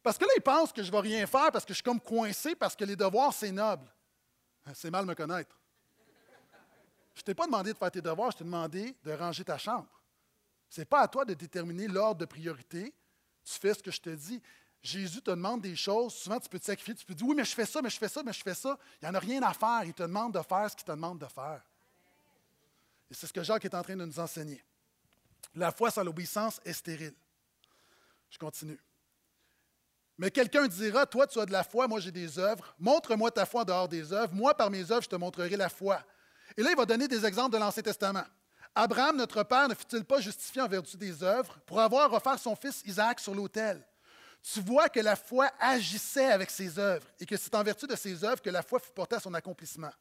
Parce 0.03 0.17
que 0.17 0.25
là, 0.25 0.31
ils 0.35 0.41
pensent 0.41 0.71
que 0.71 0.81
je 0.81 0.87
ne 0.87 0.91
vais 0.91 1.01
rien 1.01 1.27
faire 1.27 1.51
parce 1.51 1.63
que 1.63 1.73
je 1.73 1.75
suis 1.75 1.83
comme 1.83 1.99
coincé 1.99 2.55
parce 2.55 2.75
que 2.75 2.83
les 2.83 2.95
devoirs, 2.95 3.33
c'est 3.33 3.51
noble. 3.51 3.85
Hein, 4.65 4.71
c'est 4.73 4.89
mal 4.89 5.05
me 5.05 5.13
connaître. 5.13 5.55
Je 7.13 7.21
ne 7.21 7.23
t'ai 7.23 7.33
pas 7.33 7.45
demandé 7.45 7.73
de 7.73 7.77
faire 7.77 7.91
tes 7.91 8.01
devoirs, 8.01 8.31
je 8.31 8.37
t'ai 8.37 8.43
demandé 8.43 8.95
de 9.03 9.11
ranger 9.11 9.43
ta 9.43 9.57
chambre. 9.57 9.87
Ce 10.69 10.81
n'est 10.81 10.85
pas 10.85 11.01
à 11.01 11.07
toi 11.07 11.25
de 11.25 11.33
déterminer 11.33 11.87
l'ordre 11.87 12.21
de 12.21 12.25
priorité. 12.25 12.93
Tu 13.43 13.59
fais 13.59 13.73
ce 13.73 13.83
que 13.83 13.91
je 13.91 13.99
te 13.99 14.09
dis. 14.09 14.41
Jésus 14.81 15.21
te 15.21 15.29
demande 15.29 15.61
des 15.61 15.75
choses, 15.75 16.15
souvent 16.15 16.39
tu 16.39 16.49
peux 16.49 16.57
te 16.57 16.65
sacrifier, 16.65 16.95
tu 16.95 17.05
peux 17.05 17.13
dire 17.13 17.27
oui, 17.27 17.35
mais 17.35 17.45
je 17.45 17.53
fais 17.53 17.67
ça, 17.67 17.81
mais 17.83 17.89
je 17.89 17.97
fais 17.99 18.07
ça, 18.07 18.23
mais 18.23 18.33
je 18.33 18.41
fais 18.41 18.55
ça. 18.55 18.77
Il 19.01 19.05
n'y 19.05 19.11
en 19.11 19.13
a 19.13 19.19
rien 19.19 19.43
à 19.43 19.53
faire. 19.53 19.83
Il 19.83 19.93
te 19.93 20.01
demande 20.01 20.33
de 20.33 20.41
faire 20.41 20.71
ce 20.71 20.75
qu'il 20.75 20.85
te 20.85 20.91
demande 20.91 21.19
de 21.19 21.27
faire. 21.27 21.61
Et 23.11 23.13
c'est 23.13 23.27
ce 23.27 23.33
que 23.33 23.43
Jacques 23.43 23.65
est 23.65 23.75
en 23.75 23.83
train 23.83 23.97
de 23.97 24.05
nous 24.05 24.19
enseigner. 24.19 24.63
La 25.53 25.71
foi 25.71 25.91
sans 25.91 26.03
l'obéissance 26.03 26.61
est 26.63 26.71
stérile. 26.71 27.13
Je 28.29 28.37
continue. 28.37 28.79
Mais 30.17 30.31
quelqu'un 30.31 30.65
dira, 30.67 31.05
toi 31.05 31.27
tu 31.27 31.37
as 31.39 31.45
de 31.45 31.51
la 31.51 31.65
foi, 31.65 31.89
moi 31.89 31.99
j'ai 31.99 32.11
des 32.11 32.39
œuvres. 32.39 32.73
Montre-moi 32.79 33.29
ta 33.29 33.45
foi 33.45 33.61
en 33.61 33.65
dehors 33.65 33.89
des 33.89 34.13
œuvres. 34.13 34.33
Moi, 34.33 34.55
par 34.55 34.69
mes 34.69 34.89
œuvres, 34.91 35.03
je 35.03 35.09
te 35.09 35.15
montrerai 35.17 35.57
la 35.57 35.67
foi. 35.67 36.01
Et 36.55 36.63
là, 36.63 36.71
il 36.71 36.77
va 36.77 36.85
donner 36.85 37.07
des 37.07 37.25
exemples 37.25 37.51
de 37.51 37.57
l'Ancien 37.57 37.83
Testament. 37.83 38.23
Abraham, 38.73 39.17
notre 39.17 39.43
père, 39.43 39.67
ne 39.67 39.75
fut-il 39.75 40.05
pas 40.05 40.21
justifié 40.21 40.61
en 40.61 40.67
vertu 40.67 40.95
des 40.95 41.21
œuvres 41.21 41.59
pour 41.65 41.81
avoir 41.81 42.13
offert 42.13 42.39
son 42.39 42.55
fils 42.55 42.81
Isaac 42.85 43.19
sur 43.19 43.35
l'autel? 43.35 43.85
Tu 44.41 44.61
vois 44.61 44.87
que 44.87 45.01
la 45.01 45.17
foi 45.17 45.51
agissait 45.59 46.31
avec 46.31 46.49
ses 46.49 46.79
œuvres 46.79 47.05
et 47.19 47.25
que 47.25 47.35
c'est 47.35 47.53
en 47.55 47.63
vertu 47.63 47.85
de 47.87 47.95
ses 47.95 48.23
œuvres 48.23 48.41
que 48.41 48.49
la 48.49 48.63
foi 48.63 48.79
fut 48.79 48.91
portée 48.91 49.17
à 49.17 49.19
son 49.19 49.33
accomplissement. 49.33 49.91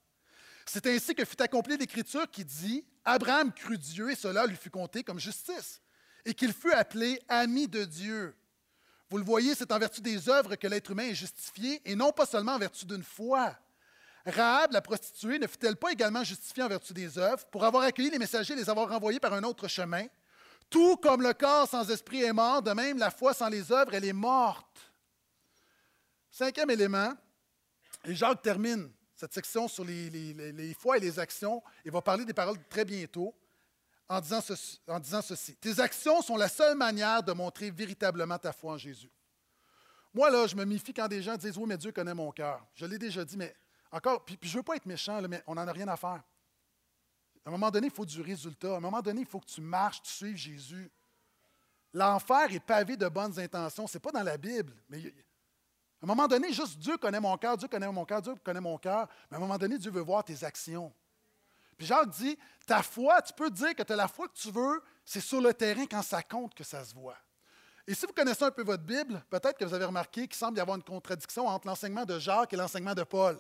C'est 0.67 0.87
ainsi 0.87 1.15
que 1.15 1.25
fut 1.25 1.41
accomplie 1.43 1.77
l'Écriture 1.77 2.31
qui 2.31 2.45
dit 2.45 2.85
Abraham 3.05 3.53
crut 3.53 3.81
Dieu 3.81 4.11
et 4.11 4.15
cela 4.15 4.47
lui 4.47 4.57
fut 4.57 4.71
compté 4.71 5.03
comme 5.03 5.19
justice, 5.19 5.81
et 6.25 6.35
qu'il 6.35 6.53
fut 6.53 6.73
appelé 6.73 7.21
ami 7.29 7.67
de 7.67 7.85
Dieu. 7.85 8.37
Vous 9.09 9.19
le 9.19 9.25
voyez, 9.25 9.55
c'est 9.55 9.73
en 9.73 9.79
vertu 9.79 10.01
des 10.01 10.29
œuvres 10.29 10.55
que 10.55 10.69
l'être 10.69 10.91
humain 10.91 11.09
est 11.09 11.15
justifié 11.15 11.81
et 11.85 11.97
non 11.97 12.13
pas 12.13 12.27
seulement 12.27 12.53
en 12.53 12.59
vertu 12.59 12.87
d'une 12.87 13.03
foi. 13.03 13.57
Rahab, 14.25 14.73
la 14.73 14.83
prostituée, 14.83 15.39
ne 15.39 15.47
fut-elle 15.47 15.77
pas 15.77 15.93
également 15.93 16.23
justifiée 16.23 16.63
en 16.63 16.69
vertu 16.69 16.93
des 16.93 17.19
œuvres 17.19 17.45
pour 17.47 17.65
avoir 17.65 17.83
accueilli 17.85 18.11
les 18.11 18.19
messagers 18.19 18.53
et 18.53 18.57
les 18.57 18.71
avoir 18.71 18.89
renvoyés 18.89 19.19
par 19.19 19.33
un 19.33 19.43
autre 19.43 19.67
chemin? 19.67 20.07
Tout 20.69 20.97
comme 20.99 21.23
le 21.23 21.33
corps 21.33 21.69
sans 21.69 21.91
esprit 21.91 22.23
est 22.23 22.33
mort, 22.33 22.63
de 22.63 22.71
même 22.71 22.99
la 22.99 23.11
foi 23.11 23.35
sans 23.35 23.49
les 23.49 23.73
œuvres, 23.73 23.95
elle 23.95 24.05
est 24.05 24.13
morte. 24.13 24.93
Cinquième 26.31 26.71
élément, 26.71 27.13
et 28.05 28.15
Jacques 28.15 28.43
termine 28.43 28.93
cette 29.21 29.35
section 29.35 29.69
sur 29.69 29.85
les, 29.85 30.09
les, 30.09 30.73
foi 30.73 30.97
et 30.97 31.01
les 31.01 31.19
actions, 31.19 31.63
et 31.85 31.91
va 31.91 32.01
parler 32.01 32.25
des 32.25 32.33
paroles 32.33 32.57
très 32.71 32.87
bientôt 32.87 33.35
en 34.09 34.19
disant, 34.19 34.41
en 34.89 34.99
disant 34.99 35.21
ceci. 35.21 35.55
Tes 35.57 35.79
actions 35.79 36.23
sont 36.23 36.39
la 36.39 36.49
seule 36.49 36.75
manière 36.75 37.23
de 37.23 37.33
montrer 37.33 37.71
véritablement 37.71 38.39
ta 38.39 38.51
foi 38.55 38.73
en 38.73 38.79
Jésus. 38.79 39.11
Moi, 40.15 40.31
là, 40.31 40.47
je 40.47 40.57
me 40.57 40.65
méfie 40.65 40.95
quand 40.95 41.07
des 41.07 41.23
gens 41.23 41.37
disent 41.37 41.59
Oui, 41.59 41.67
mais 41.67 41.77
Dieu 41.77 41.93
connaît 41.93 42.15
mon 42.15 42.33
cœur. 42.33 42.67
Je 42.75 42.87
l'ai 42.87 42.99
déjà 42.99 43.23
dit, 43.23 43.37
mais 43.37 43.55
encore, 43.93 44.25
puis, 44.25 44.39
je 44.41 44.49
ne 44.49 44.57
veux 44.57 44.63
pas 44.63 44.77
être 44.77 44.87
méchant, 44.87 45.21
mais 45.29 45.43
on 45.47 45.55
n'en 45.55 45.69
a 45.69 45.73
rien 45.73 45.89
à 45.89 45.99
faire. 45.99 46.23
À 47.45 47.49
un 47.49 47.51
moment 47.51 47.71
donné, 47.71 47.89
il 47.89 47.93
faut 47.93 48.07
du 48.07 48.23
résultat. 48.23 48.73
À 48.73 48.77
un 48.79 48.81
moment 48.81 49.03
donné, 49.03 49.21
il 49.21 49.27
faut 49.27 49.41
que 49.41 49.51
tu 49.51 49.61
marches, 49.61 50.01
tu 50.01 50.13
suives 50.13 50.37
Jésus. 50.37 50.91
L'enfer 51.93 52.55
est 52.55 52.61
pavé 52.61 52.97
de 52.97 53.09
bonnes 53.09 53.39
intentions. 53.39 53.87
Ce 53.87 53.99
n'est 53.99 54.01
pas 54.01 54.13
dans 54.13 54.23
la 54.23 54.39
Bible, 54.39 54.73
mais 54.89 55.13
à 56.01 56.05
un 56.05 56.07
moment 56.07 56.27
donné, 56.27 56.53
juste 56.53 56.79
Dieu 56.79 56.97
connaît 56.97 57.21
mon 57.21 57.37
cœur, 57.37 57.57
Dieu 57.59 57.69
connaît 57.69 57.91
mon 57.91 58.05
cœur, 58.05 58.23
Dieu 58.23 58.35
connaît 58.43 58.61
mon 58.61 58.79
cœur, 58.79 59.07
mais 59.31 59.37
à 59.37 59.39
un 59.39 59.41
moment 59.41 59.59
donné, 59.59 59.77
Dieu 59.77 59.91
veut 59.91 60.01
voir 60.01 60.25
tes 60.25 60.43
actions. 60.45 60.93
Puis 61.77 61.87
Jacques 61.87 62.11
dit, 62.11 62.39
ta 62.67 62.83
foi, 62.83 63.21
tu 63.23 63.33
peux 63.35 63.51
dire 63.51 63.75
que 63.75 63.83
tu 63.83 63.95
la 63.95 64.09
foi 64.09 64.29
que 64.29 64.35
tu 64.35 64.51
veux, 64.51 64.83
c'est 65.05 65.21
sur 65.21 65.41
le 65.41 65.53
terrain 65.53 65.85
quand 65.87 66.03
ça 66.03 66.23
compte 66.23 66.55
que 66.55 66.65
ça 66.65 66.85
se 66.85 66.95
voit. 66.95 67.17
Et 67.87 67.95
si 67.95 68.07
vous 68.07 68.13
connaissez 68.13 68.45
un 68.45 68.51
peu 68.51 68.63
votre 68.63 68.83
Bible, 68.83 69.23
peut-être 69.29 69.59
que 69.59 69.65
vous 69.65 69.75
avez 69.75 69.85
remarqué 69.85 70.29
qu'il 70.29 70.37
semble 70.37 70.57
y 70.57 70.61
avoir 70.61 70.77
une 70.77 70.83
contradiction 70.83 71.47
entre 71.47 71.67
l'enseignement 71.67 72.05
de 72.05 72.19
Jacques 72.19 72.53
et 72.53 72.57
l'enseignement 72.57 72.95
de 72.95 73.03
Paul. 73.03 73.39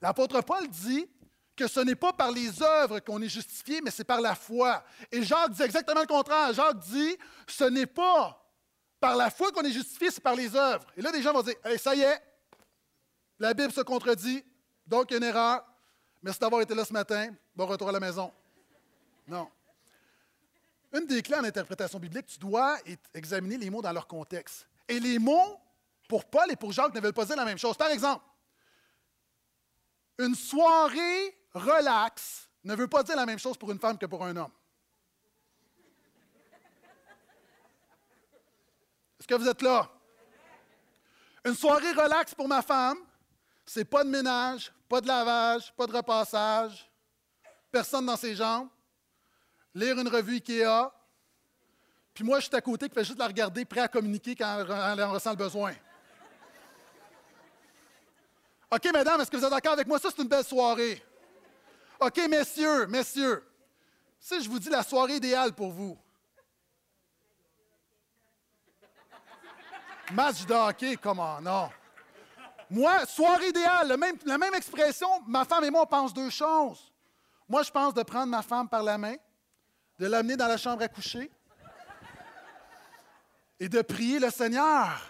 L'apôtre 0.00 0.40
Paul 0.40 0.66
dit 0.68 1.06
que 1.54 1.68
ce 1.68 1.80
n'est 1.80 1.94
pas 1.94 2.12
par 2.12 2.30
les 2.30 2.62
œuvres 2.62 3.00
qu'on 3.00 3.20
est 3.20 3.28
justifié, 3.28 3.80
mais 3.82 3.90
c'est 3.90 4.04
par 4.04 4.20
la 4.20 4.34
foi. 4.34 4.82
Et 5.10 5.22
Jacques 5.22 5.50
dit 5.50 5.62
exactement 5.62 6.00
le 6.00 6.06
contraire. 6.06 6.52
Jacques 6.52 6.78
dit, 6.78 7.16
ce 7.46 7.64
n'est 7.64 7.86
pas 7.86 8.41
par 9.02 9.16
la 9.16 9.30
foi 9.30 9.50
qu'on 9.50 9.64
est 9.64 9.72
justifié, 9.72 10.12
c'est 10.12 10.20
par 10.20 10.36
les 10.36 10.54
œuvres. 10.54 10.86
Et 10.96 11.02
là, 11.02 11.10
des 11.10 11.20
gens 11.20 11.32
vont 11.32 11.42
dire 11.42 11.56
ça 11.76 11.92
y 11.92 12.02
est, 12.02 12.22
la 13.40 13.52
Bible 13.52 13.72
se 13.72 13.80
contredit, 13.80 14.44
donc 14.86 15.10
il 15.10 15.14
y 15.14 15.16
a 15.16 15.16
une 15.16 15.24
erreur. 15.24 15.64
Merci 16.22 16.38
d'avoir 16.38 16.62
été 16.62 16.72
là 16.72 16.84
ce 16.84 16.92
matin. 16.92 17.34
Bon 17.56 17.66
retour 17.66 17.88
à 17.88 17.92
la 17.92 17.98
maison. 17.98 18.32
Non. 19.26 19.50
Une 20.92 21.04
des 21.06 21.20
clés 21.20 21.36
en 21.36 21.42
interprétation 21.42 21.98
biblique, 21.98 22.26
tu 22.26 22.38
dois 22.38 22.78
examiner 23.12 23.58
les 23.58 23.70
mots 23.70 23.82
dans 23.82 23.90
leur 23.90 24.06
contexte. 24.06 24.68
Et 24.86 25.00
les 25.00 25.18
mots, 25.18 25.58
pour 26.08 26.24
Paul 26.24 26.52
et 26.52 26.56
pour 26.56 26.70
Jacques, 26.70 26.94
ne 26.94 27.00
veulent 27.00 27.12
pas 27.12 27.24
dire 27.24 27.34
la 27.34 27.44
même 27.44 27.58
chose. 27.58 27.76
Par 27.76 27.90
exemple, 27.90 28.24
une 30.18 30.36
soirée 30.36 31.36
relaxe 31.54 32.48
ne 32.62 32.76
veut 32.76 32.86
pas 32.86 33.02
dire 33.02 33.16
la 33.16 33.26
même 33.26 33.40
chose 33.40 33.56
pour 33.56 33.72
une 33.72 33.80
femme 33.80 33.98
que 33.98 34.06
pour 34.06 34.24
un 34.24 34.36
homme. 34.36 34.52
Est-ce 39.22 39.28
que 39.28 39.40
vous 39.40 39.48
êtes 39.48 39.62
là? 39.62 39.88
Une 41.44 41.54
soirée 41.54 41.92
relaxe 41.92 42.34
pour 42.34 42.48
ma 42.48 42.60
femme, 42.60 42.98
c'est 43.64 43.84
pas 43.84 44.02
de 44.02 44.08
ménage, 44.08 44.72
pas 44.88 45.00
de 45.00 45.06
lavage, 45.06 45.72
pas 45.76 45.86
de 45.86 45.92
repassage, 45.92 46.90
personne 47.70 48.04
dans 48.04 48.16
ses 48.16 48.34
jambes, 48.34 48.68
lire 49.76 49.96
une 49.96 50.08
revue 50.08 50.38
IKEA, 50.38 50.90
puis 52.12 52.24
moi, 52.24 52.40
je 52.40 52.46
suis 52.46 52.56
à 52.56 52.60
côté 52.60 52.88
qui 52.88 52.96
fait 52.96 53.04
juste 53.04 53.20
la 53.20 53.28
regarder, 53.28 53.64
prêt 53.64 53.82
à 53.82 53.86
communiquer 53.86 54.34
quand 54.34 54.58
elle 54.58 55.04
en 55.04 55.12
ressent 55.12 55.30
le 55.30 55.36
besoin. 55.36 55.72
OK, 58.72 58.84
mesdames, 58.92 59.20
est-ce 59.20 59.30
que 59.30 59.36
vous 59.36 59.44
êtes 59.44 59.50
d'accord 59.50 59.74
avec 59.74 59.86
moi? 59.86 60.00
Ça, 60.00 60.08
c'est 60.10 60.20
une 60.20 60.28
belle 60.28 60.42
soirée. 60.42 61.00
OK, 62.00 62.26
messieurs, 62.28 62.88
messieurs, 62.88 63.48
si 64.18 64.42
je 64.42 64.50
vous 64.50 64.58
dis 64.58 64.68
la 64.68 64.82
soirée 64.82 65.14
idéale 65.14 65.52
pour 65.52 65.70
vous, 65.70 65.96
Match 70.12 70.44
de 70.44 70.96
comment 70.96 71.40
non? 71.40 71.70
Moi, 72.68 73.04
soirée 73.06 73.48
idéale, 73.48 73.96
la 74.24 74.38
même 74.38 74.54
expression, 74.54 75.08
ma 75.26 75.44
femme 75.44 75.64
et 75.64 75.70
moi, 75.70 75.82
on 75.82 75.86
pense 75.86 76.14
deux 76.14 76.30
choses. 76.30 76.92
Moi, 77.48 77.62
je 77.62 77.70
pense 77.70 77.92
de 77.92 78.02
prendre 78.02 78.28
ma 78.28 78.42
femme 78.42 78.68
par 78.68 78.82
la 78.82 78.96
main, 78.96 79.16
de 79.98 80.06
l'amener 80.06 80.36
dans 80.36 80.48
la 80.48 80.56
chambre 80.56 80.82
à 80.82 80.88
coucher 80.88 81.30
et 83.60 83.68
de 83.68 83.82
prier 83.82 84.18
le 84.18 84.30
Seigneur. 84.30 85.00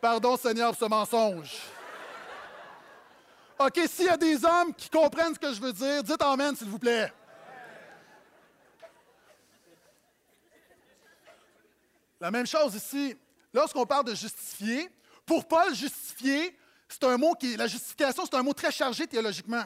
Pardon, 0.00 0.36
Seigneur, 0.36 0.74
ce 0.76 0.84
mensonge. 0.84 1.56
OK, 3.58 3.80
s'il 3.88 4.06
y 4.06 4.08
a 4.08 4.16
des 4.16 4.44
hommes 4.44 4.72
qui 4.74 4.88
comprennent 4.88 5.34
ce 5.34 5.38
que 5.38 5.52
je 5.52 5.60
veux 5.60 5.72
dire, 5.72 6.02
dites 6.02 6.22
Amen, 6.22 6.54
s'il 6.54 6.68
vous 6.68 6.78
plaît. 6.78 7.12
La 12.20 12.30
même 12.30 12.46
chose 12.46 12.74
ici. 12.74 13.16
Lorsqu'on 13.52 13.86
parle 13.86 14.04
de 14.04 14.14
justifier, 14.14 14.88
pour 15.24 15.46
Paul, 15.46 15.74
justifier, 15.74 16.56
c'est 16.88 17.04
un 17.04 17.16
mot 17.16 17.34
qui. 17.34 17.56
La 17.56 17.66
justification, 17.66 18.24
c'est 18.24 18.36
un 18.36 18.42
mot 18.42 18.52
très 18.52 18.72
chargé 18.72 19.06
théologiquement. 19.06 19.64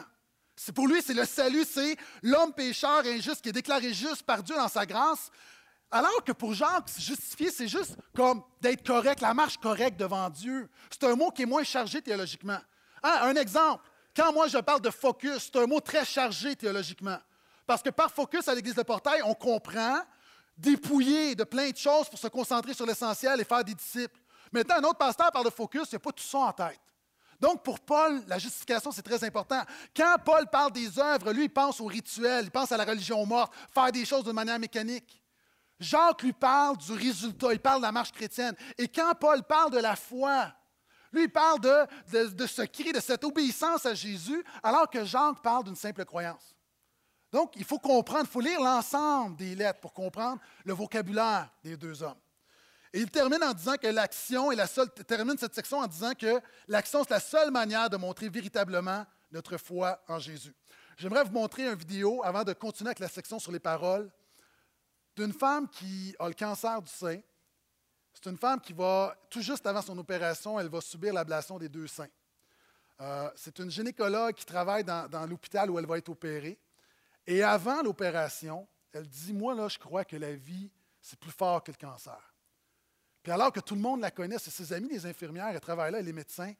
C'est 0.55 0.73
pour 0.73 0.87
lui, 0.87 1.01
c'est 1.01 1.13
le 1.13 1.25
salut, 1.25 1.65
c'est 1.65 1.95
l'homme 2.21 2.53
pécheur 2.53 3.03
injuste 3.05 3.41
qui 3.41 3.49
est 3.49 3.53
déclaré 3.53 3.93
juste 3.93 4.23
par 4.23 4.43
Dieu 4.43 4.55
dans 4.55 4.67
sa 4.67 4.85
grâce. 4.85 5.31
Alors 5.89 6.23
que 6.23 6.31
pour 6.31 6.53
Jacques, 6.53 6.89
justifier, 6.97 7.51
c'est 7.51 7.67
juste 7.67 7.95
comme 8.15 8.43
d'être 8.61 8.85
correct, 8.85 9.21
la 9.21 9.33
marche 9.33 9.57
correcte 9.57 9.99
devant 9.99 10.29
Dieu. 10.29 10.69
C'est 10.89 11.03
un 11.05 11.15
mot 11.15 11.31
qui 11.31 11.43
est 11.43 11.47
moins 11.47 11.63
chargé 11.63 12.01
théologiquement. 12.01 12.59
Hein, 13.03 13.19
un 13.21 13.35
exemple, 13.35 13.83
quand 14.15 14.31
moi 14.33 14.47
je 14.47 14.57
parle 14.57 14.81
de 14.81 14.89
focus, 14.89 15.51
c'est 15.51 15.59
un 15.59 15.67
mot 15.67 15.79
très 15.79 16.05
chargé 16.05 16.55
théologiquement. 16.55 17.17
Parce 17.65 17.81
que 17.81 17.89
par 17.89 18.11
focus 18.11 18.47
à 18.47 18.55
l'Église 18.55 18.75
de 18.75 18.83
Portail, 18.83 19.21
on 19.23 19.33
comprend 19.33 20.01
dépouiller 20.63 21.35
de 21.35 21.43
plein 21.43 21.69
de 21.69 21.77
choses 21.77 22.09
pour 22.09 22.17
se 22.17 22.27
concentrer 22.27 22.73
sur 22.73 22.85
l'essentiel 22.85 23.39
et 23.39 23.43
faire 23.43 23.63
des 23.63 23.75
disciples. 23.75 24.19
Maintenant, 24.51 24.75
un 24.77 24.83
autre 24.83 24.97
pasteur 24.97 25.31
parle 25.31 25.45
de 25.45 25.49
focus, 25.51 25.83
il 25.91 25.95
n'y 25.95 25.97
a 25.97 25.99
pas 25.99 26.11
tout 26.11 26.23
ça 26.23 26.37
en 26.37 26.51
tête. 26.51 26.79
Donc, 27.39 27.63
pour 27.63 27.79
Paul, 27.81 28.23
la 28.27 28.39
justification, 28.39 28.91
c'est 28.91 29.01
très 29.01 29.21
important. 29.23 29.61
Quand 29.95 30.15
Paul 30.23 30.47
parle 30.49 30.71
des 30.71 30.97
œuvres, 30.97 31.33
lui, 31.33 31.45
il 31.45 31.49
pense 31.49 31.81
au 31.81 31.85
rituel, 31.85 32.45
il 32.45 32.51
pense 32.51 32.71
à 32.71 32.77
la 32.77 32.85
religion 32.85 33.25
morte, 33.25 33.53
faire 33.73 33.91
des 33.91 34.05
choses 34.05 34.23
de 34.23 34.31
manière 34.31 34.59
mécanique. 34.59 35.21
Jacques 35.79 36.21
lui 36.21 36.31
parle 36.31 36.77
du 36.77 36.93
résultat, 36.93 37.51
il 37.51 37.59
parle 37.59 37.79
de 37.79 37.85
la 37.85 37.91
marche 37.91 38.13
chrétienne. 38.13 38.55
Et 38.77 38.87
quand 38.87 39.13
Paul 39.19 39.43
parle 39.43 39.71
de 39.71 39.79
la 39.79 39.97
foi, 39.97 40.53
lui, 41.11 41.23
il 41.23 41.31
parle 41.31 41.59
de, 41.59 41.85
de, 42.11 42.27
de 42.27 42.47
ce 42.47 42.61
cri, 42.61 42.93
de 42.93 43.01
cette 43.01 43.23
obéissance 43.23 43.85
à 43.85 43.93
Jésus, 43.93 44.41
alors 44.61 44.89
que 44.89 45.03
Jacques 45.03 45.41
parle 45.41 45.65
d'une 45.65 45.75
simple 45.75 46.05
croyance. 46.05 46.52
Donc, 47.33 47.53
il 47.55 47.65
faut 47.65 47.79
comprendre, 47.79 48.25
il 48.25 48.31
faut 48.31 48.41
lire 48.41 48.61
l'ensemble 48.61 49.35
des 49.35 49.55
lettres 49.55 49.79
pour 49.79 49.91
comprendre 49.91 50.39
le 50.63 50.71
vocabulaire 50.71 51.49
des 51.63 51.75
deux 51.75 52.03
hommes. 52.03 52.19
Et 52.93 52.99
il 52.99 53.09
termine 53.09 53.43
en 53.43 53.53
disant 53.53 53.75
que 53.75 53.87
l'action 53.87 54.51
est 54.51 54.55
la 54.55 54.67
seule, 54.67 54.87
termine 54.91 55.35
cette 55.39 55.55
section 55.55 55.79
en 55.79 55.87
disant 55.87 56.13
que 56.13 56.39
l'action, 56.67 57.03
c'est 57.03 57.09
la 57.09 57.19
seule 57.19 57.49
manière 57.49 57.89
de 57.89 57.97
montrer 57.97 58.29
véritablement 58.29 59.03
notre 59.31 59.57
foi 59.57 59.99
en 60.07 60.19
Jésus. 60.19 60.53
J'aimerais 60.95 61.23
vous 61.23 61.31
montrer 61.31 61.67
une 61.67 61.73
vidéo 61.73 62.21
avant 62.23 62.43
de 62.43 62.53
continuer 62.53 62.89
avec 62.89 62.99
la 62.99 63.07
section 63.07 63.39
sur 63.39 63.51
les 63.51 63.59
paroles 63.59 64.11
d'une 65.15 65.33
femme 65.33 65.67
qui 65.67 66.15
a 66.19 66.27
le 66.27 66.35
cancer 66.35 66.83
du 66.83 66.91
sein. 66.91 67.19
C'est 68.13 68.29
une 68.29 68.37
femme 68.37 68.61
qui 68.61 68.73
va, 68.73 69.15
tout 69.31 69.41
juste 69.41 69.65
avant 69.65 69.81
son 69.81 69.97
opération, 69.97 70.59
elle 70.59 70.69
va 70.69 70.81
subir 70.81 71.15
l'ablation 71.15 71.57
des 71.57 71.67
deux 71.67 71.87
seins. 71.87 72.09
Euh, 73.01 73.27
c'est 73.35 73.57
une 73.57 73.71
gynécologue 73.71 74.35
qui 74.35 74.45
travaille 74.45 74.83
dans 74.83 75.27
l'hôpital 75.27 75.71
où 75.71 75.79
elle 75.79 75.87
va 75.87 75.97
être 75.97 76.09
opérée. 76.09 76.59
Et 77.25 77.41
avant 77.41 77.81
l'opération, 77.81 78.67
elle 78.91 79.07
dit, 79.07 79.33
moi, 79.33 79.55
là, 79.55 79.67
je 79.67 79.79
crois 79.79 80.05
que 80.05 80.15
la 80.15 80.33
vie, 80.33 80.69
c'est 81.01 81.19
plus 81.19 81.31
fort 81.31 81.63
que 81.63 81.71
le 81.71 81.77
cancer. 81.77 82.33
Puis 83.21 83.31
alors 83.31 83.51
que 83.51 83.61
tout 83.61 83.75
le 83.75 83.81
monde 83.81 84.01
la 84.01 84.11
connaît, 84.11 84.37
c'est 84.37 84.51
ses 84.51 84.73
amis, 84.73 84.89
les 84.89 85.05
infirmières, 85.05 85.47
elles 85.47 85.59
travaillent 85.59 85.93
là, 85.93 86.01
les 86.01 86.13
médecins. 86.13 86.53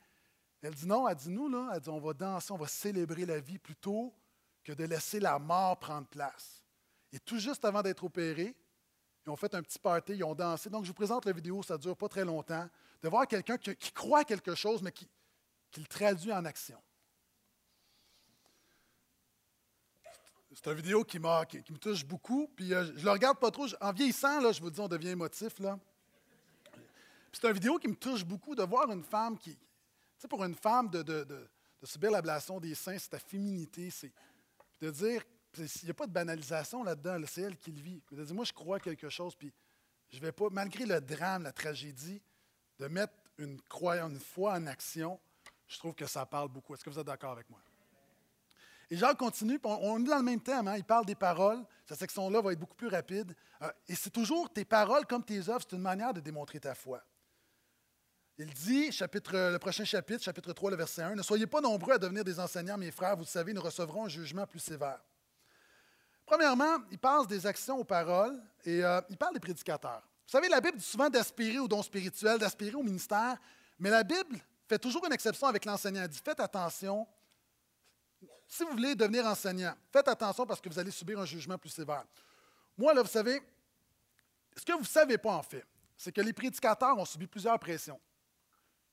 Elle 0.62 0.74
dit 0.74 0.88
non, 0.88 1.08
elle 1.08 1.16
dit 1.16 1.30
nous, 1.30 1.50
là, 1.50 1.72
elle 1.74 1.82
dit 1.82 1.90
on 1.90 2.00
va 2.00 2.14
danser, 2.14 2.54
on 2.54 2.58
va 2.58 2.68
célébrer 2.68 3.26
la 3.26 3.40
vie 3.40 3.60
plutôt 3.60 4.14
que 4.64 4.72
de 4.72 4.86
laisser 4.86 5.20
la 5.20 5.38
mort 5.38 5.78
prendre 5.78 6.08
place. 6.08 6.64
Et 7.12 7.20
tout 7.20 7.38
juste 7.38 7.66
avant 7.66 7.82
d'être 7.82 8.06
opérés, 8.06 8.56
ils 9.26 9.30
ont 9.30 9.36
fait 9.36 9.54
un 9.56 9.62
petit 9.62 9.78
party, 9.78 10.14
ils 10.14 10.24
ont 10.24 10.34
dansé. 10.34 10.70
Donc, 10.70 10.84
je 10.84 10.90
vous 10.90 10.94
présente 10.94 11.26
la 11.26 11.34
vidéo, 11.34 11.62
ça 11.64 11.76
ne 11.76 11.80
dure 11.80 11.98
pas 11.98 12.08
très 12.08 12.24
longtemps, 12.24 12.68
de 13.02 13.10
voir 13.10 13.28
quelqu'un 13.28 13.58
qui, 13.58 13.92
croit 13.92 14.24
quelque 14.24 14.56
chose, 14.56 14.82
mais 14.82 14.92
qui 14.92 15.10
le 15.78 15.86
traduit 15.86 16.32
en 16.32 16.46
action. 16.46 16.82
C'est 20.56 20.68
une 20.68 20.78
vidéo 20.78 21.04
qui, 21.04 21.18
qui, 21.64 21.74
me 21.74 21.78
touche 21.78 22.06
beaucoup. 22.06 22.48
Puis 22.56 22.74
euh, 22.74 22.86
je 22.96 23.04
le 23.04 23.12
regarde 23.12 23.40
pas 23.40 23.52
trop. 23.52 23.66
En 23.82 23.92
vieillissant, 23.92 24.40
là, 24.40 24.52
je 24.52 24.62
vous 24.62 24.70
dis, 24.70 24.80
on 24.80 24.88
devient 24.88 25.10
émotif. 25.10 25.60
Là. 25.60 25.80
C'est 27.32 27.48
une 27.48 27.54
vidéo 27.54 27.78
qui 27.80 27.88
me 27.88 27.96
touche 27.96 28.24
beaucoup 28.24 28.56
de 28.56 28.64
voir 28.64 28.90
une 28.92 29.04
femme 29.04 29.38
qui. 29.38 29.56
Tu 29.56 29.62
sais, 30.18 30.28
pour 30.28 30.44
une 30.44 30.56
femme, 30.56 30.90
de, 30.90 31.50
subir 31.84 32.12
l'ablation 32.12 32.60
des 32.60 32.76
seins, 32.76 32.98
c'est 32.98 33.10
ta 33.10 33.20
féminité. 33.20 33.90
C'est 33.90 34.12
de 34.82 34.92
dire. 34.92 35.24
Il 35.56 35.68
n'y 35.84 35.92
a 35.92 35.94
pas 35.94 36.08
de 36.08 36.12
banalisation 36.12 36.84
là-dedans, 36.84 37.22
c'est 37.28 37.42
elle 37.42 37.58
qui 37.58 37.72
le 37.72 37.80
vit. 37.80 38.02
De 38.12 38.24
dire, 38.24 38.34
moi, 38.34 38.44
je 38.44 38.54
crois 38.54 38.80
quelque 38.80 39.08
chose, 39.08 39.36
puis 39.36 39.54
je 40.10 40.20
vais 40.20 40.32
pas, 40.32 40.48
malgré 40.52 40.84
le 40.84 41.00
drame, 41.00 41.44
la 41.44 41.52
tragédie, 41.52 42.20
de 42.80 42.88
mettre 42.88 43.14
une 43.38 43.62
croyance, 43.62 44.12
une 44.12 44.20
foi 44.20 44.54
en 44.54 44.66
action, 44.66 45.20
je 45.68 45.78
trouve 45.78 45.94
que 45.94 46.08
ça 46.08 46.26
parle 46.26 46.50
beaucoup. 46.50 46.74
Est-ce 46.74 46.84
que 46.84 46.90
vous 46.90 46.98
êtes 46.98 47.06
d'accord 47.06 47.34
avec 47.34 47.48
moi? 47.52 47.60
Et 48.94 48.96
Jacques 48.96 49.18
continue, 49.18 49.60
on, 49.64 50.00
est 50.00 50.08
dans 50.08 50.18
le 50.18 50.22
même 50.22 50.40
thème, 50.40 50.68
hein, 50.68 50.76
il 50.78 50.84
parle 50.84 51.04
des 51.04 51.16
paroles. 51.16 51.66
Cette 51.84 51.98
section-là 51.98 52.42
va 52.42 52.52
être 52.52 52.60
beaucoup 52.60 52.76
plus 52.76 52.90
rapide. 52.90 53.36
Euh, 53.64 53.72
et 53.88 53.96
c'est 53.96 54.12
toujours 54.12 54.54
tes 54.54 54.66
paroles 54.66 55.08
comme 55.08 55.24
tes 55.24 55.50
œuvres, 55.50 55.66
c'est 55.68 55.76
une 55.76 55.82
manière 55.82 56.14
de 56.14 56.20
démontrer 56.20 56.60
ta 56.60 56.76
foi. 56.76 57.02
Il 58.38 58.54
dit, 58.54 58.92
chapitre, 58.92 59.32
le 59.52 59.58
prochain 59.58 59.84
chapitre, 59.84 60.24
chapitre 60.24 60.54
3, 60.54 60.70
le 60.70 60.78
verset 60.78 61.02
1, 61.02 61.16
Ne 61.16 61.24
soyez 61.24 61.48
pas 61.48 61.60
nombreux 61.60 61.94
à 61.94 61.98
devenir 61.98 62.24
des 62.24 62.40
enseignants, 62.40 62.78
mes 62.78 62.92
frères, 62.92 63.16
vous 63.16 63.24
le 63.24 63.28
savez, 63.28 63.52
nous 63.52 63.64
recevrons 63.64 64.06
un 64.06 64.10
jugement 64.10 64.46
plus 64.46 64.60
sévère. 64.60 65.00
Premièrement, 66.24 66.78
il 66.92 67.00
passe 67.00 67.26
des 67.26 67.48
actions 67.48 67.80
aux 67.80 67.84
paroles 67.84 68.40
et 68.64 68.86
euh, 68.86 69.02
il 69.10 69.18
parle 69.18 69.34
des 69.34 69.40
prédicateurs. 69.40 70.04
Vous 70.28 70.32
savez, 70.32 70.50
la 70.50 70.62
Bible 70.62 70.78
dit 70.78 70.86
souvent 70.86 71.10
d'aspirer 71.10 71.58
au 71.58 71.68
don 71.68 71.82
spirituel, 71.82 72.38
d'aspirer 72.38 72.76
au 72.76 72.84
ministère, 72.84 73.40
mais 73.80 73.90
la 73.90 74.04
Bible 74.04 74.38
fait 74.68 74.78
toujours 74.78 75.04
une 75.08 75.14
exception 75.14 75.48
avec 75.48 75.66
l'enseignant. 75.66 76.04
Elle 76.04 76.10
dit 76.10 76.22
Faites 76.24 76.40
attention 76.40 77.08
si 78.54 78.64
vous 78.64 78.70
voulez 78.70 78.94
devenir 78.94 79.26
enseignant, 79.26 79.74
faites 79.92 80.08
attention 80.08 80.46
parce 80.46 80.62
que 80.62 80.70
vous 80.70 80.78
allez 80.78 80.92
subir 80.92 81.20
un 81.20 81.26
jugement 81.26 81.58
plus 81.58 81.72
sévère. 81.72 82.06
Moi, 82.78 82.94
là, 82.94 83.02
vous 83.02 83.10
savez, 83.10 83.42
ce 84.56 84.64
que 84.64 84.74
vous 84.74 84.82
ne 84.82 84.86
savez 84.86 85.18
pas 85.18 85.34
en 85.34 85.42
fait, 85.42 85.66
c'est 85.98 86.12
que 86.12 86.22
les 86.22 86.34
prédicateurs 86.34 86.96
ont 86.96 87.06
subi 87.06 87.26
plusieurs 87.26 87.58
pressions. 87.58 88.00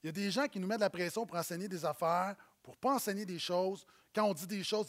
Il 0.02 0.06
y 0.06 0.08
a 0.08 0.12
des 0.12 0.30
gens 0.30 0.48
qui 0.48 0.58
nous 0.58 0.66
mettent 0.66 0.80
la 0.80 0.88
pression 0.88 1.26
pour 1.26 1.36
enseigner 1.36 1.68
des 1.68 1.84
affaires, 1.84 2.36
pour 2.62 2.72
ne 2.72 2.78
pas 2.78 2.94
enseigner 2.94 3.26
des 3.26 3.38
choses. 3.38 3.84
Quand 4.14 4.24
on 4.24 4.32
dit 4.32 4.46
des 4.46 4.64
choses, 4.64 4.86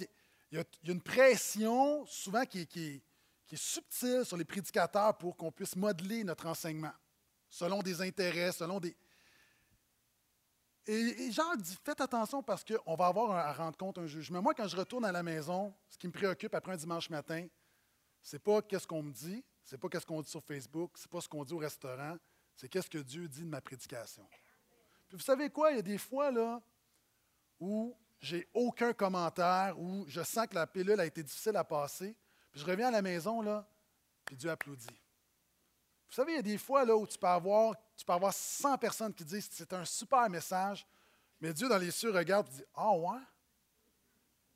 il 0.51 0.57
y 0.57 0.61
a, 0.61 0.63
une 0.86 1.01
pression 1.01 2.05
souvent 2.05 2.45
qui 2.45 2.61
est, 2.61 3.01
subtile 3.53 4.24
sur 4.24 4.38
les 4.38 4.45
prédicateurs 4.45 5.17
pour 5.17 5.36
qu'on 5.36 5.51
puisse 5.51 5.76
modeler 5.76 6.24
notre 6.24 6.45
enseignement 6.47 6.93
selon 7.49 7.82
des 7.82 8.01
intérêts, 8.01 8.53
selon 8.53 8.80
des, 8.80 8.95
et, 10.88 11.32
Jacques 11.32 11.62
dit 11.62 11.78
faites 11.84 12.02
attention 12.02 12.42
parce 12.42 12.64
qu'on 12.64 12.96
va 12.96 13.08
avoir 13.08 13.32
à 13.32 13.54
rendre 13.54 13.78
compte 13.78 13.98
un 13.98 14.08
jugement. 14.08 14.42
Moi, 14.42 14.54
quand 14.54 14.68
je 14.68 14.76
retourne 14.76 15.06
à 15.06 15.12
la 15.12 15.24
maison, 15.24 15.74
ce 15.90 15.98
qui 15.98 16.08
me 16.08 16.12
préoccupe 16.12 16.54
après 16.56 16.74
un 16.74 16.78
dimanche 16.78 17.10
matin, 17.10 17.48
c'est 18.22 18.40
pas 18.40 18.62
qu'est-ce 18.62 18.88
qu'on 18.88 19.04
me 19.04 19.12
dit, 19.12 19.44
c'est 19.64 19.78
pas 19.78 19.90
qu'est-ce 19.90 20.06
qu'on 20.06 20.22
dit 20.22 20.30
sur 20.30 20.44
Facebook, 20.44 20.92
c'est 20.96 21.10
pas 21.10 21.22
ce 21.22 21.30
qu'on 21.30 21.44
dit 21.44 21.54
au 21.54 21.58
restaurant, 21.58 22.18
c'est 22.56 22.68
qu'est-ce 22.68 22.90
que 22.90 22.98
Dieu 22.98 23.28
dit 23.28 23.44
de 23.44 23.50
ma 23.50 23.62
prédication. 23.62 24.28
Puis 25.08 25.18
vous 25.18 25.24
savez 25.24 25.50
quoi, 25.50 25.72
il 25.72 25.78
y 25.78 25.80
a 25.80 25.84
des 25.84 25.98
fois 25.98 26.32
là 26.32 26.62
où 27.60 27.96
j'ai 28.20 28.48
aucun 28.54 28.94
commentaire, 28.94 29.80
où 29.80 30.06
je 30.08 30.22
sens 30.22 30.48
que 30.48 30.56
la 30.56 30.68
pilule 30.68 31.00
a 31.00 31.06
été 31.06 31.24
difficile 31.24 31.56
à 31.56 31.64
passer, 31.64 32.16
puis 32.52 32.62
je 32.62 32.66
reviens 32.66 32.88
à 32.88 32.92
la 32.92 33.02
maison 33.02 33.42
là, 33.42 33.68
puis 34.26 34.36
Dieu 34.36 34.50
applaudit. 34.50 34.88
Vous 36.12 36.16
savez, 36.16 36.34
il 36.34 36.36
y 36.36 36.39
a 36.39 36.41
des 36.41 36.57
fois 36.57 36.84
où 36.93 37.07
tu 37.07 37.18
peux, 37.18 37.28
avoir, 37.28 37.74
tu 37.95 38.03
peux 38.03 38.12
avoir 38.12 38.34
100 38.34 38.78
personnes 38.78 39.14
qui 39.14 39.24
disent 39.24 39.47
c'est 39.49 39.72
un 39.72 39.86
super 39.86 40.30
message, 40.30 40.86
mais 41.39 41.53
Dieu 41.53 41.70
dans 41.70 41.78
les 41.78 41.89
cieux 41.89 42.12
regarde 42.12 42.49
et 42.49 42.57
dit 42.57 42.64
Ah 42.76 42.91
ouais? 42.91 43.22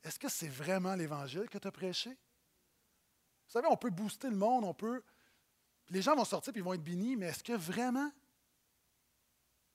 Est-ce 0.04 0.18
que 0.18 0.28
c'est 0.28 0.48
vraiment 0.48 0.94
l'Évangile 0.94 1.48
que 1.48 1.56
tu 1.56 1.66
as 1.66 1.72
prêché 1.72 2.10
Vous 2.10 3.52
savez, 3.52 3.68
on 3.70 3.76
peut 3.76 3.88
booster 3.88 4.28
le 4.28 4.36
monde, 4.36 4.64
on 4.64 4.74
peut. 4.74 5.02
Les 5.88 6.02
gens 6.02 6.14
vont 6.14 6.26
sortir 6.26 6.52
et 6.54 6.58
ils 6.58 6.62
vont 6.62 6.74
être 6.74 6.84
bénis, 6.84 7.16
mais 7.16 7.28
est-ce 7.28 7.42
que 7.42 7.54
vraiment? 7.54 8.12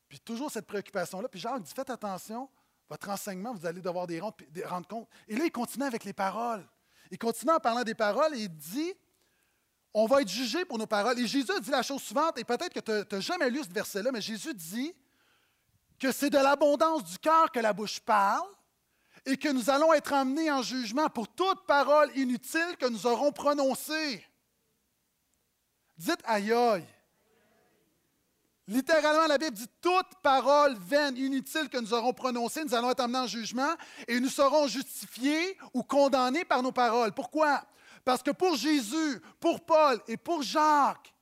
Puis 0.08 0.20
toujours 0.20 0.52
cette 0.52 0.68
préoccupation-là. 0.68 1.30
Puis 1.30 1.40
Jacques 1.40 1.64
dit 1.64 1.74
Faites 1.74 1.90
attention, 1.90 2.48
votre 2.90 3.10
enseignement, 3.10 3.56
vous 3.56 3.66
allez 3.66 3.82
devoir 3.82 4.06
des 4.06 4.20
rendre, 4.20 4.38
des 4.52 4.64
rendre 4.66 4.88
compte. 4.88 5.10
Et 5.28 5.36
là, 5.36 5.46
il 5.46 5.52
continue 5.52 5.86
avec 5.86 6.04
les 6.04 6.14
paroles. 6.14 6.64
Il 7.10 7.18
continue 7.18 7.54
en 7.54 7.60
parlant 7.60 7.84
des 7.84 7.96
paroles 7.96 8.36
et 8.36 8.42
il 8.42 8.56
dit 8.56 8.94
on 9.94 10.06
va 10.06 10.22
être 10.22 10.30
jugé 10.30 10.66
pour 10.66 10.78
nos 10.78 10.88
paroles. 10.88 11.20
Et 11.20 11.28
Jésus 11.28 11.52
dit 11.62 11.70
la 11.70 11.84
chose 11.84 12.02
suivante, 12.02 12.38
et 12.38 12.44
peut-être 12.44 12.74
que 12.74 13.04
tu 13.04 13.16
n'as 13.16 13.22
jamais 13.22 13.50
lu 13.50 13.64
ce 13.64 13.74
verset-là, 13.74 14.12
mais 14.12 14.22
Jésus 14.22 14.54
dit 14.54 14.94
que 16.00 16.12
c'est 16.12 16.30
de 16.30 16.38
l'abondance 16.38 17.04
du 17.04 17.20
cœur 17.20 17.52
que 17.52 17.60
la 17.60 17.74
bouche 17.74 18.00
parle 18.00 18.48
et 19.26 19.38
que 19.38 19.50
nous 19.50 19.70
allons 19.70 19.94
être 19.94 20.14
emmenés 20.14 20.52
en 20.52 20.64
jugement 20.64 21.10
pour 21.10 21.28
toute 21.28 21.66
parole 21.68 22.10
inutile 22.18 22.76
que 22.80 22.88
nous 22.88 23.06
aurons 23.06 23.32
prononcée. 23.32 24.26
Dites 25.98 26.22
aïe 26.26 26.52
aïe. 26.52 26.86
Littéralement, 28.68 29.28
la 29.28 29.38
Bible 29.38 29.58
dit 29.58 29.68
toute 29.82 30.08
parole 30.24 30.76
vaine, 30.80 31.18
inutile 31.18 31.68
que 31.70 31.78
nous 31.78 31.94
aurons 31.94 32.14
prononcée, 32.14 32.64
nous 32.64 32.74
allons 32.74 32.90
être 32.90 33.02
emmenés 33.02 33.20
en 33.20 33.28
jugement 33.28 33.74
et 34.08 34.20
nous 34.20 34.30
serons 34.30 34.68
justifiés 34.68 35.58
ou 35.74 35.84
condamnés 35.84 36.46
par 36.46 36.64
nos 36.64 36.72
paroles. 36.72 37.12
Pourquoi? 37.12 37.64
Parce 38.04 38.24
que 38.24 38.32
pour 38.32 38.56
Jésus, 38.56 39.22
pour 39.40 39.66
Paul 39.66 40.02
et 40.08 40.18
pour 40.18 40.42
Jacques, 40.42 41.14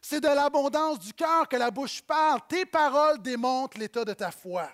c'est 0.00 0.20
de 0.20 0.28
l'abondance 0.28 0.98
du 0.98 1.14
cœur 1.14 1.48
que 1.48 1.56
la 1.56 1.70
bouche 1.70 2.02
parle. 2.02 2.40
Tes 2.46 2.66
paroles 2.66 3.22
démontrent 3.22 3.78
l'état 3.78 4.04
de 4.04 4.12
ta 4.12 4.30
foi. 4.30 4.70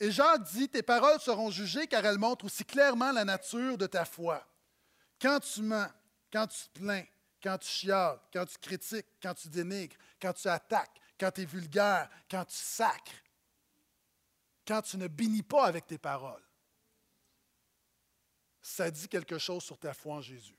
Et 0.00 0.10
Jacques 0.10 0.42
dit, 0.50 0.68
tes 0.68 0.82
paroles 0.82 1.20
seront 1.20 1.50
jugées 1.50 1.86
car 1.86 2.04
elles 2.04 2.18
montrent 2.18 2.46
aussi 2.46 2.64
clairement 2.64 3.12
la 3.12 3.24
nature 3.24 3.78
de 3.78 3.86
ta 3.86 4.04
foi. 4.04 4.44
Quand 5.20 5.38
tu 5.38 5.62
mens, 5.62 5.88
quand 6.32 6.48
tu 6.48 6.68
plains, 6.74 7.04
quand 7.40 7.58
tu 7.58 7.68
chiales, 7.68 8.18
quand 8.32 8.44
tu 8.44 8.58
critiques, 8.58 9.06
quand 9.22 9.34
tu 9.34 9.48
dénigres, 9.48 9.96
quand 10.20 10.32
tu 10.32 10.48
attaques, 10.48 11.00
quand 11.18 11.30
tu 11.30 11.42
es 11.42 11.44
vulgaire, 11.44 12.10
quand 12.28 12.44
tu 12.44 12.56
sacres, 12.56 13.22
quand 14.66 14.82
tu 14.82 14.96
ne 14.96 15.06
bénis 15.06 15.44
pas 15.44 15.66
avec 15.66 15.86
tes 15.86 15.98
paroles, 15.98 16.42
ça 18.62 18.90
dit 18.90 19.08
quelque 19.08 19.38
chose 19.38 19.64
sur 19.64 19.76
ta 19.76 19.92
foi 19.92 20.14
en 20.14 20.20
Jésus. 20.20 20.56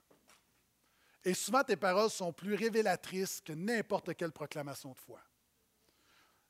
Et 1.24 1.34
souvent, 1.34 1.64
tes 1.64 1.78
paroles 1.78 2.10
sont 2.10 2.34
plus 2.34 2.54
révélatrices 2.54 3.40
que 3.40 3.54
n'importe 3.54 4.14
quelle 4.16 4.34
proclamation 4.34 4.92
de 4.92 4.98
foi. 4.98 5.22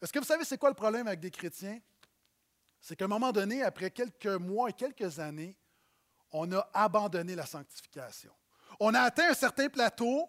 Est-ce 0.02 0.12
que 0.12 0.20
vous 0.20 0.26
savez 0.26 0.44
c'est 0.44 0.58
quoi 0.58 0.70
le 0.70 0.76
problème 0.76 1.08
avec 1.08 1.20
des 1.20 1.30
chrétiens? 1.30 1.80
C'est 2.82 2.96
qu'à 2.96 3.06
un 3.06 3.08
moment 3.08 3.32
donné, 3.32 3.62
après 3.62 3.92
quelques 3.92 4.26
mois 4.26 4.70
et 4.70 4.74
quelques 4.74 5.20
années, 5.20 5.56
on 6.32 6.52
a 6.52 6.68
abandonné 6.74 7.36
la 7.36 7.46
sanctification. 7.46 8.34
On 8.80 8.94
a 8.96 9.02
atteint 9.02 9.30
un 9.30 9.36
certain 9.36 9.70
plateau 9.70 10.28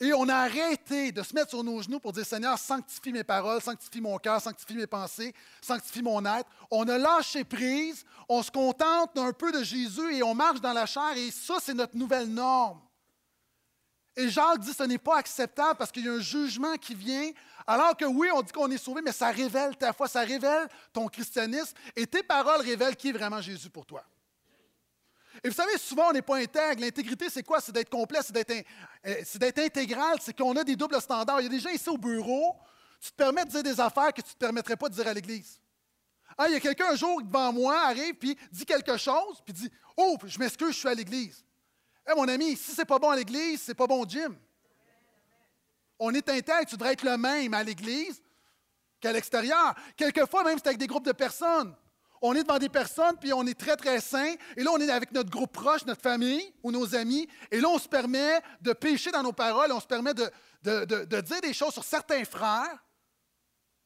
et 0.00 0.12
on 0.12 0.28
a 0.28 0.34
arrêté 0.36 1.10
de 1.10 1.22
se 1.22 1.34
mettre 1.34 1.50
sur 1.50 1.64
nos 1.64 1.82
genoux 1.82 1.98
pour 1.98 2.12
dire 2.12 2.24
Seigneur, 2.24 2.56
sanctifie 2.56 3.12
mes 3.12 3.24
paroles, 3.24 3.60
sanctifie 3.60 4.00
mon 4.00 4.16
cœur, 4.18 4.40
sanctifie 4.40 4.74
mes 4.74 4.86
pensées, 4.86 5.34
sanctifie 5.60 6.02
mon 6.02 6.24
être. 6.24 6.48
On 6.70 6.86
a 6.88 6.98
lâché 6.98 7.42
prise, 7.42 8.04
on 8.28 8.42
se 8.42 8.50
contente 8.50 9.16
d'un 9.16 9.32
peu 9.32 9.50
de 9.50 9.64
Jésus 9.64 10.14
et 10.14 10.22
on 10.22 10.34
marche 10.34 10.60
dans 10.60 10.72
la 10.72 10.86
chair 10.86 11.16
et 11.16 11.30
ça, 11.32 11.56
c'est 11.60 11.74
notre 11.74 11.96
nouvelle 11.96 12.28
norme. 12.28 12.80
Et 14.14 14.28
Jacques 14.28 14.60
dit 14.60 14.72
ce 14.72 14.84
n'est 14.84 14.98
pas 14.98 15.18
acceptable 15.18 15.76
parce 15.76 15.90
qu'il 15.90 16.04
y 16.04 16.08
a 16.08 16.12
un 16.12 16.20
jugement 16.20 16.76
qui 16.76 16.94
vient. 16.94 17.30
Alors 17.66 17.96
que 17.96 18.04
oui, 18.04 18.28
on 18.34 18.42
dit 18.42 18.52
qu'on 18.52 18.70
est 18.70 18.78
sauvé, 18.78 19.02
mais 19.02 19.12
ça 19.12 19.30
révèle 19.30 19.76
ta 19.76 19.92
foi, 19.92 20.08
ça 20.08 20.20
révèle 20.20 20.68
ton 20.92 21.06
christianisme 21.08 21.76
et 21.94 22.06
tes 22.06 22.22
paroles 22.22 22.62
révèlent 22.62 22.96
qui 22.96 23.10
est 23.10 23.12
vraiment 23.12 23.40
Jésus 23.40 23.70
pour 23.70 23.84
toi. 23.84 24.04
Et 25.42 25.48
vous 25.48 25.54
savez, 25.54 25.78
souvent, 25.78 26.08
on 26.08 26.12
n'est 26.12 26.22
pas 26.22 26.36
intègre. 26.36 26.80
L'intégrité, 26.80 27.28
c'est 27.30 27.42
quoi? 27.42 27.60
C'est 27.60 27.72
d'être 27.72 27.90
complet, 27.90 28.20
c'est 28.22 28.32
d'être, 28.32 28.66
euh, 29.06 29.64
intégral, 29.64 30.18
c'est 30.20 30.36
qu'on 30.36 30.56
a 30.56 30.64
des 30.64 30.76
doubles 30.76 31.00
standards. 31.00 31.40
Il 31.40 31.44
y 31.44 31.46
a 31.46 31.50
des 31.50 31.60
gens 31.60 31.70
ici 31.70 31.88
au 31.88 31.98
bureau, 31.98 32.56
tu 33.00 33.10
te 33.10 33.16
permets 33.16 33.44
de 33.44 33.50
dire 33.50 33.62
des 33.62 33.80
affaires 33.80 34.12
que 34.12 34.20
tu 34.20 34.28
ne 34.28 34.32
te 34.32 34.38
permettrais 34.38 34.76
pas 34.76 34.88
de 34.88 34.94
dire 34.94 35.06
à 35.06 35.14
l'Église. 35.14 35.60
Ah, 36.36 36.46
il 36.48 36.52
y 36.52 36.56
a 36.56 36.60
quelqu'un 36.60 36.92
un 36.92 36.96
jour 36.96 37.22
devant 37.22 37.52
moi, 37.52 37.80
arrive, 37.86 38.14
puis 38.14 38.36
dit 38.50 38.64
quelque 38.64 38.96
chose, 38.96 39.40
puis 39.44 39.52
dit 39.52 39.70
Oh, 39.96 40.16
je 40.24 40.38
m'excuse, 40.38 40.70
je 40.70 40.78
suis 40.78 40.88
à 40.88 40.94
l'Église. 40.94 41.44
Eh, 42.10 42.14
mon 42.14 42.26
ami, 42.28 42.56
si 42.56 42.72
c'est 42.72 42.84
pas 42.84 42.98
bon 42.98 43.10
à 43.10 43.16
l'Église, 43.16 43.62
c'est 43.62 43.74
pas 43.74 43.86
bon 43.86 44.02
au 44.02 44.08
gym. 44.08 44.36
On 45.98 46.14
est 46.14 46.28
intègre, 46.28 46.66
tu 46.66 46.76
devrais 46.76 46.92
être 46.92 47.02
le 47.02 47.16
même 47.16 47.54
à 47.54 47.62
l'Église 47.62 48.22
qu'à 49.00 49.12
l'extérieur. 49.12 49.74
Quelquefois, 49.96 50.44
même, 50.44 50.58
c'est 50.58 50.68
avec 50.68 50.78
des 50.78 50.86
groupes 50.86 51.04
de 51.04 51.12
personnes. 51.12 51.74
On 52.20 52.34
est 52.34 52.42
devant 52.42 52.58
des 52.58 52.68
personnes, 52.68 53.16
puis 53.20 53.32
on 53.32 53.46
est 53.46 53.58
très, 53.58 53.76
très 53.76 54.00
saint. 54.00 54.34
Et 54.56 54.62
là, 54.62 54.70
on 54.72 54.80
est 54.80 54.90
avec 54.90 55.12
notre 55.12 55.30
groupe 55.30 55.52
proche, 55.52 55.84
notre 55.86 56.02
famille 56.02 56.52
ou 56.62 56.72
nos 56.72 56.94
amis. 56.94 57.28
Et 57.50 57.60
là, 57.60 57.68
on 57.68 57.78
se 57.78 57.88
permet 57.88 58.40
de 58.60 58.72
pécher 58.72 59.10
dans 59.10 59.22
nos 59.22 59.32
paroles, 59.32 59.70
on 59.72 59.80
se 59.80 59.86
permet 59.86 60.14
de, 60.14 61.20
dire 61.20 61.40
des 61.40 61.52
choses 61.52 61.72
sur 61.72 61.84
certains 61.84 62.24
frères. 62.24 62.84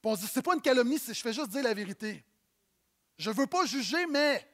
Puis 0.00 0.10
on 0.10 0.16
se 0.16 0.22
dit, 0.22 0.30
c'est 0.32 0.42
pas 0.42 0.54
une 0.54 0.62
calomnie, 0.62 0.98
je 0.98 1.12
fais 1.12 1.32
juste 1.32 1.48
dire 1.48 1.62
la 1.62 1.74
vérité. 1.74 2.24
Je 3.18 3.30
ne 3.30 3.34
veux 3.34 3.46
pas 3.46 3.66
juger, 3.66 4.06
mais 4.06 4.48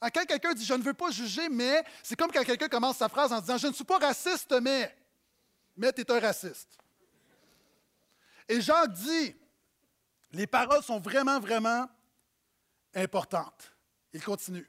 Quand 0.00 0.24
quelqu'un 0.24 0.54
dit 0.54 0.64
je 0.64 0.74
ne 0.74 0.82
veux 0.82 0.94
pas 0.94 1.10
juger, 1.10 1.48
mais 1.48 1.84
c'est 2.02 2.16
comme 2.16 2.30
quand 2.30 2.44
quelqu'un 2.44 2.68
commence 2.68 2.96
sa 2.96 3.08
phrase 3.08 3.32
en 3.32 3.40
disant 3.40 3.58
je 3.58 3.66
ne 3.66 3.72
suis 3.72 3.84
pas 3.84 3.98
raciste, 3.98 4.52
mais. 4.62 4.96
Mais 5.76 5.92
tu 5.92 6.00
es 6.00 6.10
un 6.10 6.20
raciste. 6.20 6.78
Et 8.48 8.60
Jacques 8.60 8.92
dit 8.92 9.34
les 10.32 10.46
paroles 10.46 10.82
sont 10.82 11.00
vraiment, 11.00 11.40
vraiment 11.40 11.88
importantes. 12.94 13.72
Il 14.12 14.22
continue. 14.22 14.68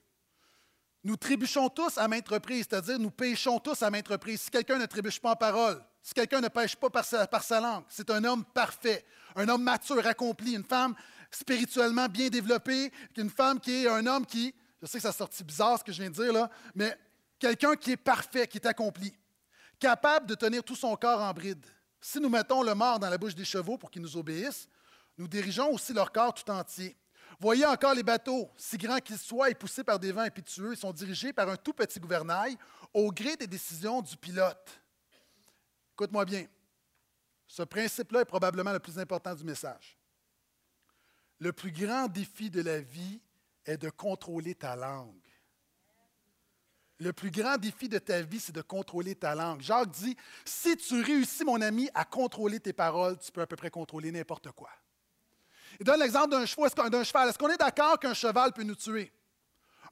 Nous 1.04 1.18
trébuchons 1.18 1.70
tous 1.70 1.98
à 1.98 2.08
maintes 2.08 2.28
reprises, 2.28 2.68
c'est-à-dire 2.70 3.00
nous 3.00 3.10
péchons 3.10 3.60
tous 3.60 3.82
à 3.82 3.90
maintes 3.90 4.08
reprises. 4.08 4.42
Si 4.42 4.52
quelqu'un 4.52 4.78
ne 4.78 4.86
trébuche 4.86 5.20
pas 5.20 5.32
en 5.32 5.36
parole, 5.36 5.84
si 6.02 6.14
quelqu'un 6.14 6.42
ne 6.42 6.48
pêche 6.48 6.76
pas 6.76 6.90
par 6.90 7.06
sa, 7.06 7.60
langue, 7.60 7.84
c'est 7.90 8.10
un 8.10 8.24
homme 8.24 8.44
parfait, 8.46 9.06
un 9.36 9.48
homme 9.50 9.64
mature, 9.64 10.06
accompli, 10.06 10.54
une 10.54 10.64
femme 10.64 10.96
spirituellement 11.32 12.08
bien 12.08 12.30
développée, 12.30 12.92
une 13.18 13.30
femme 13.30 13.60
qui 13.60 13.86
est 13.86 13.88
un 13.88 14.06
homme 14.06 14.26
qui, 14.26 14.54
je 14.82 14.88
sais 14.88 14.98
que 14.98 15.04
ça 15.04 15.12
sorti 15.12 15.44
bizarre 15.44 15.80
ce 15.80 15.84
que 15.84 15.92
je 15.92 16.02
viens 16.02 16.10
de 16.10 16.16
dire 16.16 16.34
là, 16.34 16.50
mais 16.76 16.98
quelqu'un 17.40 17.76
qui 17.76 17.92
est 17.92 17.98
parfait, 17.98 18.48
qui 18.48 18.58
est 18.58 18.68
accompli, 18.68 19.14
capable 19.80 20.28
de 20.28 20.36
tenir 20.36 20.64
tout 20.64 20.76
son 20.76 20.96
corps 20.96 21.22
en 21.22 21.34
bride. 21.34 21.66
Si 22.00 22.20
nous 22.20 22.30
mettons 22.30 22.64
le 22.64 22.74
mort 22.76 23.00
dans 23.00 23.10
la 23.10 23.18
bouche 23.18 23.36
des 23.36 23.46
chevaux 23.46 23.78
pour 23.78 23.90
qu'ils 23.90 24.02
nous 24.02 24.18
obéissent, 24.18 24.68
nous 25.22 25.28
dirigeons 25.28 25.72
aussi 25.72 25.94
leur 25.94 26.12
corps 26.12 26.34
tout 26.34 26.50
entier. 26.50 26.98
Voyez 27.40 27.64
encore 27.64 27.94
les 27.94 28.02
bateaux, 28.02 28.50
si 28.58 28.76
grands 28.76 28.98
qu'ils 28.98 29.20
soient 29.20 29.52
et 29.52 29.54
poussés 29.54 29.84
par 29.84 30.00
des 30.00 30.12
vents 30.12 30.22
impétueux, 30.22 30.74
ils 30.74 30.78
sont 30.78 30.92
dirigés 30.92 31.32
par 31.32 31.48
un 31.48 31.56
tout 31.56 31.74
petit 31.74 32.00
gouvernail 32.00 32.58
au 32.92 33.12
gré 33.12 33.36
des 33.38 33.46
décisions 33.46 34.02
du 34.02 34.18
pilote. 34.18 34.82
Écoute-moi 35.94 36.26
bien. 36.26 36.48
Ce 37.46 37.62
principe-là 37.62 38.22
est 38.22 38.26
probablement 38.26 38.74
le 38.74 38.80
plus 38.80 38.98
important 38.98 39.36
du 39.36 39.44
message. 39.44 39.96
Le 41.38 41.54
plus 41.54 41.72
grand 41.72 42.08
défi 42.08 42.50
de 42.50 42.64
la 42.64 42.80
vie 42.80 43.22
est 43.64 43.78
de 43.78 43.92
contrôler 43.92 44.56
ta 44.56 44.76
langue. 44.76 45.22
Le 46.98 47.14
plus 47.14 47.30
grand 47.30 47.58
défi 47.58 47.88
de 47.88 48.00
ta 48.00 48.24
vie, 48.24 48.40
c'est 48.40 48.56
de 48.56 48.62
contrôler 48.64 49.14
ta 49.14 49.36
langue. 49.36 49.62
Jacques 49.62 49.92
dit, 49.92 50.16
si 50.46 50.76
tu 50.78 51.00
réussis, 51.02 51.44
mon 51.44 51.62
ami, 51.62 51.90
à 51.94 52.06
contrôler 52.06 52.60
tes 52.60 52.74
paroles, 52.74 53.20
tu 53.20 53.32
peux 53.32 53.42
à 53.42 53.48
peu 53.48 53.56
près 53.56 53.70
contrôler 53.70 54.12
n'importe 54.12 54.52
quoi. 54.52 54.70
Il 55.80 55.86
donne 55.86 56.00
l'exemple 56.00 56.30
d'un 56.30 56.46
cheval. 56.46 57.30
Est-ce 57.30 57.38
qu'on 57.38 57.50
est 57.50 57.58
d'accord 57.58 58.00
qu'un 58.00 58.14
cheval 58.14 58.54
peut 58.54 58.64
nous 58.64 58.76
tuer? 58.76 59.12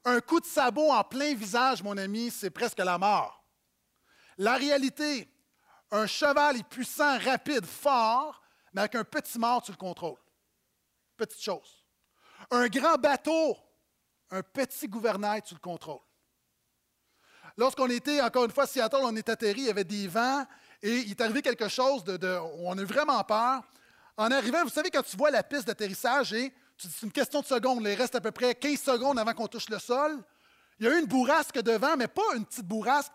Un 0.04 0.20
coup 0.20 0.40
de 0.40 0.46
sabot 0.46 0.90
en 0.90 1.04
plein 1.04 1.34
visage, 1.34 1.82
mon 1.82 1.96
ami, 1.96 2.30
c'est 2.30 2.50
presque 2.50 2.78
la 2.78 2.96
mort. 2.98 3.44
La 4.38 4.56
réalité, 4.56 5.28
un 5.90 6.06
cheval 6.06 6.56
est 6.56 6.68
puissant, 6.68 7.18
rapide, 7.18 7.66
fort, 7.66 8.40
mais 8.72 8.82
avec 8.82 8.94
un 8.94 9.04
petit 9.04 9.38
mort, 9.38 9.62
tu 9.62 9.72
le 9.72 9.76
contrôles. 9.76 10.18
Petite 11.16 11.42
chose. 11.42 11.84
Un 12.50 12.68
grand 12.68 12.96
bateau, 12.96 13.56
un 14.30 14.42
petit 14.42 14.88
gouvernail, 14.88 15.42
tu 15.42 15.54
le 15.54 15.60
contrôles. 15.60 16.00
Lorsqu'on 17.56 17.90
était, 17.90 18.22
encore 18.22 18.44
une 18.44 18.52
fois, 18.52 18.64
à 18.64 18.66
Seattle, 18.66 19.00
on 19.02 19.14
est 19.16 19.28
atterri, 19.28 19.60
il 19.60 19.66
y 19.66 19.70
avait 19.70 19.84
des 19.84 20.08
vents, 20.08 20.46
et 20.82 20.98
il 21.00 21.10
est 21.10 21.20
arrivé 21.20 21.42
quelque 21.42 21.68
chose 21.68 22.04
de, 22.04 22.38
on 22.58 22.78
a 22.78 22.84
vraiment 22.84 23.22
peur. 23.24 23.62
En 24.20 24.30
arrivant, 24.32 24.62
vous 24.64 24.68
savez, 24.68 24.90
quand 24.90 25.02
tu 25.02 25.16
vois 25.16 25.30
la 25.30 25.42
piste 25.42 25.66
d'atterrissage 25.66 26.34
et 26.34 26.52
c'est 26.76 27.06
une 27.06 27.10
question 27.10 27.40
de 27.40 27.46
secondes, 27.46 27.80
il 27.86 27.94
reste 27.94 28.14
à 28.14 28.20
peu 28.20 28.30
près 28.30 28.54
15 28.54 28.78
secondes 28.78 29.18
avant 29.18 29.32
qu'on 29.32 29.46
touche 29.46 29.70
le 29.70 29.78
sol. 29.78 30.22
Il 30.78 30.84
y 30.84 30.90
a 30.90 30.94
eu 30.94 31.00
une 31.00 31.06
bourrasque 31.06 31.58
devant, 31.62 31.96
mais 31.96 32.06
pas 32.06 32.36
une 32.36 32.44
petite 32.44 32.66
bourrasque. 32.66 33.12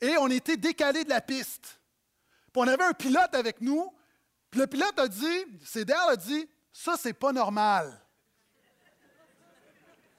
Et 0.00 0.16
on 0.18 0.26
était 0.26 0.56
décalé 0.56 1.04
de 1.04 1.08
la 1.08 1.20
piste. 1.20 1.78
Puis 2.52 2.62
on 2.62 2.66
avait 2.66 2.82
un 2.82 2.94
pilote 2.94 3.32
avec 3.32 3.60
nous. 3.60 3.94
Puis 4.50 4.58
le 4.58 4.66
pilote 4.66 4.98
a 4.98 5.06
dit, 5.06 5.46
Cédar 5.64 6.08
a 6.08 6.16
dit, 6.16 6.48
ça, 6.72 6.96
c'est 6.98 7.12
pas 7.12 7.30
normal. 7.30 7.96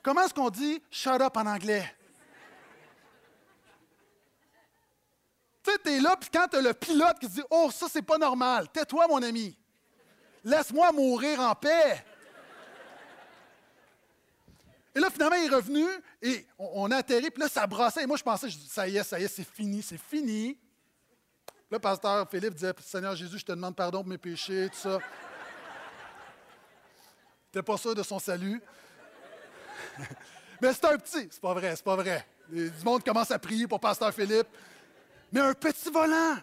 Comment 0.02 0.22
est-ce 0.22 0.34
qu'on 0.34 0.50
dit 0.50 0.82
shut 0.90 1.20
up 1.20 1.36
en 1.36 1.46
anglais? 1.46 1.94
Tu 5.64 5.72
sais, 5.72 5.78
tu 5.84 5.92
es 5.92 6.00
là, 6.00 6.16
puis 6.20 6.30
quand 6.34 6.48
tu 6.48 6.58
as 6.58 6.62
le 6.62 6.74
pilote 6.74 7.20
qui 7.20 7.28
dit 7.28 7.44
Oh, 7.50 7.70
ça, 7.72 7.88
c'est 7.90 8.02
pas 8.02 8.18
normal, 8.18 8.68
tais-toi, 8.72 9.08
mon 9.08 9.22
ami. 9.22 9.58
Laisse-moi 10.44 10.92
mourir 10.92 11.40
en 11.40 11.54
paix. 11.54 12.04
Et 14.94 15.00
là, 15.00 15.10
finalement, 15.10 15.38
il 15.38 15.46
est 15.46 15.56
revenu 15.56 15.86
et 16.22 16.46
on, 16.58 16.92
a 16.92 16.98
atterri, 16.98 17.32
puis 17.32 17.42
là, 17.42 17.48
ça 17.48 17.66
brassait. 17.66 18.04
Et 18.04 18.08
moi, 18.08 18.18
je 18.18 18.24
pensais, 18.24 18.48
ça 18.70 18.88
y 18.88 18.98
est, 18.98 19.04
ça 19.04 19.20
y 19.20 19.24
est, 19.24 19.28
c'est 19.28 19.48
fini, 19.48 19.82
c'est 19.82 19.98
fini. 19.98 20.58
Là, 21.70 21.80
pasteur 21.80 22.30
Philippe 22.30 22.56
disait 22.56 22.74
Seigneur 22.84 23.16
Jésus, 23.16 23.40
je 23.40 23.46
te 23.46 23.52
demande 23.54 23.76
pardon 23.76 24.00
pour 24.00 24.10
mes 24.10 24.18
péchés, 24.18 24.68
tout 24.70 24.80
ça. 24.80 25.00
n'étais 27.48 27.64
pas 27.64 27.78
sûr 27.78 27.96
de 27.96 28.04
son 28.04 28.20
salut. 28.20 28.62
Mais 30.62 30.74
c'est 30.74 30.86
un 30.86 30.98
petit, 30.98 31.30
c'est 31.32 31.42
pas 31.42 31.54
vrai, 31.54 31.74
c'est 31.76 31.86
pas 31.86 31.96
vrai. 31.96 32.28
Du 32.50 32.84
monde 32.84 33.02
commence 33.04 33.32
à 33.32 33.40
prier 33.40 33.68
pour 33.68 33.80
pasteur 33.80 34.14
Philippe 34.14 34.48
mais 35.32 35.40
un 35.42 35.54
petit 35.54 35.90
volant. 35.90 36.36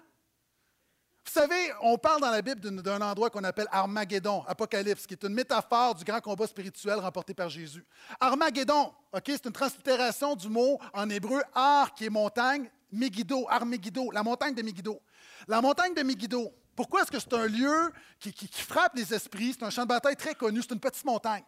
Vous 1.24 1.32
savez, 1.32 1.72
on 1.82 1.98
parle 1.98 2.22
dans 2.22 2.30
la 2.30 2.40
Bible 2.40 2.58
d'un 2.80 3.00
endroit 3.02 3.28
qu'on 3.28 3.44
appelle 3.44 3.68
Armageddon, 3.70 4.42
Apocalypse, 4.46 5.06
qui 5.06 5.12
est 5.12 5.22
une 5.24 5.34
métaphore 5.34 5.94
du 5.94 6.02
grand 6.02 6.20
combat 6.20 6.46
spirituel 6.46 6.98
remporté 7.00 7.34
par 7.34 7.50
Jésus. 7.50 7.84
Armageddon, 8.18 8.94
c'est 9.26 9.44
une 9.44 9.52
translittération 9.52 10.34
du 10.34 10.48
mot 10.48 10.78
en 10.94 11.10
hébreu 11.10 11.42
Ar, 11.54 11.92
qui 11.92 12.06
est 12.06 12.10
montagne, 12.10 12.70
Megiddo, 12.90 13.46
Armegiddo, 13.50 14.10
la 14.10 14.22
montagne 14.22 14.54
de 14.54 14.62
Megiddo. 14.62 15.02
La 15.46 15.60
montagne 15.60 15.92
de 15.92 16.02
Megiddo, 16.02 16.50
pourquoi 16.74 17.02
est-ce 17.02 17.10
que 17.10 17.20
c'est 17.20 17.34
un 17.34 17.46
lieu 17.46 17.92
qui, 18.18 18.32
qui 18.32 18.62
frappe 18.62 18.94
les 18.94 19.12
esprits? 19.12 19.52
C'est 19.52 19.66
un 19.66 19.70
champ 19.70 19.82
de 19.82 19.88
bataille 19.88 20.16
très 20.16 20.34
connu, 20.34 20.62
c'est 20.62 20.72
une 20.72 20.80
petite 20.80 21.04
montagne. 21.04 21.44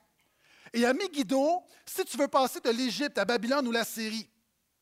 Et 0.74 0.84
à 0.84 0.92
Megiddo, 0.92 1.62
si 1.86 2.04
tu 2.04 2.18
veux 2.18 2.28
passer 2.28 2.60
de 2.60 2.68
l'Égypte 2.68 3.16
à 3.16 3.24
Babylone 3.24 3.66
ou 3.66 3.72
la 3.72 3.84
Syrie, 3.84 4.28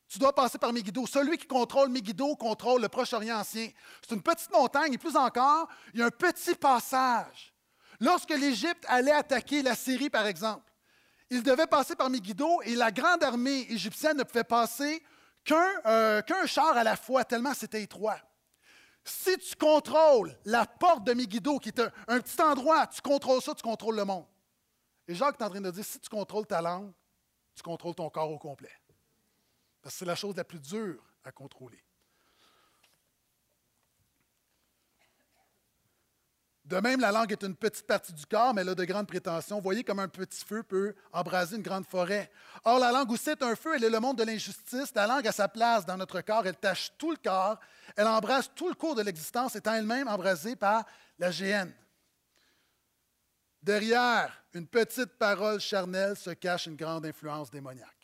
tu 0.09 0.17
dois 0.17 0.33
passer 0.33 0.57
par 0.57 0.73
Megiddo. 0.73 1.05
Celui 1.05 1.37
qui 1.37 1.45
contrôle 1.45 1.89
Megiddo 1.89 2.35
contrôle 2.35 2.81
le 2.81 2.89
Proche-Orient 2.89 3.39
ancien. 3.39 3.69
C'est 4.01 4.15
une 4.15 4.23
petite 4.23 4.51
montagne 4.51 4.93
et 4.93 4.97
plus 4.97 5.15
encore, 5.15 5.69
il 5.93 5.99
y 5.99 6.03
a 6.03 6.07
un 6.07 6.11
petit 6.11 6.55
passage. 6.55 7.53
Lorsque 7.99 8.31
l'Égypte 8.31 8.83
allait 8.87 9.11
attaquer 9.11 9.61
la 9.61 9.75
Syrie, 9.75 10.09
par 10.09 10.25
exemple, 10.25 10.63
il 11.29 11.43
devait 11.43 11.67
passer 11.67 11.95
par 11.95 12.09
Megiddo 12.09 12.61
et 12.63 12.73
la 12.73 12.91
grande 12.91 13.23
armée 13.23 13.67
égyptienne 13.69 14.17
ne 14.17 14.23
pouvait 14.23 14.43
passer 14.43 15.03
euh, 15.51 16.21
qu'un 16.21 16.45
char 16.45 16.75
à 16.75 16.83
la 16.83 16.95
fois, 16.95 17.23
tellement 17.23 17.53
c'était 17.53 17.83
étroit. 17.83 18.19
Si 19.03 19.37
tu 19.37 19.55
contrôles 19.55 20.35
la 20.45 20.65
porte 20.65 21.03
de 21.03 21.13
Megiddo, 21.13 21.59
qui 21.59 21.69
est 21.69 21.79
un, 21.79 21.91
un, 22.07 22.19
petit 22.19 22.41
endroit, 22.41 22.87
tu 22.87 23.01
contrôles 23.01 23.41
ça, 23.41 23.53
tu 23.53 23.63
contrôles 23.63 23.95
le 23.95 24.05
monde. 24.05 24.25
Et 25.07 25.15
Jacques 25.15 25.39
est 25.39 25.43
en 25.43 25.49
train 25.49 25.61
de 25.61 25.71
dire, 25.71 25.85
si 25.85 25.99
tu 25.99 26.09
contrôles 26.09 26.45
ta 26.45 26.61
langue, 26.61 26.91
tu 27.55 27.63
contrôles 27.63 27.95
ton 27.95 28.09
corps 28.09 28.31
au 28.31 28.37
complet. 28.37 28.71
C'est 29.89 30.05
la 30.05 30.15
chose 30.15 30.35
la 30.35 30.43
plus 30.43 30.59
dure 30.59 31.03
à 31.23 31.31
contrôler. 31.31 31.83
De 36.69 36.77
même, 36.77 36.99
la 36.99 37.11
langue 37.11 37.31
est 37.31 37.43
une 37.43 37.55
petite 37.55 37.87
partie 37.87 38.13
du 38.13 38.27
corps, 38.27 38.53
mais 38.53 38.61
elle 38.61 38.69
a 38.69 38.75
de 38.75 38.85
grandes 38.85 39.07
prétentions. 39.07 39.59
Voyez 39.59 39.83
comme 39.83 39.97
un 39.97 40.07
petit 40.07 40.45
feu 40.45 40.61
peut 40.61 40.93
embraser 41.11 41.55
une 41.55 41.63
grande 41.63 41.87
forêt. 41.87 42.29
Or, 42.63 42.77
la 42.77 42.91
langue 42.91 43.11
aussi 43.11 43.31
est 43.31 43.41
un 43.41 43.55
feu, 43.55 43.75
elle 43.75 43.85
est 43.85 43.89
le 43.89 43.99
monde 43.99 44.19
de 44.19 44.23
l'injustice. 44.23 44.93
La 44.93 45.07
langue 45.07 45.27
a 45.27 45.31
sa 45.31 45.47
place 45.47 45.83
dans 45.83 45.97
notre 45.97 46.21
corps, 46.21 46.45
elle 46.45 46.55
tâche 46.55 46.91
tout 46.99 47.09
le 47.09 47.17
corps, 47.17 47.59
elle 47.95 48.05
embrasse 48.05 48.51
tout 48.53 48.69
le 48.69 48.75
cours 48.75 48.93
de 48.93 49.01
l'existence, 49.01 49.55
étant 49.55 49.73
elle-même 49.73 50.07
embrasée 50.07 50.55
par 50.55 50.85
la 51.17 51.31
géhenne. 51.31 51.73
Derrière 53.63 54.31
une 54.53 54.67
petite 54.67 55.17
parole 55.17 55.59
charnelle 55.59 56.15
se 56.15 56.29
cache 56.29 56.67
une 56.67 56.75
grande 56.75 57.03
influence 57.03 57.49
démoniaque 57.49 57.98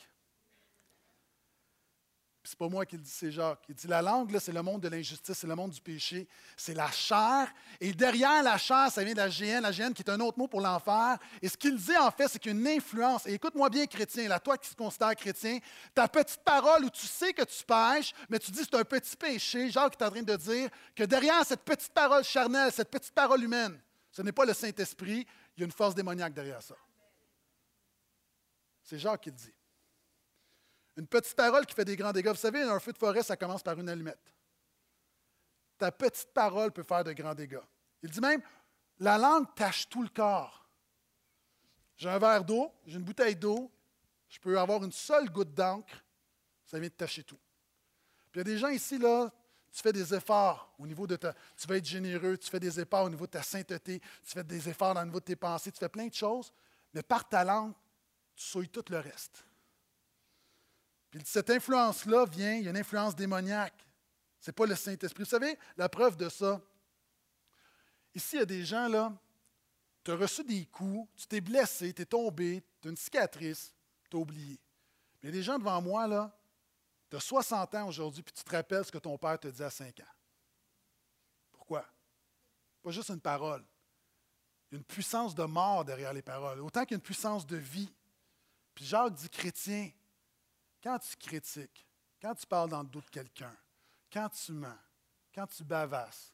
c'est 2.48 2.58
pas 2.58 2.70
moi 2.70 2.86
qui 2.86 2.96
le 2.96 3.02
dis, 3.02 3.10
c'est 3.10 3.32
Jacques. 3.32 3.64
Il 3.68 3.76
dit 3.76 3.88
la 3.88 4.02
langue, 4.02 4.38
c'est 4.40 4.52
le 4.52 4.62
monde 4.62 4.82
de 4.82 4.88
l'injustice, 4.88 5.38
c'est 5.38 5.48
le 5.48 5.56
monde 5.56 5.72
du 5.72 5.82
péché, 5.82 6.28
c'est 6.56 6.74
la 6.74 6.90
chair. 6.92 7.52
Et 7.80 7.92
derrière 7.94 8.44
la 8.44 8.58
chair, 8.58 8.92
ça 8.92 9.04
vient 9.04 9.14
de 9.14 9.18
la 9.18 9.30
géhenne, 9.30 9.64
la 9.64 9.72
géhenne 9.72 9.94
qui 9.94 10.04
est 10.04 10.10
un 10.10 10.20
autre 10.20 10.38
mot 10.38 10.48
pour 10.48 10.62
l'enfer. 10.62 11.18
Et 11.42 11.50
ce 11.50 11.58
qu'il 11.58 11.76
dit 11.76 11.98
en 11.98 12.12
fait, 12.12 12.28
c'est 12.28 12.40
qu'une 12.40 12.66
influence. 12.68 13.26
Et 13.26 13.34
écoute-moi 13.34 13.70
bien, 13.70 13.86
chrétien, 13.88 14.28
là, 14.28 14.40
toi 14.40 14.58
qui 14.58 14.70
te 14.70 14.76
considères 14.76 15.16
chrétien, 15.16 15.60
ta 15.94 16.08
petite 16.08 16.42
parole 16.44 16.86
où 16.86 16.90
tu 16.90 17.08
sais 17.08 17.34
que 17.34 17.44
tu 17.44 17.64
pêches, 17.64 18.14
mais 18.30 18.38
tu 18.38 18.52
dis 18.52 18.60
que 18.60 18.68
c'est 18.72 18.80
un 18.80 18.84
petit 18.84 19.16
péché, 19.16 19.72
Jacques 19.72 19.96
est 20.00 20.04
en 20.04 20.12
train 20.12 20.22
de 20.22 20.36
dire 20.36 20.70
que 20.96 21.04
derrière 21.04 21.44
cette 21.46 21.64
petite 21.64 21.94
parole 21.94 22.24
charnelle, 22.24 22.72
cette 22.72 22.92
petite 22.92 23.14
parole 23.14 23.44
humaine, 23.44 23.80
ce 24.12 24.22
n'est 24.22 24.32
pas 24.32 24.46
le 24.46 24.54
Saint-Esprit, 24.54 25.26
il 25.58 25.62
y 25.62 25.64
a 25.64 25.66
une 25.66 25.72
force 25.72 25.96
démoniaque 25.96 26.34
derrière 26.34 26.62
ça. 26.62 26.76
C'est 28.84 29.00
Jacques 29.00 29.22
qui 29.22 29.32
le 29.32 29.36
dit. 29.36 29.55
Une 30.98 31.08
petite 31.08 31.36
parole 31.36 31.66
qui 31.66 31.76
fait 31.76 31.86
des 31.86 31.96
grands 31.96 32.12
dégâts. 32.12 32.30
Vous 32.30 32.36
savez, 32.36 32.62
un 32.62 32.80
feu 32.80 32.94
de 32.94 32.98
forêt, 32.98 33.24
ça 33.24 33.36
commence 33.36 33.62
par 33.62 33.78
une 33.80 33.90
allumette. 33.90 34.34
Ta 35.78 35.92
petite 35.92 36.30
parole 36.34 36.72
peut 36.72 36.84
faire 36.84 37.04
de 37.04 37.12
grands 37.12 37.36
dégâts. 37.36 37.60
Il 38.02 38.10
dit 38.10 38.22
même, 38.22 38.42
la 39.00 39.18
langue 39.18 39.54
tâche 39.56 39.90
tout 39.90 40.04
le 40.04 40.10
corps. 40.10 40.66
J'ai 41.98 42.10
un 42.10 42.20
verre 42.20 42.44
d'eau, 42.44 42.72
j'ai 42.86 42.98
une 42.98 43.04
bouteille 43.04 43.36
d'eau, 43.36 43.72
je 44.30 44.40
peux 44.40 44.60
avoir 44.60 44.84
une 44.84 44.92
seule 44.92 45.30
goutte 45.30 45.54
d'encre, 45.54 46.04
ça 46.66 46.80
vient 46.80 46.90
de 46.90 46.94
tâcher 46.94 47.24
tout. 47.24 47.40
Puis 48.32 48.42
il 48.42 48.48
y 48.48 48.52
a 48.52 48.54
des 48.54 48.58
gens 48.58 48.68
ici, 48.68 48.98
là, 48.98 49.32
tu 49.72 49.82
fais 49.82 49.94
des 49.94 50.14
efforts 50.14 50.74
au 50.80 50.88
niveau 50.88 51.06
de 51.06 51.16
ta. 51.18 51.34
Tu 51.58 51.68
vas 51.68 51.78
être 51.78 51.86
généreux, 51.86 52.38
tu 52.38 52.50
fais 52.50 52.60
des 52.60 52.80
efforts 52.80 53.06
au 53.06 53.10
niveau 53.10 53.26
de 53.26 53.32
ta 53.32 53.44
sainteté, 53.44 54.00
tu 54.00 54.32
fais 54.32 54.44
des 54.44 54.70
efforts 54.70 54.96
au 54.96 55.04
niveau 55.04 55.20
de 55.20 55.26
tes 55.26 55.36
pensées, 55.36 55.72
tu 55.72 55.80
fais 55.80 55.90
plein 55.90 56.08
de 56.08 56.14
choses, 56.14 56.52
mais 56.94 57.04
par 57.04 57.28
ta 57.28 57.44
langue, 57.44 57.74
tu 58.36 58.46
souilles 58.46 58.70
tout 58.70 58.86
le 58.90 59.00
reste. 59.00 59.46
Puis 61.20 61.32
cette 61.32 61.50
influence-là 61.50 62.26
vient, 62.26 62.56
il 62.56 62.64
y 62.64 62.68
a 62.68 62.72
une 62.72 62.78
influence 62.78 63.16
démoniaque. 63.16 63.88
Ce 64.40 64.50
n'est 64.50 64.54
pas 64.54 64.66
le 64.66 64.76
Saint-Esprit. 64.76 65.24
Vous 65.24 65.30
savez, 65.30 65.58
la 65.78 65.88
preuve 65.88 66.18
de 66.18 66.28
ça, 66.28 66.62
ici, 68.14 68.36
il 68.36 68.40
y 68.40 68.42
a 68.42 68.46
des 68.46 68.66
gens, 68.66 68.90
là, 68.90 69.14
tu 70.04 70.12
as 70.12 70.16
reçu 70.16 70.44
des 70.44 70.66
coups, 70.66 71.10
tu 71.16 71.26
t'es 71.28 71.40
blessé, 71.40 71.94
tu 71.94 72.02
es 72.02 72.06
tombé, 72.06 72.62
tu 72.82 72.90
as 72.90 72.92
une 72.92 72.98
cicatrice, 72.98 73.74
tu 74.10 74.18
as 74.18 74.20
oublié. 74.20 74.60
il 75.24 75.28
y 75.28 75.30
a 75.30 75.32
des 75.32 75.42
gens 75.42 75.58
devant 75.58 75.82
moi, 75.82 76.06
là, 76.06 76.38
tu 77.10 77.16
as 77.16 77.22
60 77.22 77.76
ans 77.76 77.88
aujourd'hui, 77.88 78.22
puis 78.22 78.34
tu 78.34 78.44
te 78.44 78.52
rappelles 78.52 78.84
ce 78.84 78.92
que 78.92 78.98
ton 78.98 79.18
père 79.18 79.40
te 79.40 79.48
dit 79.48 79.64
à 79.64 79.70
5 79.70 80.00
ans. 80.02 80.14
Pourquoi? 81.54 81.86
Pas 82.84 82.92
juste 82.92 83.10
une 83.10 83.22
parole. 83.22 83.64
Il 84.70 84.76
y 84.76 84.76
a 84.76 84.78
une 84.80 84.84
puissance 84.84 85.34
de 85.34 85.44
mort 85.46 85.86
derrière 85.86 86.12
les 86.12 86.22
paroles, 86.22 86.60
autant 86.60 86.82
qu'il 86.82 86.92
y 86.92 86.96
a 86.96 86.98
une 86.98 87.02
puissance 87.02 87.48
de 87.48 87.56
vie. 87.56 87.92
Puis 88.74 88.84
Jacques 88.84 89.14
dit 89.14 89.30
chrétien, 89.30 89.90
quand 90.86 91.00
tu 91.00 91.16
critiques, 91.16 91.88
quand 92.22 92.36
tu 92.36 92.46
parles 92.46 92.70
dans 92.70 92.84
le 92.84 92.88
dos 92.88 93.02
de 93.02 93.10
quelqu'un, 93.10 93.58
quand 94.14 94.30
tu 94.30 94.52
mens, 94.52 94.78
quand 95.34 95.48
tu 95.48 95.64
bavasses, 95.64 96.32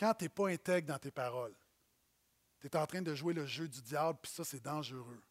quand 0.00 0.14
tu 0.14 0.24
n'es 0.24 0.28
pas 0.30 0.48
intègre 0.48 0.88
dans 0.88 0.98
tes 0.98 1.10
paroles, 1.10 1.54
tu 2.60 2.66
es 2.66 2.76
en 2.76 2.86
train 2.86 3.02
de 3.02 3.14
jouer 3.14 3.34
le 3.34 3.44
jeu 3.44 3.68
du 3.68 3.82
diable, 3.82 4.18
puis 4.22 4.32
ça, 4.32 4.42
c'est 4.42 4.62
dangereux. 4.62 5.22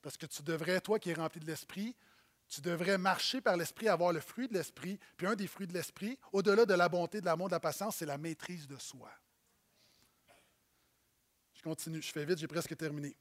Parce 0.00 0.16
que 0.16 0.24
tu 0.24 0.42
devrais, 0.42 0.80
toi 0.80 0.98
qui 0.98 1.10
es 1.10 1.14
rempli 1.14 1.38
de 1.38 1.46
l'esprit, 1.46 1.94
tu 2.48 2.62
devrais 2.62 2.96
marcher 2.96 3.42
par 3.42 3.58
l'esprit, 3.58 3.88
avoir 3.88 4.12
le 4.12 4.20
fruit 4.20 4.48
de 4.48 4.54
l'esprit. 4.54 4.98
Puis 5.16 5.26
un 5.26 5.34
des 5.34 5.46
fruits 5.46 5.66
de 5.66 5.74
l'esprit, 5.74 6.18
au-delà 6.32 6.64
de 6.64 6.74
la 6.74 6.88
bonté, 6.88 7.20
de 7.20 7.26
l'amour, 7.26 7.48
de 7.48 7.54
la 7.54 7.60
patience, 7.60 7.96
c'est 7.96 8.06
la 8.06 8.18
maîtrise 8.18 8.66
de 8.66 8.78
soi. 8.78 9.10
Je 11.52 11.62
continue, 11.62 12.00
je 12.00 12.10
fais 12.10 12.24
vite, 12.24 12.38
j'ai 12.38 12.48
presque 12.48 12.74
terminé. 12.76 13.14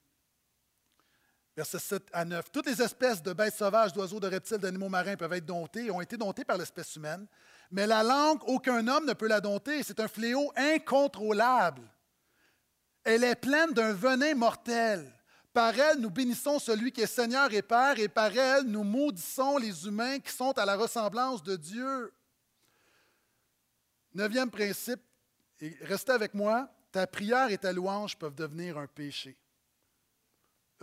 Versets 1.56 1.80
7 1.80 2.04
à 2.14 2.26
9. 2.26 2.52
Toutes 2.52 2.66
les 2.66 2.82
espèces 2.82 3.22
de 3.22 3.32
bêtes 3.32 3.54
sauvages, 3.54 3.94
d'oiseaux, 3.94 4.20
de 4.20 4.28
reptiles, 4.28 4.58
d'animaux 4.58 4.90
marins 4.90 5.16
peuvent 5.16 5.34
être 5.34 5.46
domptées 5.46 5.92
ont 5.92 6.02
été 6.02 6.18
domptées 6.18 6.46
par 6.46 6.58
l'espèce 6.58 6.96
humaine. 6.96 7.28
Mais 7.70 7.86
la 7.86 8.02
langue, 8.02 8.40
aucun 8.48 8.88
homme 8.88 9.06
ne 9.06 9.14
peut 9.14 9.28
la 9.28 9.40
dompter. 9.40 9.84
C'est 9.84 10.00
un 10.00 10.08
fléau 10.08 10.52
incontrôlable. 10.56 11.84
Elle 13.04 13.24
est 13.24 13.36
pleine 13.36 13.72
d'un 13.72 13.94
venin 13.94 14.34
mortel. 14.34 15.12
Par 15.54 15.78
elle, 15.80 16.00
nous 16.00 16.10
bénissons 16.10 16.58
celui 16.58 16.92
qui 16.92 17.02
est 17.02 17.08
Seigneur 17.08 17.54
et 17.54 17.62
Père, 17.62 18.00
et 18.00 18.08
par 18.08 18.36
elle, 18.36 18.64
nous 18.64 18.84
maudissons 18.84 19.58
les 19.58 19.86
humains 19.86 20.18
qui 20.20 20.32
sont 20.32 20.58
à 20.58 20.66
la 20.66 20.76
ressemblance 20.76 21.44
de 21.44 21.56
Dieu. 21.56 22.12
Neuvième 24.16 24.50
principe, 24.50 25.02
et 25.60 25.78
restez 25.82 26.12
avec 26.12 26.34
moi, 26.34 26.68
ta 26.92 27.06
prière 27.06 27.52
et 27.52 27.58
ta 27.60 27.72
louange 27.72 28.18
peuvent 28.18 28.34
devenir 28.34 28.80
un 28.80 28.88
péché 28.88 29.38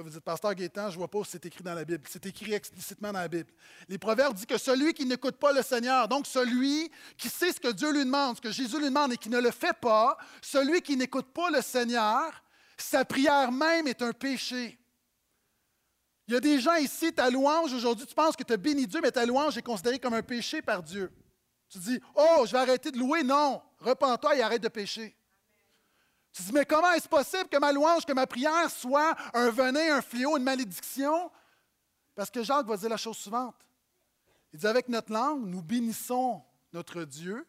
vous 0.03 0.11
dites, 0.11 0.21
Pasteur 0.21 0.55
Gaétan, 0.55 0.89
je 0.89 0.95
ne 0.95 0.99
vois 0.99 1.09
pas 1.09 1.19
où 1.19 1.25
c'est 1.25 1.45
écrit 1.45 1.63
dans 1.63 1.75
la 1.75 1.85
Bible. 1.85 2.05
C'est 2.09 2.25
écrit 2.27 2.53
explicitement 2.53 3.13
dans 3.13 3.21
la 3.21 3.29
Bible. 3.29 3.51
Les 3.89 3.99
Proverbes 3.99 4.35
disent 4.35 4.47
que 4.47 4.59
celui 4.59 4.93
qui 4.93 5.07
n'écoute 5.07 5.37
pas 5.37 5.53
le 5.53 5.63
Seigneur, 5.63 6.09
donc 6.09 6.27
celui 6.27 6.91
qui 7.17 7.29
sait 7.29 7.53
ce 7.53 7.61
que 7.61 7.73
Dieu 7.73 7.93
lui 7.93 8.05
demande, 8.05 8.37
ce 8.37 8.41
que 8.41 8.51
Jésus 8.51 8.79
lui 8.79 8.87
demande 8.87 9.13
et 9.13 9.17
qui 9.17 9.29
ne 9.29 9.41
le 9.41 9.51
fait 9.51 9.77
pas, 9.81 10.17
celui 10.43 10.83
qui 10.83 10.97
n'écoute 10.97 11.33
pas 11.33 11.51
le 11.51 11.63
Seigneur, 11.63 12.43
sa 12.77 13.05
prière 13.05 13.53
même 13.53 13.87
est 13.87 14.03
un 14.03 14.13
péché. 14.13 14.79
Il 16.29 16.35
y 16.35 16.37
a 16.37 16.41
des 16.41 16.61
gens 16.61 16.77
ici, 16.77 17.13
ta 17.13 17.29
louange 17.29 17.73
aujourd'hui, 17.73 18.07
tu 18.07 18.15
penses 18.15 18.37
que 18.37 18.45
tu 18.45 18.53
as 18.53 18.57
béni 18.57 18.87
Dieu, 18.87 19.01
mais 19.03 19.11
ta 19.11 19.27
louange 19.27 19.59
est 19.59 19.63
considérée 19.63 19.99
comme 19.99 20.15
un 20.15 20.23
péché 20.23 20.63
par 20.63 20.83
Dieu. 20.83 21.11
Tu 21.69 21.79
dis, 21.79 22.01
oh, 22.15 22.45
je 22.47 22.53
vais 22.53 22.59
arrêter 22.59 22.91
de 22.91 22.99
louer. 22.99 23.23
Non, 23.23 23.61
repens-toi 23.79 24.37
et 24.37 24.43
arrête 24.43 24.63
de 24.63 24.69
pécher. 24.69 25.17
Tu 26.33 26.43
dis, 26.43 26.53
mais 26.53 26.65
comment 26.65 26.93
est-ce 26.93 27.09
possible 27.09 27.49
que 27.49 27.59
ma 27.59 27.73
louange, 27.73 28.07
que 28.07 28.13
ma 28.13 28.27
prière 28.27 28.71
soit 28.71 29.17
un 29.35 29.51
venin, 29.51 29.97
un 29.97 30.03
fléau, 30.03 30.37
une 30.37 30.45
malédiction? 30.45 31.31
Parce 32.15 32.31
que 32.31 32.43
Jacques 32.43 32.67
va 32.67 32.77
dire 32.77 32.89
la 32.89 32.97
chose 32.97 33.17
suivante. 33.17 33.57
Il 34.53 34.61
dit, 34.61 34.67
avec 34.67 34.89
notre 34.89 35.13
langue, 35.13 35.47
nous 35.47 35.63
bénissons 35.63 36.43
notre 36.73 37.03
Dieu, 37.03 37.47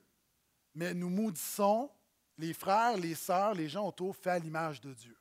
mais 0.73 0.93
nous 0.93 1.09
maudissons 1.09 1.91
les 2.37 2.53
frères, 2.53 2.97
les 2.97 3.15
sœurs, 3.15 3.53
les 3.53 3.69
gens 3.69 3.87
autour 3.87 4.15
faits 4.15 4.33
à 4.33 4.39
l'image 4.39 4.81
de 4.81 4.93
Dieu. 4.93 5.17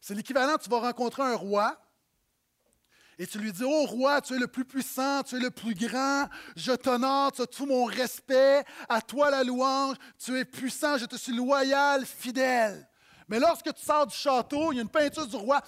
C'est 0.00 0.14
l'équivalent, 0.14 0.56
tu 0.56 0.70
vas 0.70 0.80
rencontrer 0.80 1.22
un 1.22 1.36
roi, 1.36 1.78
et 3.20 3.26
tu 3.26 3.38
lui 3.38 3.52
dis, 3.52 3.64
oh 3.64 3.84
roi, 3.84 4.22
tu 4.22 4.34
es 4.34 4.38
le 4.38 4.46
plus 4.46 4.64
puissant, 4.64 5.22
tu 5.22 5.36
es 5.36 5.40
le 5.40 5.50
plus 5.50 5.74
grand, 5.74 6.26
je 6.56 6.72
t'honore, 6.72 7.32
tu 7.32 7.42
as 7.42 7.46
tout 7.46 7.66
mon 7.66 7.84
respect, 7.84 8.64
à 8.88 9.02
toi 9.02 9.30
la 9.30 9.44
louange, 9.44 9.98
tu 10.18 10.38
es 10.38 10.46
puissant, 10.46 10.96
je 10.96 11.04
te 11.04 11.16
suis 11.16 11.36
loyal, 11.36 12.06
fidèle. 12.06 12.88
Mais 13.28 13.38
lorsque 13.38 13.74
tu 13.74 13.82
sors 13.84 14.06
du 14.06 14.16
château, 14.16 14.72
il 14.72 14.76
y 14.76 14.78
a 14.78 14.82
une 14.82 14.88
peinture 14.88 15.26
du 15.26 15.36
roi, 15.36 15.60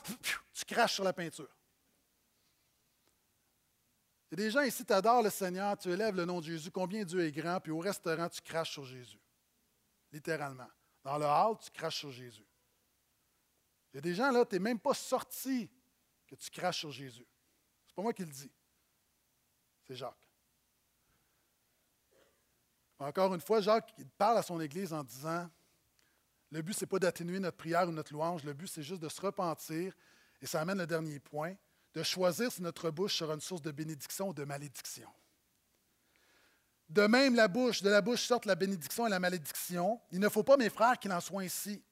tu 0.55 0.65
craches 0.65 0.95
sur 0.95 1.05
la 1.05 1.13
peinture. 1.13 1.55
Il 4.31 4.41
y 4.41 4.43
a 4.43 4.47
des 4.47 4.51
gens 4.51 4.63
ici, 4.63 4.83
tu 4.83 4.93
adores 4.95 5.23
le 5.23 5.29
Seigneur, 5.29 5.77
tu 5.77 5.91
élèves 5.91 6.17
le 6.17 6.25
nom 6.25 6.41
de 6.41 6.47
Jésus, 6.47 6.71
combien 6.71 7.05
Dieu 7.05 7.23
est 7.23 7.33
grand, 7.33 7.61
puis 7.61 7.71
au 7.71 7.81
restaurant, 7.81 8.31
tu 8.31 8.41
craches 8.41 8.73
sur 8.73 8.87
Jésus. 8.87 9.21
Littéralement. 10.11 10.71
Dans 11.05 11.19
le 11.19 11.27
hall, 11.27 11.59
tu 11.63 11.71
craches 11.71 11.99
sur 11.99 12.13
Jésus. 12.13 12.47
Il 13.93 13.97
y 13.97 13.99
a 13.99 14.01
des 14.01 14.15
gens 14.15 14.31
là, 14.31 14.43
tu 14.47 14.55
n'es 14.55 14.59
même 14.59 14.81
pas 14.81 14.95
sorti 14.95 15.71
que 16.27 16.35
tu 16.35 16.49
craches 16.49 16.79
sur 16.79 16.91
Jésus. 16.91 17.27
C'est 17.93 17.97
pas 17.97 18.03
moi 18.03 18.15
qui 18.15 18.25
le 18.25 18.33
dis. 18.33 18.51
C'est 19.87 19.95
Jacques. 19.95 20.27
Encore 22.99 23.35
une 23.35 23.41
fois, 23.43 23.61
Jacques 23.61 23.95
parle 24.17 24.39
à 24.39 24.43
son 24.43 24.59
Église 24.63 24.95
en 24.95 25.05
disant 25.05 25.51
le 26.51 26.63
but, 26.63 26.73
ce 26.73 26.81
n'est 26.81 26.87
pas 26.87 26.99
d'atténuer 26.99 27.39
notre 27.39 27.59
prière 27.59 27.87
ou 27.87 27.93
notre 27.93 28.11
louange, 28.15 28.45
le 28.45 28.55
but, 28.55 28.67
c'est 28.67 28.83
juste 28.83 29.03
de 29.03 29.11
se 29.11 29.21
repentir, 29.21 29.95
et 30.41 30.47
ça 30.47 30.63
amène 30.63 30.79
le 30.79 30.87
dernier 30.87 31.19
point, 31.19 31.55
de 31.93 32.03
choisir 32.03 32.51
si 32.51 32.63
notre 32.63 32.91
bouche 32.91 33.19
sera 33.19 33.35
une 33.35 33.43
source 33.43 33.61
de 33.61 33.71
bénédiction 33.71 34.29
ou 34.31 34.33
de 34.33 34.45
malédiction. 34.45 35.11
De 36.89 37.07
même, 37.07 37.35
la 37.35 37.49
bouche, 37.49 37.83
de 37.83 37.91
la 37.91 38.01
bouche 38.01 38.23
sortent 38.23 38.47
la 38.47 38.55
bénédiction 38.55 39.07
et 39.07 39.11
la 39.11 39.21
malédiction. 39.21 40.01
Il 40.13 40.21
ne 40.21 40.31
faut 40.31 40.43
pas, 40.43 40.57
mes 40.57 40.71
frères, 40.71 40.99
qu'il 40.99 41.13
en 41.13 41.21
soit 41.21 41.43
ainsi. 41.43 41.83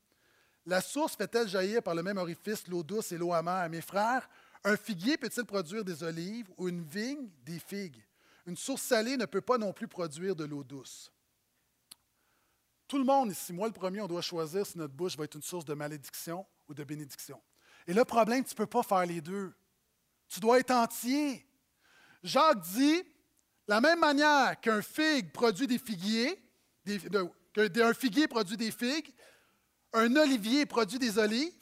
La 0.64 0.80
source 0.80 1.16
fait-elle 1.16 1.48
jaillir 1.48 1.82
par 1.82 1.94
le 1.94 2.02
même 2.02 2.16
orifice 2.16 2.66
l'eau 2.68 2.82
douce 2.82 3.12
et 3.12 3.18
l'eau 3.18 3.32
amère? 3.32 3.68
Mes 3.68 3.80
frères, 3.80 4.28
un 4.64 4.76
figuier 4.76 5.16
peut-il 5.16 5.44
produire 5.44 5.84
des 5.84 6.02
olives 6.02 6.50
ou 6.56 6.68
une 6.68 6.82
vigne? 6.82 7.28
Des 7.44 7.58
figues? 7.58 8.02
Une 8.46 8.56
source 8.56 8.82
salée 8.82 9.16
ne 9.16 9.26
peut 9.26 9.40
pas 9.40 9.58
non 9.58 9.72
plus 9.72 9.88
produire 9.88 10.34
de 10.34 10.44
l'eau 10.44 10.64
douce. 10.64 11.12
Tout 12.88 12.98
le 12.98 13.04
monde 13.04 13.30
ici, 13.30 13.52
moi 13.52 13.68
le 13.68 13.72
premier, 13.72 14.00
on 14.00 14.08
doit 14.08 14.22
choisir 14.22 14.66
si 14.66 14.76
notre 14.76 14.94
bouche 14.94 15.16
va 15.16 15.24
être 15.24 15.36
une 15.36 15.42
source 15.42 15.64
de 15.64 15.74
malédiction 15.74 16.44
ou 16.68 16.74
de 16.74 16.82
bénédiction. 16.82 17.40
Et 17.86 17.94
le 17.94 18.04
problème, 18.04 18.44
tu 18.44 18.50
ne 18.50 18.56
peux 18.56 18.66
pas 18.66 18.82
faire 18.82 19.06
les 19.06 19.20
deux. 19.20 19.52
Tu 20.28 20.40
dois 20.40 20.58
être 20.58 20.72
entier. 20.72 21.46
Jacques 22.22 22.60
dit, 22.60 23.02
la 23.68 23.80
même 23.80 24.00
manière 24.00 24.60
qu'un 24.60 24.82
figue 24.82 25.30
produit 25.30 25.66
des 25.66 25.78
figuiers, 25.78 26.42
qu'un 27.54 27.94
figuier 27.94 28.26
produit 28.26 28.56
des 28.56 28.72
figues, 28.72 29.14
un 29.92 30.14
olivier 30.16 30.66
produit 30.66 30.98
des 30.98 31.18
olives, 31.18 31.52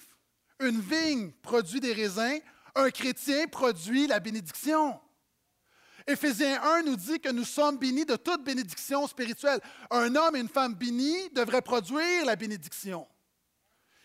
une 0.60 0.80
vigne 0.80 1.30
produit 1.42 1.80
des 1.80 1.92
raisins, 1.92 2.40
un 2.74 2.90
chrétien 2.90 3.46
produit 3.46 4.06
la 4.06 4.20
bénédiction. 4.20 5.00
Éphésiens 6.06 6.60
1 6.62 6.82
nous 6.84 6.96
dit 6.96 7.20
que 7.20 7.28
nous 7.28 7.44
sommes 7.44 7.76
bénis 7.76 8.06
de 8.06 8.16
toute 8.16 8.42
bénédiction 8.42 9.06
spirituelle. 9.06 9.60
Un 9.90 10.14
homme 10.16 10.36
et 10.36 10.40
une 10.40 10.48
femme 10.48 10.74
bénis 10.74 11.28
devraient 11.34 11.60
produire 11.60 12.24
la 12.24 12.34
bénédiction. 12.34 13.06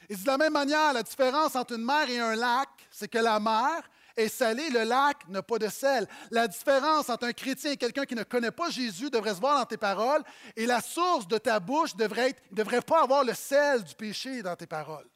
Et 0.09 0.15
de 0.15 0.27
la 0.27 0.37
même 0.37 0.51
manière, 0.51 0.91
la 0.91 1.03
différence 1.03 1.55
entre 1.55 1.75
une 1.75 1.85
mer 1.85 2.09
et 2.09 2.19
un 2.19 2.35
lac, 2.35 2.67
c'est 2.91 3.07
que 3.07 3.19
la 3.19 3.39
mer 3.39 3.89
est 4.17 4.27
salée, 4.27 4.69
le 4.69 4.83
lac 4.83 5.27
n'a 5.29 5.41
pas 5.41 5.57
de 5.57 5.69
sel. 5.69 6.05
La 6.29 6.47
différence 6.47 7.09
entre 7.09 7.25
un 7.25 7.31
chrétien 7.31 7.71
et 7.71 7.77
quelqu'un 7.77 8.05
qui 8.05 8.15
ne 8.15 8.23
connaît 8.23 8.51
pas 8.51 8.69
Jésus 8.69 9.09
devrait 9.09 9.35
se 9.35 9.39
voir 9.39 9.57
dans 9.57 9.65
tes 9.65 9.77
paroles, 9.77 10.23
et 10.57 10.65
la 10.65 10.81
source 10.81 11.27
de 11.27 11.37
ta 11.37 11.61
bouche 11.61 11.95
devrait 11.95 12.35
ne 12.51 12.57
devrait 12.57 12.81
pas 12.81 13.03
avoir 13.03 13.23
le 13.23 13.33
sel 13.33 13.81
du 13.81 13.95
péché 13.95 14.43
dans 14.43 14.57
tes 14.57 14.67
paroles 14.67 15.07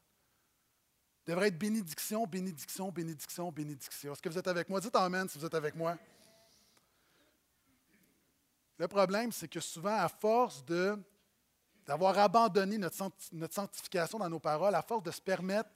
devrait 1.28 1.50
être 1.50 1.60
bénédiction, 1.60 2.26
bénédiction, 2.26 2.90
bénédiction, 2.90 3.52
bénédiction. 3.52 4.14
Est-ce 4.14 4.22
que 4.22 4.30
vous 4.30 4.38
êtes 4.38 4.48
avec 4.48 4.70
moi? 4.70 4.80
Dites 4.80 4.96
Amen 4.96 5.28
si 5.28 5.38
vous 5.38 5.46
êtes 5.46 5.54
avec 5.54 5.76
moi. 5.76 5.98
Le 8.78 8.88
problème, 8.88 9.32
c'est 9.32 9.48
que 9.48 9.60
souvent, 9.60 9.98
à 9.98 10.08
force 10.08 10.64
de, 10.64 10.98
d'avoir 11.86 12.18
abandonné 12.18 12.78
notre, 12.78 13.12
notre 13.34 13.54
sanctification 13.54 14.20
dans 14.20 14.30
nos 14.30 14.40
paroles, 14.40 14.74
à 14.74 14.82
force 14.82 15.04
de 15.04 15.12
se 15.12 15.22
permettre 15.22 15.70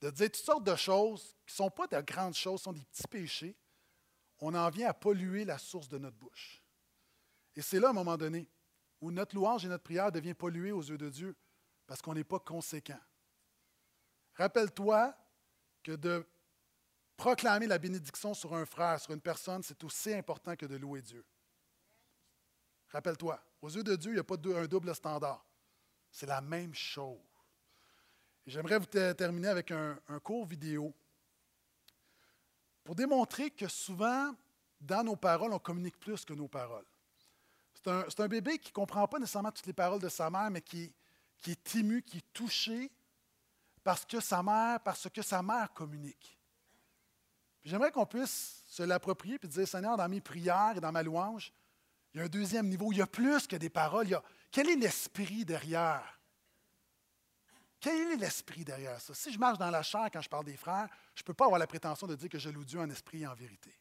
de 0.00 0.10
dire 0.10 0.30
toutes 0.30 0.36
sortes 0.36 0.64
de 0.64 0.76
choses 0.76 1.36
qui 1.46 1.52
ne 1.52 1.56
sont 1.64 1.70
pas 1.70 1.86
de 1.86 2.00
grandes 2.00 2.34
choses, 2.34 2.62
sont 2.62 2.72
des 2.72 2.84
petits 2.84 3.08
péchés, 3.08 3.56
on 4.40 4.54
en 4.54 4.68
vient 4.70 4.88
à 4.88 4.94
polluer 4.94 5.44
la 5.44 5.58
source 5.58 5.88
de 5.88 5.98
notre 5.98 6.16
bouche. 6.16 6.62
Et 7.56 7.62
c'est 7.62 7.80
là, 7.80 7.88
à 7.88 7.90
un 7.90 7.94
moment 7.94 8.16
donné, 8.16 8.48
où 9.00 9.10
notre 9.10 9.34
louange 9.34 9.64
et 9.64 9.68
notre 9.68 9.84
prière 9.84 10.10
deviennent 10.10 10.34
polluées 10.34 10.72
aux 10.72 10.82
yeux 10.82 10.98
de 10.98 11.08
Dieu, 11.08 11.36
parce 11.86 12.00
qu'on 12.00 12.14
n'est 12.14 12.24
pas 12.24 12.38
conséquent. 12.38 13.00
Rappelle-toi 14.36 15.14
que 15.82 15.92
de 15.92 16.26
proclamer 17.16 17.66
la 17.66 17.78
bénédiction 17.78 18.34
sur 18.34 18.54
un 18.54 18.64
frère, 18.64 19.00
sur 19.00 19.12
une 19.12 19.20
personne, 19.20 19.62
c'est 19.62 19.82
aussi 19.84 20.12
important 20.12 20.56
que 20.56 20.66
de 20.66 20.76
louer 20.76 21.02
Dieu. 21.02 21.24
Rappelle-toi, 22.88 23.40
aux 23.62 23.70
yeux 23.70 23.84
de 23.84 23.96
Dieu, 23.96 24.10
il 24.12 24.14
n'y 24.14 24.20
a 24.20 24.24
pas 24.24 24.34
un 24.34 24.66
double 24.66 24.94
standard. 24.94 25.44
C'est 26.10 26.26
la 26.26 26.40
même 26.40 26.74
chose. 26.74 27.18
J'aimerais 28.46 28.78
vous 28.78 28.86
terminer 28.86 29.48
avec 29.48 29.70
un, 29.70 29.98
court 30.22 30.46
vidéo 30.46 30.94
pour 32.82 32.94
démontrer 32.94 33.50
que 33.50 33.66
souvent, 33.68 34.34
dans 34.80 35.02
nos 35.02 35.16
paroles, 35.16 35.52
on 35.52 35.58
communique 35.58 35.98
plus 35.98 36.24
que 36.24 36.34
nos 36.34 36.48
paroles. 36.48 36.84
C'est 37.74 37.90
un, 37.90 38.04
un, 38.18 38.28
bébé 38.28 38.58
qui 38.58 38.68
ne 38.68 38.74
comprend 38.74 39.08
pas 39.08 39.18
nécessairement 39.18 39.50
toutes 39.50 39.66
les 39.66 39.72
paroles 39.72 40.00
de 40.00 40.08
sa 40.08 40.28
mère, 40.28 40.50
mais 40.50 40.60
qui, 40.60 40.92
qui 41.38 41.52
est 41.52 41.76
ému, 41.76 42.02
qui 42.02 42.18
est 42.18 42.32
touché 42.32 42.90
parce 43.84 44.04
que 44.06 44.18
sa 44.18 44.42
mère, 44.42 44.80
parce 44.80 45.08
que 45.10 45.22
sa 45.22 45.42
mère 45.42 45.72
communique. 45.72 46.38
J'aimerais 47.62 47.92
qu'on 47.92 48.06
puisse 48.06 48.64
se 48.66 48.82
l'approprier 48.82 49.38
et 49.42 49.46
dire, 49.46 49.68
Seigneur, 49.68 49.96
dans 49.96 50.08
mes 50.08 50.20
prières 50.20 50.74
et 50.76 50.80
dans 50.80 50.90
ma 50.90 51.02
louange, 51.02 51.52
il 52.12 52.18
y 52.18 52.20
a 52.20 52.24
un 52.24 52.28
deuxième 52.28 52.68
niveau. 52.68 52.92
Il 52.92 52.98
y 52.98 53.02
a 53.02 53.06
plus 53.06 53.46
que 53.46 53.56
des 53.56 53.70
paroles. 53.70 54.06
Il 54.06 54.10
y 54.10 54.14
a, 54.14 54.22
quel 54.50 54.68
est 54.70 54.76
l'esprit 54.76 55.44
derrière? 55.44 56.18
Quel 57.80 58.12
est 58.12 58.16
l'esprit 58.16 58.64
derrière 58.64 59.00
ça? 59.00 59.14
Si 59.14 59.32
je 59.32 59.38
marche 59.38 59.58
dans 59.58 59.70
la 59.70 59.82
chair 59.82 60.08
quand 60.10 60.20
je 60.20 60.28
parle 60.28 60.44
des 60.44 60.56
frères, 60.56 60.88
je 61.14 61.22
ne 61.22 61.24
peux 61.24 61.34
pas 61.34 61.44
avoir 61.44 61.58
la 61.58 61.66
prétention 61.66 62.06
de 62.06 62.14
dire 62.14 62.28
que 62.30 62.38
je 62.38 62.48
loue 62.48 62.64
Dieu 62.64 62.80
en 62.80 62.88
esprit 62.88 63.22
et 63.22 63.26
en 63.26 63.34
vérité. 63.34 63.74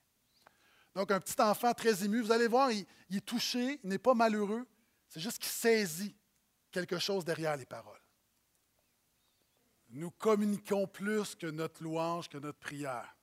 Donc, 0.94 1.12
un 1.12 1.20
petit 1.20 1.42
enfant 1.42 1.74
très 1.74 2.04
ému, 2.04 2.22
vous 2.22 2.32
allez 2.32 2.48
voir, 2.48 2.72
il, 2.72 2.86
il 3.10 3.18
est 3.18 3.26
touché, 3.26 3.80
il 3.84 3.90
n'est 3.90 3.98
pas 3.98 4.14
malheureux. 4.14 4.68
C'est 5.08 5.22
juste 5.22 5.40
qu'il 5.40 5.52
saisit 5.52 6.16
quelque 6.72 7.00
chose 7.00 7.24
derrière 7.24 7.56
les 7.56 7.66
paroles. 7.66 8.03
Nous 9.94 10.10
communiquons 10.12 10.88
plus 10.88 11.36
que 11.36 11.48
notre 11.48 11.84
louange, 11.84 12.28
que 12.28 12.40
notre 12.40 12.60
prière. 12.60 13.16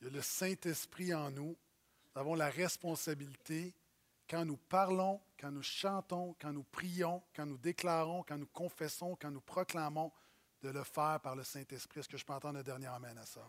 Il 0.00 0.06
y 0.06 0.10
a 0.10 0.12
le 0.12 0.20
Saint-Esprit 0.20 1.14
en 1.14 1.30
nous. 1.30 1.56
Nous 2.14 2.20
avons 2.20 2.34
la 2.34 2.50
responsabilité, 2.50 3.74
quand 4.28 4.44
nous 4.44 4.58
parlons, 4.58 5.20
quand 5.40 5.50
nous 5.50 5.62
chantons, 5.62 6.36
quand 6.38 6.52
nous 6.52 6.64
prions, 6.64 7.22
quand 7.34 7.46
nous 7.46 7.58
déclarons, 7.58 8.22
quand 8.22 8.36
nous 8.36 8.48
confessons, 8.48 9.16
quand 9.16 9.30
nous 9.30 9.40
proclamons, 9.40 10.12
de 10.62 10.70
le 10.70 10.84
faire 10.84 11.20
par 11.22 11.36
le 11.36 11.44
Saint-Esprit. 11.44 12.00
Est-ce 12.00 12.08
que 12.08 12.16
je 12.16 12.24
peux 12.24 12.32
entendre 12.32 12.58
le 12.58 12.64
dernier 12.64 12.86
Amen 12.86 13.16
à 13.16 13.24
ça? 13.24 13.40